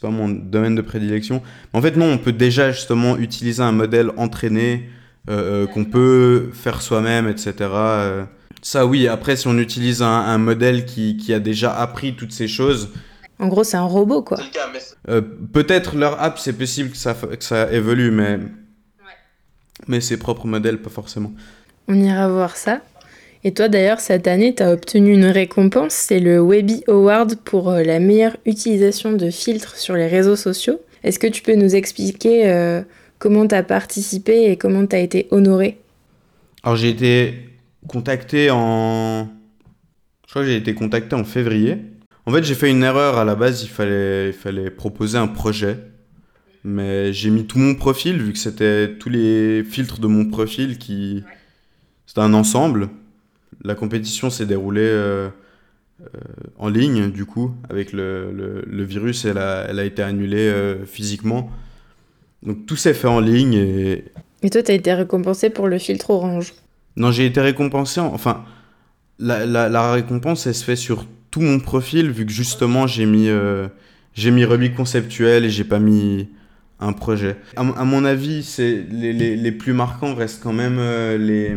pas 0.00 0.10
mon 0.10 0.28
domaine 0.28 0.74
de 0.74 0.82
prédilection. 0.82 1.42
en 1.72 1.80
fait 1.82 1.96
non, 1.96 2.12
on 2.12 2.18
peut 2.18 2.32
déjà 2.32 2.72
justement 2.72 3.16
utiliser 3.16 3.62
un 3.62 3.72
modèle 3.72 4.10
entraîné 4.16 4.88
euh, 5.28 5.64
euh, 5.64 5.66
qu'on 5.66 5.84
peut 5.84 6.50
faire 6.52 6.82
soi-même, 6.82 7.28
etc. 7.28 7.54
ça 8.62 8.86
oui, 8.86 9.08
après 9.08 9.36
si 9.36 9.46
on 9.48 9.58
utilise 9.58 10.02
un, 10.02 10.06
un 10.06 10.38
modèle 10.38 10.84
qui, 10.84 11.16
qui, 11.16 11.32
a 11.32 11.40
déjà 11.40 11.72
appris 11.72 12.14
toutes 12.14 12.32
ces 12.32 12.48
choses, 12.48 12.90
en 13.40 13.48
gros, 13.48 13.64
c'est 13.64 13.78
un 13.78 13.84
robot, 13.84 14.22
quoi. 14.22 14.38
Euh, 15.08 15.22
Peut-être 15.52 15.96
leur 15.96 16.20
app, 16.22 16.38
c'est 16.38 16.52
possible 16.52 16.90
que 16.90 16.96
ça, 16.98 17.14
que 17.14 17.42
ça 17.42 17.72
évolue, 17.72 18.10
mais... 18.10 18.36
Ouais. 18.36 19.16
Mais 19.88 20.00
ses 20.02 20.18
propres 20.18 20.46
modèles, 20.46 20.82
pas 20.82 20.90
forcément. 20.90 21.32
On 21.88 21.94
ira 21.94 22.28
voir 22.28 22.56
ça. 22.56 22.82
Et 23.42 23.52
toi, 23.52 23.68
d'ailleurs, 23.68 24.00
cette 24.00 24.26
année, 24.26 24.54
tu 24.54 24.62
as 24.62 24.72
obtenu 24.72 25.14
une 25.14 25.26
récompense. 25.26 25.94
C'est 25.94 26.20
le 26.20 26.40
Webby 26.40 26.82
Award 26.88 27.36
pour 27.36 27.70
euh, 27.70 27.82
la 27.82 27.98
meilleure 27.98 28.36
utilisation 28.44 29.12
de 29.12 29.30
filtres 29.30 29.76
sur 29.76 29.94
les 29.94 30.06
réseaux 30.06 30.36
sociaux. 30.36 30.80
Est-ce 31.02 31.18
que 31.18 31.26
tu 31.26 31.42
peux 31.42 31.54
nous 31.54 31.74
expliquer 31.74 32.50
euh, 32.50 32.82
comment 33.18 33.46
tu 33.46 33.54
as 33.54 33.62
participé 33.62 34.50
et 34.50 34.56
comment 34.56 34.86
tu 34.86 34.96
as 34.96 35.00
été 35.00 35.26
honoré? 35.30 35.78
Alors, 36.62 36.76
j'ai 36.76 36.90
été 36.90 37.34
contacté 37.88 38.50
en... 38.50 39.28
Je 40.26 40.32
crois 40.32 40.42
que 40.42 40.48
j'ai 40.48 40.56
été 40.56 40.74
contacté 40.74 41.16
en 41.16 41.24
février 41.24 41.78
en 42.26 42.32
fait, 42.32 42.44
j'ai 42.44 42.54
fait 42.54 42.70
une 42.70 42.82
erreur 42.82 43.18
à 43.18 43.24
la 43.24 43.34
base, 43.34 43.64
il 43.64 43.68
fallait, 43.68 44.28
il 44.28 44.32
fallait 44.32 44.70
proposer 44.70 45.18
un 45.18 45.26
projet. 45.26 45.78
Mais 46.62 47.12
j'ai 47.12 47.30
mis 47.30 47.46
tout 47.46 47.58
mon 47.58 47.74
profil, 47.74 48.22
vu 48.22 48.32
que 48.32 48.38
c'était 48.38 48.96
tous 48.98 49.08
les 49.08 49.64
filtres 49.64 49.98
de 49.98 50.06
mon 50.06 50.26
profil 50.26 50.78
qui. 50.78 51.24
C'était 52.06 52.20
un 52.20 52.34
ensemble. 52.34 52.90
La 53.62 53.74
compétition 53.74 54.30
s'est 54.30 54.46
déroulée 54.46 54.82
euh, 54.82 55.28
euh, 56.00 56.06
en 56.58 56.68
ligne, 56.68 57.10
du 57.10 57.24
coup, 57.26 57.54
avec 57.68 57.92
le, 57.92 58.32
le, 58.32 58.64
le 58.66 58.84
virus, 58.84 59.24
elle 59.24 59.38
a, 59.38 59.66
elle 59.68 59.78
a 59.78 59.84
été 59.84 60.02
annulée 60.02 60.48
euh, 60.48 60.84
physiquement. 60.86 61.50
Donc 62.42 62.66
tout 62.66 62.76
s'est 62.76 62.94
fait 62.94 63.08
en 63.08 63.20
ligne 63.20 63.54
et. 63.54 64.04
Et 64.42 64.50
toi, 64.50 64.62
tu 64.62 64.72
as 64.72 64.74
été 64.74 64.94
récompensé 64.94 65.50
pour 65.50 65.68
le 65.68 65.78
filtre 65.78 66.10
orange? 66.10 66.54
Non, 66.96 67.10
j'ai 67.10 67.26
été 67.26 67.40
récompensé. 67.40 68.00
En... 68.00 68.06
Enfin, 68.14 68.44
la, 69.18 69.44
la, 69.44 69.68
la 69.68 69.92
récompense, 69.92 70.46
elle 70.46 70.54
se 70.54 70.64
fait 70.64 70.76
sur 70.76 71.06
tout 71.30 71.42
mon 71.42 71.60
profil, 71.60 72.10
vu 72.10 72.24
que 72.24 72.32
justement 72.32 72.86
j'ai 72.86 73.06
mis, 73.06 73.28
j'ai 74.14 74.30
mis 74.30 74.44
remis 74.44 74.72
conceptuel 74.72 75.44
et 75.44 75.50
j'ai 75.50 75.64
pas 75.64 75.78
mis 75.78 76.30
un 76.80 76.94
projet. 76.94 77.36
À, 77.56 77.60
à 77.60 77.84
mon 77.84 78.06
avis, 78.06 78.42
c'est 78.42 78.86
les, 78.90 79.12
les, 79.12 79.36
les, 79.36 79.52
plus 79.52 79.74
marquants 79.74 80.14
restent 80.14 80.42
quand 80.42 80.54
même 80.54 80.78
euh, 80.78 81.18
les, 81.18 81.54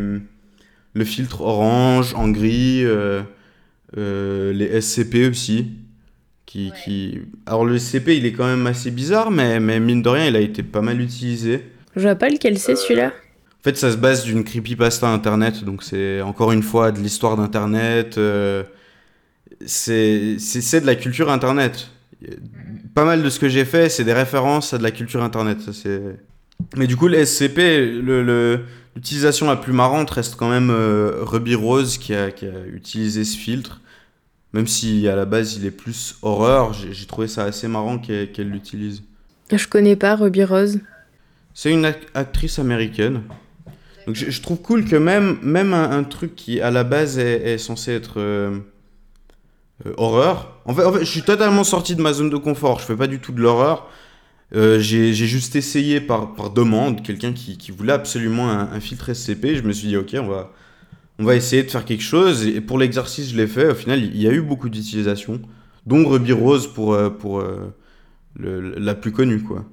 le 0.93 1.05
filtre 1.05 1.41
orange 1.41 2.13
en 2.15 2.29
gris, 2.29 2.83
euh, 2.83 3.21
euh 3.97 4.53
les 4.53 4.81
SCP 4.81 5.29
aussi. 5.29 5.71
Qui, 6.45 6.69
ouais. 6.69 6.77
qui... 6.83 7.21
Alors 7.45 7.65
le 7.65 7.77
SCP, 7.77 8.09
il 8.09 8.25
est 8.25 8.33
quand 8.33 8.45
même 8.45 8.67
assez 8.67 8.91
bizarre, 8.91 9.31
mais, 9.31 9.59
mais 9.59 9.79
mine 9.79 10.01
de 10.01 10.09
rien, 10.09 10.27
il 10.27 10.35
a 10.35 10.39
été 10.39 10.61
pas 10.61 10.81
mal 10.81 11.01
utilisé. 11.01 11.61
Je 11.95 12.01
vois 12.01 12.15
pas 12.15 12.29
lequel 12.29 12.59
c'est 12.59 12.75
celui-là. 12.75 13.07
En 13.07 13.63
fait, 13.63 13.77
ça 13.77 13.91
se 13.91 13.97
base 13.97 14.25
d'une 14.25 14.43
creepypasta 14.43 15.07
internet, 15.07 15.63
donc 15.63 15.83
c'est 15.83 16.21
encore 16.21 16.51
une 16.51 16.63
fois 16.63 16.91
de 16.91 16.99
l'histoire 16.99 17.37
d'internet. 17.37 18.17
Euh, 18.17 18.63
c'est 19.65 20.35
de 20.35 20.85
la 20.85 20.95
culture 20.95 21.31
internet. 21.31 21.89
Pas 22.93 23.05
mal 23.05 23.23
de 23.23 23.29
ce 23.29 23.39
que 23.39 23.47
j'ai 23.47 23.63
fait, 23.63 23.89
c'est 23.89 24.03
des 24.03 24.13
références 24.13 24.73
à 24.73 24.77
de 24.77 24.83
la 24.83 24.91
culture 24.91 25.23
internet. 25.23 25.59
Ça, 25.61 25.89
Mais 26.75 26.87
du 26.87 26.97
coup, 26.97 27.07
le 27.07 27.23
SCP, 27.23 28.01
le, 28.01 28.65
la 28.95 29.55
plus 29.55 29.73
marrante 29.73 30.09
reste 30.11 30.35
quand 30.35 30.49
même 30.49 30.69
euh, 30.69 31.19
Ruby 31.21 31.55
Rose 31.55 31.97
qui 31.97 32.13
a, 32.13 32.31
qui 32.31 32.45
a, 32.45 32.65
utilisé 32.67 33.23
ce 33.23 33.37
filtre. 33.37 33.81
Même 34.53 34.67
si 34.67 35.07
à 35.07 35.15
la 35.15 35.25
base 35.25 35.55
il 35.55 35.65
est 35.65 35.71
plus 35.71 36.15
horreur, 36.21 36.73
j'ai 36.73 37.05
trouvé 37.07 37.27
ça 37.27 37.43
assez 37.43 37.67
marrant 37.67 37.97
qu'elle 37.97 38.31
qu 38.31 38.43
l'utilise. 38.43 39.03
Je 39.51 39.67
connais 39.67 39.95
pas 39.95 40.15
Ruby 40.15 40.43
Rose. 40.43 40.79
C'est 41.55 41.71
une 41.71 41.85
actrice 42.13 42.59
américaine. 42.59 43.23
Donc 44.05 44.15
je, 44.15 44.29
je, 44.29 44.41
trouve 44.41 44.61
cool 44.61 44.85
que 44.85 44.95
même, 44.95 45.37
même 45.41 45.73
un, 45.73 45.89
un, 45.91 46.03
truc 46.03 46.35
qui 46.35 46.61
à 46.61 46.71
la 46.71 46.83
base 46.83 47.17
est, 47.17 47.53
est 47.53 47.57
censé 47.57 47.93
être. 47.93 48.19
Euh, 48.19 48.59
euh, 49.85 49.93
horreur. 49.97 50.59
En 50.65 50.73
fait, 50.73 50.85
en 50.85 50.93
fait, 50.93 50.99
je 50.99 51.09
suis 51.09 51.23
totalement 51.23 51.63
sorti 51.63 51.95
de 51.95 52.01
ma 52.01 52.13
zone 52.13 52.29
de 52.29 52.37
confort. 52.37 52.79
Je 52.79 52.85
fais 52.85 52.95
pas 52.95 53.07
du 53.07 53.19
tout 53.19 53.31
de 53.31 53.41
l'horreur. 53.41 53.87
Euh, 54.55 54.79
j'ai 54.79 55.13
juste 55.13 55.55
essayé 55.55 55.99
par, 55.99 56.35
par 56.35 56.51
demande, 56.51 57.01
quelqu'un 57.01 57.33
qui, 57.33 57.57
qui, 57.57 57.71
voulait 57.71 57.93
absolument 57.93 58.51
un, 58.51 58.71
un, 58.71 58.79
filtre 58.79 59.11
SCP. 59.13 59.55
Je 59.55 59.63
me 59.63 59.73
suis 59.73 59.87
dit, 59.87 59.97
ok, 59.97 60.15
on 60.19 60.27
va, 60.27 60.51
on 61.19 61.25
va 61.25 61.35
essayer 61.35 61.63
de 61.63 61.71
faire 61.71 61.85
quelque 61.85 62.03
chose. 62.03 62.45
Et 62.47 62.61
pour 62.61 62.77
l'exercice, 62.77 63.31
je 63.31 63.37
l'ai 63.37 63.47
fait. 63.47 63.69
Au 63.69 63.75
final, 63.75 64.03
il 64.03 64.21
y 64.21 64.27
a 64.27 64.31
eu 64.31 64.41
beaucoup 64.41 64.69
d'utilisation, 64.69 65.39
dont 65.85 66.07
Ruby 66.07 66.33
Rose 66.33 66.67
pour, 66.67 66.93
euh, 66.93 67.09
pour 67.09 67.39
euh, 67.39 67.73
le, 68.35 68.75
la 68.77 68.95
plus 68.95 69.11
connue. 69.11 69.41
quoi. 69.41 69.65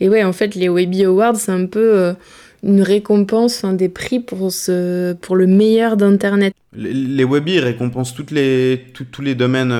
Et 0.00 0.08
ouais, 0.08 0.24
en 0.24 0.32
fait, 0.32 0.54
les 0.54 0.68
Webby 0.68 1.04
Awards, 1.04 1.36
c'est 1.36 1.52
un 1.52 1.66
peu 1.66 1.98
euh, 1.98 2.14
une 2.62 2.82
récompense, 2.82 3.58
enfin, 3.58 3.74
des 3.74 3.88
prix 3.88 4.20
pour, 4.20 4.52
ce, 4.52 5.14
pour 5.14 5.36
le 5.36 5.46
meilleur 5.46 5.96
d'Internet. 5.96 6.54
Les, 6.72 6.92
les 6.92 7.24
Webby 7.24 7.60
récompensent 7.60 8.14
toutes 8.14 8.30
les, 8.30 8.86
tout, 8.94 9.04
tous 9.04 9.22
les 9.22 9.34
domaines 9.34 9.70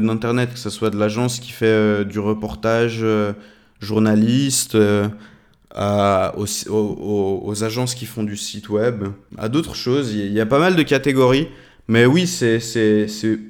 d'Internet, 0.00 0.52
que 0.52 0.58
ce 0.58 0.70
soit 0.70 0.90
de 0.90 0.98
l'agence 0.98 1.38
qui 1.38 1.52
fait 1.52 2.04
du 2.04 2.18
reportage, 2.18 3.04
euh, 3.82 3.86
journaliste, 3.86 4.74
euh, 4.74 5.08
aux, 6.36 7.64
agences 7.64 7.94
qui 7.94 8.06
font 8.06 8.22
du 8.22 8.36
site 8.36 8.68
web, 8.68 9.04
à 9.38 9.48
d'autres 9.48 9.74
choses. 9.74 10.12
Il 10.12 10.32
y 10.32 10.40
a 10.40 10.46
pas 10.46 10.58
mal 10.58 10.76
de 10.76 10.82
catégories. 10.82 11.48
Mais 11.88 12.06
oui, 12.06 12.26
c'est 12.28 12.60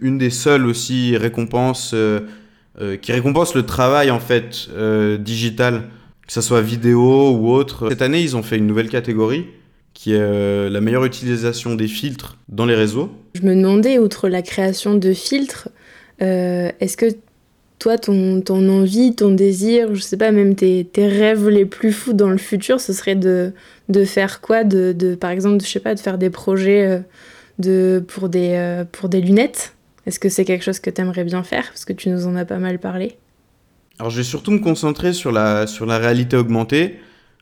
une 0.01 0.17
des 0.17 0.31
seules 0.31 0.67
aussi 0.67 1.17
récompenses 1.17 1.93
euh, 1.95 2.21
qui 3.03 3.13
récompense 3.13 3.55
le 3.55 3.67
travail 3.67 4.11
en 4.11 4.21
fait 4.21 4.71
digital 5.19 5.85
que 6.31 6.35
ce 6.35 6.41
soit 6.43 6.63
vidéo 6.63 7.33
ou 7.33 7.51
autre. 7.51 7.89
Cette 7.89 8.03
année, 8.03 8.23
ils 8.23 8.37
ont 8.37 8.45
fait 8.45 8.57
une 8.57 8.69
nouvelle 8.69 8.89
catégorie 8.89 9.47
qui 9.95 10.13
est 10.13 10.21
euh, 10.21 10.71
la 10.71 10.81
meilleure 10.81 11.05
utilisation 11.05 11.75
des 11.75 11.89
filtres 11.89 12.39
dans 12.49 12.67
les 12.67 12.77
réseaux. 12.77 13.11
Je 13.35 13.43
me 13.43 13.55
demandais, 13.55 13.99
outre 13.99 14.29
la 14.29 14.41
création 14.41 14.95
de 14.95 15.13
filtres, 15.13 15.69
euh, 16.23 16.71
est-ce 16.79 16.97
que 16.97 17.07
toi, 17.81 17.97
ton, 17.97 18.43
envie, 18.47 19.15
ton 19.15 19.33
désir, 19.33 19.95
je 19.95 20.03
sais 20.03 20.19
pas, 20.19 20.31
même 20.33 20.55
tes, 20.55 20.85
tes 20.85 21.09
rêves 21.09 21.49
les 21.49 21.65
plus 21.65 21.93
fous 21.93 22.13
dans 22.13 22.29
le 22.29 22.37
futur, 22.37 22.79
ce 22.79 22.93
serait 22.93 23.17
de, 23.17 23.53
de 23.89 24.05
faire 24.05 24.43
quoi 24.43 24.65
de, 24.65 24.93
de, 24.93 25.15
Par 25.15 25.31
exemple, 25.31 25.65
je 25.65 25.69
sais 25.69 25.81
pas, 25.81 25.95
de 25.95 26.01
faire 26.01 26.19
des 26.19 26.29
projets 26.29 26.87
euh, 26.87 26.99
de, 27.59 28.05
pour, 28.07 28.29
des, 28.29 28.51
euh, 28.53 28.85
pour 28.85 29.09
des 29.09 29.23
lunettes? 29.23 29.75
Est-ce 30.05 30.21
que 30.21 30.29
c'est 30.29 30.45
quelque 30.45 30.63
chose 30.63 30.79
que 30.79 30.91
tu 30.91 31.01
aimerais 31.01 31.25
bien 31.25 31.43
faire? 31.43 31.69
Parce 31.69 31.87
que 31.87 31.95
tu 31.95 32.11
nous 32.11 32.27
en 32.27 32.37
as 32.37 32.45
pas 32.45 32.59
mal 32.59 32.79
parlé. 32.79 33.17
Alors, 33.99 34.11
je 34.11 34.19
vais 34.19 34.25
surtout 34.25 34.51
me 34.51 34.59
concentrer 34.59 35.15
sur 35.15 35.33
la, 35.33 35.67
sur 35.67 35.87
la 35.87 35.97
réalité 35.97 36.37
augmentée. 36.37 37.01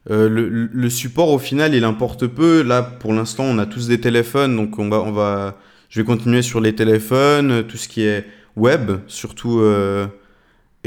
Euh, 0.09 0.28
le, 0.28 0.49
le, 0.49 0.91
support, 0.91 1.30
au 1.30 1.39
final, 1.41 1.74
il 1.74 1.82
importe 1.82 2.28
peu. 2.28 2.62
Là, 2.62 2.82
pour 2.82 3.12
l'instant, 3.12 3.43
on 3.43 3.59
a 3.59 3.66
tous 3.66 3.89
des 3.89 4.01
téléphones, 4.01 4.55
donc 4.55 4.78
on 4.78 4.89
va, 4.89 5.01
on 5.01 5.11
va, 5.11 5.59
je 5.89 6.01
vais 6.01 6.07
continuer 6.07 6.43
sur 6.43 6.61
les 6.61 6.76
téléphones, 6.76 7.64
tout 7.66 7.76
ce 7.76 7.89
qui 7.89 8.05
est 8.05 8.24
web, 8.57 8.93
surtout 9.09 9.61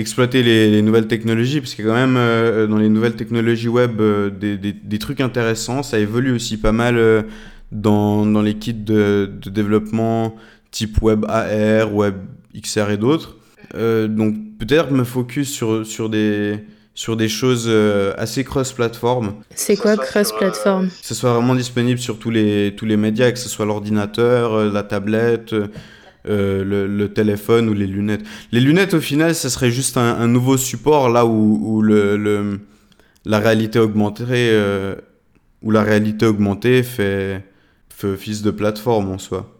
exploiter 0.01 0.43
les, 0.43 0.81
nouvelles 0.81 1.07
technologies, 1.07 1.61
parce 1.61 1.75
qu'il 1.75 1.85
y 1.85 1.87
a 1.87 1.91
quand 1.91 1.97
même 1.97 2.17
euh, 2.17 2.67
dans 2.67 2.77
les 2.77 2.89
nouvelles 2.89 3.15
technologies 3.15 3.69
web 3.69 4.01
euh, 4.01 4.29
des, 4.29 4.57
des, 4.57 4.73
des, 4.73 4.99
trucs 4.99 5.21
intéressants. 5.21 5.83
Ça 5.83 5.99
évolue 5.99 6.33
aussi 6.33 6.57
pas 6.57 6.71
mal 6.71 7.25
dans, 7.71 8.25
dans, 8.25 8.41
les 8.41 8.55
kits 8.55 8.73
de, 8.73 9.31
de, 9.41 9.49
développement 9.49 10.35
type 10.71 11.01
web 11.01 11.25
AR, 11.27 11.93
web 11.93 12.15
XR 12.59 12.89
et 12.91 12.97
d'autres. 12.97 13.37
donc 13.73 14.35
peut-être 14.59 14.91
me 14.91 15.03
focus 15.03 15.49
sur, 15.51 15.85
sur 15.85 16.09
des 16.09 16.59
sur 16.93 17.15
des 17.15 17.29
choses 17.29 17.71
assez 18.17 18.43
cross-platform. 18.43 19.35
C'est 19.55 19.77
quoi 19.77 19.95
cross-platform? 19.95 20.89
Que 20.89 21.07
ce 21.07 21.15
soit 21.15 21.33
vraiment 21.33 21.55
disponible 21.55 21.99
sur 21.99 22.19
tous 22.19 22.29
les, 22.29 22.75
tous 22.75 22.85
les 22.85 22.97
médias, 22.97 23.31
que 23.31 23.39
ce 23.39 23.47
soit 23.47 23.65
l'ordinateur, 23.65 24.65
la 24.65 24.83
tablette, 24.83 25.55
euh, 26.27 26.63
le, 26.87 27.13
téléphone 27.13 27.67
ou 27.69 27.73
les 27.73 27.87
lunettes. 27.87 28.21
Les 28.51 28.59
lunettes, 28.59 28.93
au 28.93 28.99
final, 28.99 29.33
ça 29.33 29.49
serait 29.49 29.71
juste 29.71 29.97
un, 29.97 30.27
nouveau 30.27 30.55
support 30.57 31.09
là 31.09 31.25
où, 31.25 31.81
le, 31.81 32.59
la 33.25 33.39
réalité 33.39 33.79
augmentée, 33.79 34.25
euh, 34.29 34.95
où 35.63 35.71
la 35.71 35.81
réalité 35.81 36.25
augmentée 36.25 36.83
fait, 36.83 37.43
fait 37.89 38.07
office 38.07 38.43
de 38.43 38.51
plateforme 38.51 39.11
en 39.11 39.17
soi. 39.17 39.51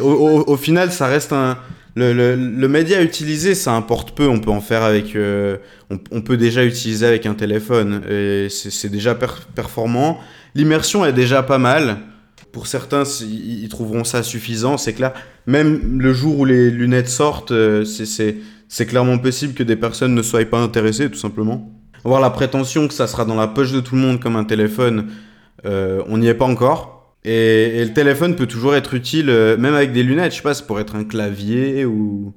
Au, 0.00 0.44
au, 0.46 0.56
final, 0.56 0.92
ça 0.92 1.06
reste 1.06 1.32
un. 1.32 1.58
Le, 1.94 2.14
le, 2.36 2.68
média 2.68 3.02
utilisé, 3.02 3.54
ça 3.54 3.72
importe 3.74 4.12
peu. 4.12 4.26
On 4.26 4.40
peut 4.40 4.50
en 4.50 4.62
faire 4.62 4.82
avec. 4.82 5.14
Euh, 5.14 5.58
on, 5.90 6.22
peut 6.22 6.38
déjà 6.38 6.64
utiliser 6.64 7.06
avec 7.06 7.26
un 7.26 7.34
téléphone. 7.34 8.02
Et 8.10 8.48
c'est 8.48 8.88
déjà 8.88 9.14
performant. 9.14 10.18
L'immersion 10.54 11.04
est 11.04 11.12
déjà 11.12 11.42
pas 11.42 11.58
mal 11.58 11.98
pour 12.50 12.66
certains, 12.66 13.04
ils 13.20 13.68
trouveront 13.68 14.04
ça 14.04 14.22
suffisant, 14.22 14.76
c'est 14.76 14.92
clair. 14.92 15.12
Même 15.46 16.00
le 16.00 16.12
jour 16.12 16.38
où 16.40 16.44
les 16.44 16.70
lunettes 16.70 17.08
sortent, 17.08 17.52
euh, 17.52 17.84
c'est 17.84 18.86
clairement 18.86 19.18
possible 19.18 19.54
que 19.54 19.62
des 19.62 19.76
personnes 19.76 20.14
ne 20.14 20.22
soient 20.22 20.44
pas 20.44 20.60
intéressées, 20.60 21.10
tout 21.10 21.18
simplement. 21.18 21.70
Avoir 22.04 22.20
la 22.20 22.30
prétention 22.30 22.88
que 22.88 22.94
ça 22.94 23.06
sera 23.06 23.24
dans 23.24 23.36
la 23.36 23.46
poche 23.46 23.72
de 23.72 23.80
tout 23.80 23.94
le 23.94 24.00
monde 24.00 24.20
comme 24.20 24.36
un 24.36 24.44
téléphone, 24.44 25.10
euh, 25.64 26.02
on 26.08 26.18
n'y 26.18 26.26
est 26.26 26.34
pas 26.34 26.44
encore. 26.44 27.14
Et, 27.24 27.84
le 27.84 27.92
téléphone 27.92 28.34
peut 28.34 28.46
toujours 28.46 28.74
être 28.74 28.94
utile, 28.94 29.30
euh, 29.30 29.56
même 29.56 29.74
avec 29.74 29.92
des 29.92 30.02
lunettes, 30.02 30.32
je 30.32 30.36
sais 30.38 30.42
pas, 30.42 30.54
pour 30.66 30.80
être 30.80 30.96
un 30.96 31.04
clavier 31.04 31.84
ou... 31.84 32.34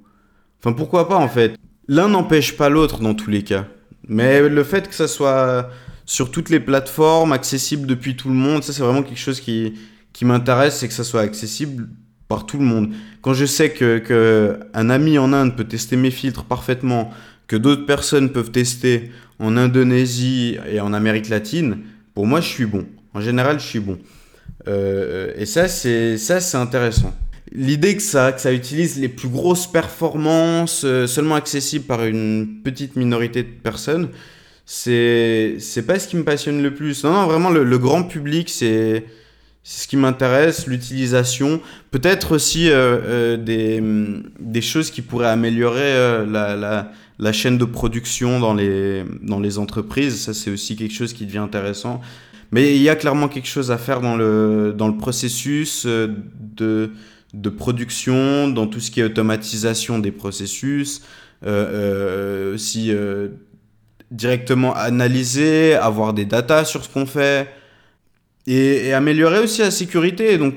Enfin, 0.59 0.73
pourquoi 0.73 1.07
pas 1.07 1.17
en 1.17 1.27
fait 1.27 1.55
L'un 1.87 2.09
n'empêche 2.09 2.57
pas 2.57 2.69
l'autre 2.69 3.01
dans 3.01 3.13
tous 3.13 3.29
les 3.29 3.43
cas. 3.43 3.65
Mais 4.07 4.47
le 4.47 4.63
fait 4.63 4.87
que 4.87 4.95
ça 4.95 5.07
soit 5.07 5.69
sur 6.05 6.31
toutes 6.31 6.49
les 6.49 6.59
plateformes, 6.59 7.31
accessible 7.31 7.87
depuis 7.87 8.15
tout 8.15 8.29
le 8.29 8.35
monde, 8.35 8.63
ça 8.63 8.73
c'est 8.73 8.83
vraiment 8.83 9.03
quelque 9.03 9.19
chose 9.19 9.41
qui, 9.41 9.73
qui 10.15 10.23
m'intéresse, 10.23 10.77
c'est 10.77 10.87
que 10.87 10.93
ça 10.93 11.03
soit 11.03 11.19
accessible 11.21 11.89
par 12.29 12.45
tout 12.45 12.57
le 12.57 12.63
monde. 12.63 12.93
Quand 13.21 13.33
je 13.33 13.45
sais 13.45 13.71
que, 13.71 13.97
que 13.97 14.57
un 14.73 14.89
ami 14.89 15.17
en 15.17 15.33
Inde 15.33 15.57
peut 15.57 15.65
tester 15.65 15.97
mes 15.97 16.09
filtres 16.09 16.45
parfaitement, 16.45 17.11
que 17.47 17.57
d'autres 17.57 17.85
personnes 17.85 18.29
peuvent 18.31 18.49
tester 18.49 19.11
en 19.39 19.57
Indonésie 19.57 20.57
et 20.71 20.79
en 20.79 20.93
Amérique 20.93 21.27
latine, 21.27 21.79
pour 22.13 22.25
moi, 22.25 22.39
je 22.39 22.47
suis 22.47 22.65
bon. 22.65 22.85
En 23.13 23.19
général, 23.19 23.59
je 23.59 23.65
suis 23.65 23.81
bon. 23.81 23.97
Euh, 24.69 25.33
et 25.35 25.45
ça, 25.45 25.67
c'est 25.67 26.17
ça, 26.17 26.39
c'est 26.39 26.57
intéressant. 26.57 27.13
L'idée 27.51 27.97
que 27.97 28.01
ça, 28.01 28.31
que 28.31 28.39
ça 28.39 28.53
utilise 28.53 28.97
les 28.97 29.09
plus 29.09 29.27
grosses 29.27 29.67
performances, 29.67 30.83
euh, 30.85 31.07
seulement 31.07 31.35
accessibles 31.35 31.85
par 31.85 32.05
une 32.05 32.61
petite 32.63 32.95
minorité 32.95 33.43
de 33.43 33.49
personnes, 33.49 34.07
c'est 34.65 35.57
c'est 35.59 35.85
pas 35.85 35.99
ce 35.99 36.07
qui 36.07 36.15
me 36.15 36.23
passionne 36.23 36.63
le 36.63 36.73
plus. 36.73 37.03
Non, 37.03 37.11
non, 37.11 37.27
vraiment, 37.27 37.49
le, 37.49 37.65
le 37.65 37.77
grand 37.77 38.03
public, 38.03 38.49
c'est 38.49 39.03
c'est 39.67 39.81
ce 39.81 39.87
qui 39.87 39.97
m'intéresse, 39.97 40.67
l'utilisation. 40.67 41.59
Peut-être 41.89 42.35
aussi 42.35 42.69
euh, 42.69 42.99
euh, 43.03 43.35
des, 43.35 43.81
des, 44.39 44.61
choses 44.61 44.91
qui 44.91 45.01
pourraient 45.01 45.25
améliorer 45.25 45.81
euh, 45.81 46.23
la, 46.23 46.55
la, 46.55 46.91
la, 47.17 47.33
chaîne 47.33 47.57
de 47.57 47.65
production 47.65 48.39
dans 48.39 48.53
les, 48.53 49.03
dans 49.23 49.39
les 49.39 49.57
entreprises. 49.57 50.21
Ça, 50.21 50.35
c'est 50.35 50.51
aussi 50.51 50.75
quelque 50.75 50.93
chose 50.93 51.13
qui 51.13 51.25
devient 51.25 51.39
intéressant. 51.39 51.99
Mais 52.51 52.75
il 52.75 52.81
y 52.83 52.89
a 52.89 52.95
clairement 52.95 53.27
quelque 53.27 53.47
chose 53.47 53.71
à 53.71 53.79
faire 53.79 54.01
dans 54.01 54.15
le, 54.15 54.71
dans 54.77 54.87
le 54.87 54.97
processus 54.97 55.87
de, 55.87 56.91
de 57.33 57.49
production, 57.49 58.47
dans 58.47 58.67
tout 58.67 58.79
ce 58.79 58.91
qui 58.91 58.99
est 58.99 59.03
automatisation 59.03 59.97
des 59.97 60.11
processus. 60.11 61.01
aussi 62.53 62.93
directement 64.11 64.75
analyser, 64.75 65.73
avoir 65.73 66.13
des 66.13 66.25
datas 66.25 66.65
sur 66.65 66.83
ce 66.85 66.89
qu'on 66.89 67.07
fait 67.07 67.49
et, 68.47 68.93
améliorer 68.93 69.39
aussi 69.39 69.61
la 69.61 69.71
sécurité. 69.71 70.37
Donc, 70.37 70.55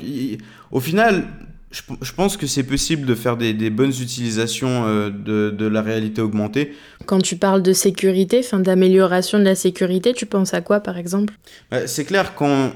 au 0.71 0.81
final, 0.81 1.25
je, 1.71 1.83
je, 2.01 2.13
pense 2.13 2.37
que 2.37 2.47
c'est 2.47 2.63
possible 2.63 3.07
de 3.07 3.15
faire 3.15 3.37
des, 3.37 3.53
des 3.53 3.71
bonnes 3.71 3.91
utilisations 3.91 4.87
euh, 4.87 5.11
de, 5.11 5.51
de, 5.51 5.67
la 5.67 5.83
réalité 5.83 6.23
augmentée. 6.23 6.73
Quand 7.07 7.21
tu 7.21 7.37
parles 7.37 7.63
de 7.63 7.73
sécurité, 7.73 8.41
enfin 8.43 8.61
d'amélioration 8.61 9.39
de 9.39 9.45
la 9.45 9.55
sécurité, 9.55 10.15
tu 10.15 10.25
penses 10.27 10.55
à 10.55 10.63
quoi 10.63 10.81
par 10.81 10.97
exemple? 10.97 11.35
C'est 11.87 12.05
clair 12.05 12.35
quand 12.35 12.73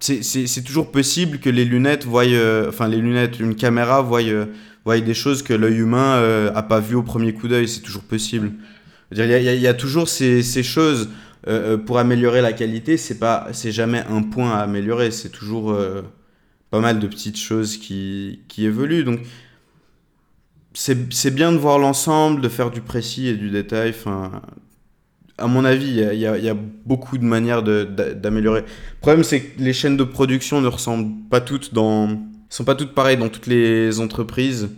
c'est 0.00 0.64
toujours 0.64 0.90
possible 0.90 1.38
que 1.38 1.50
les 1.50 1.64
lunettes 1.64 2.04
voient, 2.04 2.24
euh, 2.24 2.68
enfin 2.68 2.88
les 2.88 2.98
lunettes, 2.98 3.40
une 3.40 3.54
caméra 3.54 4.02
voie, 4.02 4.22
euh, 4.22 4.46
voie 4.84 5.00
des 5.00 5.14
choses 5.14 5.42
que 5.42 5.54
l'œil 5.54 5.78
humain 5.78 6.16
euh, 6.16 6.50
a 6.54 6.62
pas 6.62 6.80
vu 6.80 6.94
au 6.94 7.02
premier 7.02 7.32
coup 7.32 7.48
d'œil. 7.48 7.68
C'est 7.68 7.80
toujours 7.80 8.02
possible. 8.02 8.52
Il 9.12 9.18
y, 9.18 9.22
y, 9.22 9.60
y, 9.60 9.66
a 9.66 9.74
toujours 9.74 10.08
ces, 10.08 10.42
ces 10.42 10.62
choses. 10.62 11.08
Euh, 11.48 11.74
euh, 11.74 11.78
pour 11.78 11.98
améliorer 11.98 12.42
la 12.42 12.52
qualité, 12.52 12.96
c'est 12.96 13.18
pas, 13.18 13.48
c'est 13.52 13.70
jamais 13.70 14.02
un 14.08 14.22
point 14.22 14.52
à 14.52 14.62
améliorer, 14.62 15.12
c'est 15.12 15.28
toujours 15.28 15.70
euh, 15.70 16.02
pas 16.70 16.80
mal 16.80 16.98
de 16.98 17.06
petites 17.06 17.38
choses 17.38 17.76
qui, 17.76 18.40
qui 18.48 18.64
évoluent. 18.64 19.04
Donc, 19.04 19.20
c'est 20.74 21.34
bien 21.34 21.52
de 21.52 21.56
voir 21.56 21.78
l'ensemble, 21.78 22.42
de 22.42 22.48
faire 22.48 22.70
du 22.70 22.80
précis 22.80 23.28
et 23.28 23.36
du 23.36 23.50
détail. 23.50 23.90
Enfin, 23.90 24.42
à 25.38 25.46
mon 25.46 25.64
avis, 25.64 25.86
il 25.86 26.14
y, 26.14 26.18
y, 26.18 26.44
y 26.44 26.48
a, 26.48 26.56
beaucoup 26.84 27.16
de 27.16 27.24
manières 27.24 27.62
d'améliorer. 27.62 28.60
Le 28.60 29.00
problème, 29.00 29.24
c'est 29.24 29.40
que 29.40 29.62
les 29.62 29.72
chaînes 29.72 29.96
de 29.96 30.04
production 30.04 30.60
ne 30.60 30.68
ressemblent 30.68 31.14
pas 31.30 31.40
toutes 31.40 31.72
dans, 31.72 32.20
sont 32.50 32.64
pas 32.64 32.74
toutes 32.74 32.92
pareilles 32.92 33.16
dans 33.16 33.30
toutes 33.30 33.46
les 33.46 34.00
entreprises. 34.00 34.68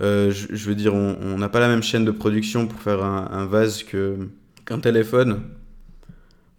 Je, 0.00 0.68
veux 0.68 0.74
dire, 0.74 0.94
on 0.94 1.38
n'a 1.38 1.48
pas 1.48 1.60
la 1.60 1.68
même 1.68 1.82
chaîne 1.82 2.04
de 2.04 2.10
production 2.12 2.68
pour 2.68 2.80
faire 2.80 3.02
un, 3.02 3.28
un 3.32 3.46
vase 3.46 3.82
qu'un 3.82 4.78
téléphone. 4.78 5.40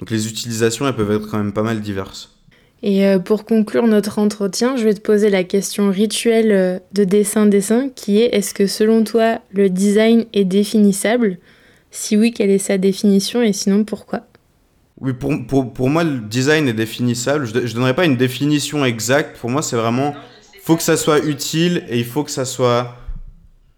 Donc 0.06 0.12
les 0.12 0.28
utilisations, 0.28 0.88
elles 0.88 0.96
peuvent 0.96 1.10
être 1.10 1.28
quand 1.28 1.40
même 1.40 1.52
pas 1.52 1.64
mal 1.64 1.82
diverses. 1.82 2.30
Et 2.84 3.08
euh, 3.08 3.18
pour 3.18 3.44
conclure 3.44 3.88
notre 3.88 4.20
entretien, 4.20 4.78
je 4.78 4.84
vais 4.84 4.94
te 4.94 5.02
poser 5.02 5.32
la 5.32 5.44
question 5.44 5.90
rituelle 5.90 6.52
euh, 6.52 6.78
de 6.92 7.06
dessin-dessin 7.06 7.90
qui 7.90 8.22
est 8.22 8.26
est-ce 8.26 8.54
que 8.54 8.68
selon 8.68 9.04
toi 9.04 9.40
le 9.52 9.68
design 9.68 10.26
est 10.32 10.46
définissable? 10.46 11.40
Si 11.90 12.18
oui, 12.18 12.32
quelle 12.32 12.52
est 12.52 12.60
sa 12.60 12.78
définition 12.78 13.42
et 13.42 13.52
sinon 13.52 13.84
pourquoi? 13.84 14.28
Oui, 15.02 15.14
pour, 15.14 15.34
pour, 15.48 15.74
pour, 15.74 15.90
moi 15.90 16.04
le 16.04 16.20
design 16.20 16.68
est 16.68 16.74
définissable. 16.74 17.48
Je 17.48 17.58
ne 17.58 17.74
donnerai 17.74 17.96
pas 17.96 18.06
une 18.06 18.16
définition 18.16 18.86
exacte. 18.86 19.40
Pour 19.40 19.50
moi, 19.50 19.64
c'est 19.64 19.76
vraiment 19.76 20.14
il 20.54 20.60
faut 20.62 20.76
que 20.76 20.84
ça 20.84 20.98
soit 20.98 21.26
utile 21.26 21.84
et 21.90 21.98
il 21.98 22.06
faut 22.06 22.24
que 22.24 22.30
ça 22.30 22.46
soit 22.46 22.96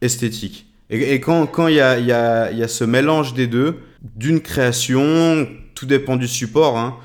esthétique. 0.02 0.66
Et, 0.90 1.14
et 1.14 1.22
quand 1.22 1.46
il 1.46 1.52
quand 1.52 1.68
y, 1.70 1.80
a, 1.80 1.98
y, 1.98 2.12
a, 2.12 2.52
y 2.52 2.64
a 2.64 2.68
ce 2.68 2.84
mélange 2.84 3.34
des 3.34 3.48
deux, 3.48 3.78
d'une 4.02 4.42
création 4.42 5.48
tout 5.78 5.86
dépend 5.86 6.16
du 6.16 6.28
support. 6.28 6.78
Hein. 6.78 6.96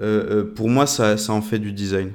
Euh, 0.00 0.42
euh, 0.42 0.54
pour 0.54 0.68
moi, 0.68 0.86
ça, 0.86 1.16
en 1.30 1.42
fait 1.42 1.58
du 1.58 1.72
design. 1.72 2.10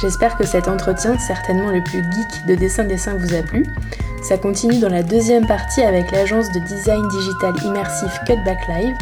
J'espère 0.00 0.36
que 0.36 0.46
cet 0.46 0.68
entretien, 0.68 1.18
certainement 1.18 1.70
le 1.70 1.82
plus 1.82 1.98
geek 1.98 2.46
de 2.46 2.54
dessin-dessin, 2.54 3.16
vous 3.16 3.34
a 3.34 3.42
plu. 3.42 3.66
Ça 4.22 4.38
continue 4.38 4.78
dans 4.78 4.88
la 4.88 5.02
deuxième 5.02 5.46
partie 5.46 5.82
avec 5.82 6.10
l'agence 6.12 6.46
de 6.52 6.60
design 6.60 7.08
digital 7.08 7.54
immersif 7.64 8.12
Cutback 8.26 8.68
Live. 8.68 8.96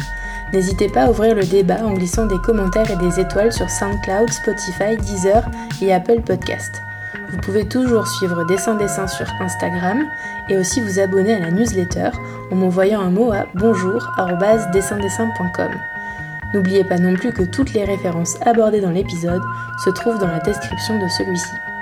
N'hésitez 0.51 0.87
pas 0.87 1.03
à 1.03 1.09
ouvrir 1.09 1.35
le 1.35 1.43
débat 1.43 1.83
en 1.83 1.93
glissant 1.93 2.25
des 2.25 2.37
commentaires 2.39 2.89
et 2.89 2.97
des 2.97 3.19
étoiles 3.19 3.51
sur 3.51 3.69
SoundCloud, 3.69 4.29
Spotify, 4.29 4.97
Deezer 4.97 5.43
et 5.81 5.93
Apple 5.93 6.21
Podcast. 6.21 6.82
Vous 7.33 7.39
pouvez 7.39 7.65
toujours 7.65 8.07
suivre 8.07 8.45
Dessin 8.45 8.75
Dessin 8.75 9.07
sur 9.07 9.25
Instagram 9.41 10.07
et 10.49 10.57
aussi 10.57 10.81
vous 10.81 10.99
abonner 10.99 11.33
à 11.33 11.39
la 11.39 11.49
newsletter 11.49 12.11
en 12.51 12.55
m'envoyant 12.55 13.01
un 13.01 13.09
mot 13.09 13.31
à 13.31 13.47
bonjour@dessindessin.com. 13.55 15.71
N'oubliez 16.53 16.83
pas 16.83 16.99
non 16.99 17.15
plus 17.15 17.33
que 17.33 17.41
toutes 17.41 17.73
les 17.73 17.85
références 17.85 18.37
abordées 18.45 18.81
dans 18.81 18.91
l'épisode 18.91 19.41
se 19.83 19.89
trouvent 19.89 20.19
dans 20.19 20.27
la 20.27 20.41
description 20.41 21.03
de 21.03 21.07
celui-ci. 21.07 21.72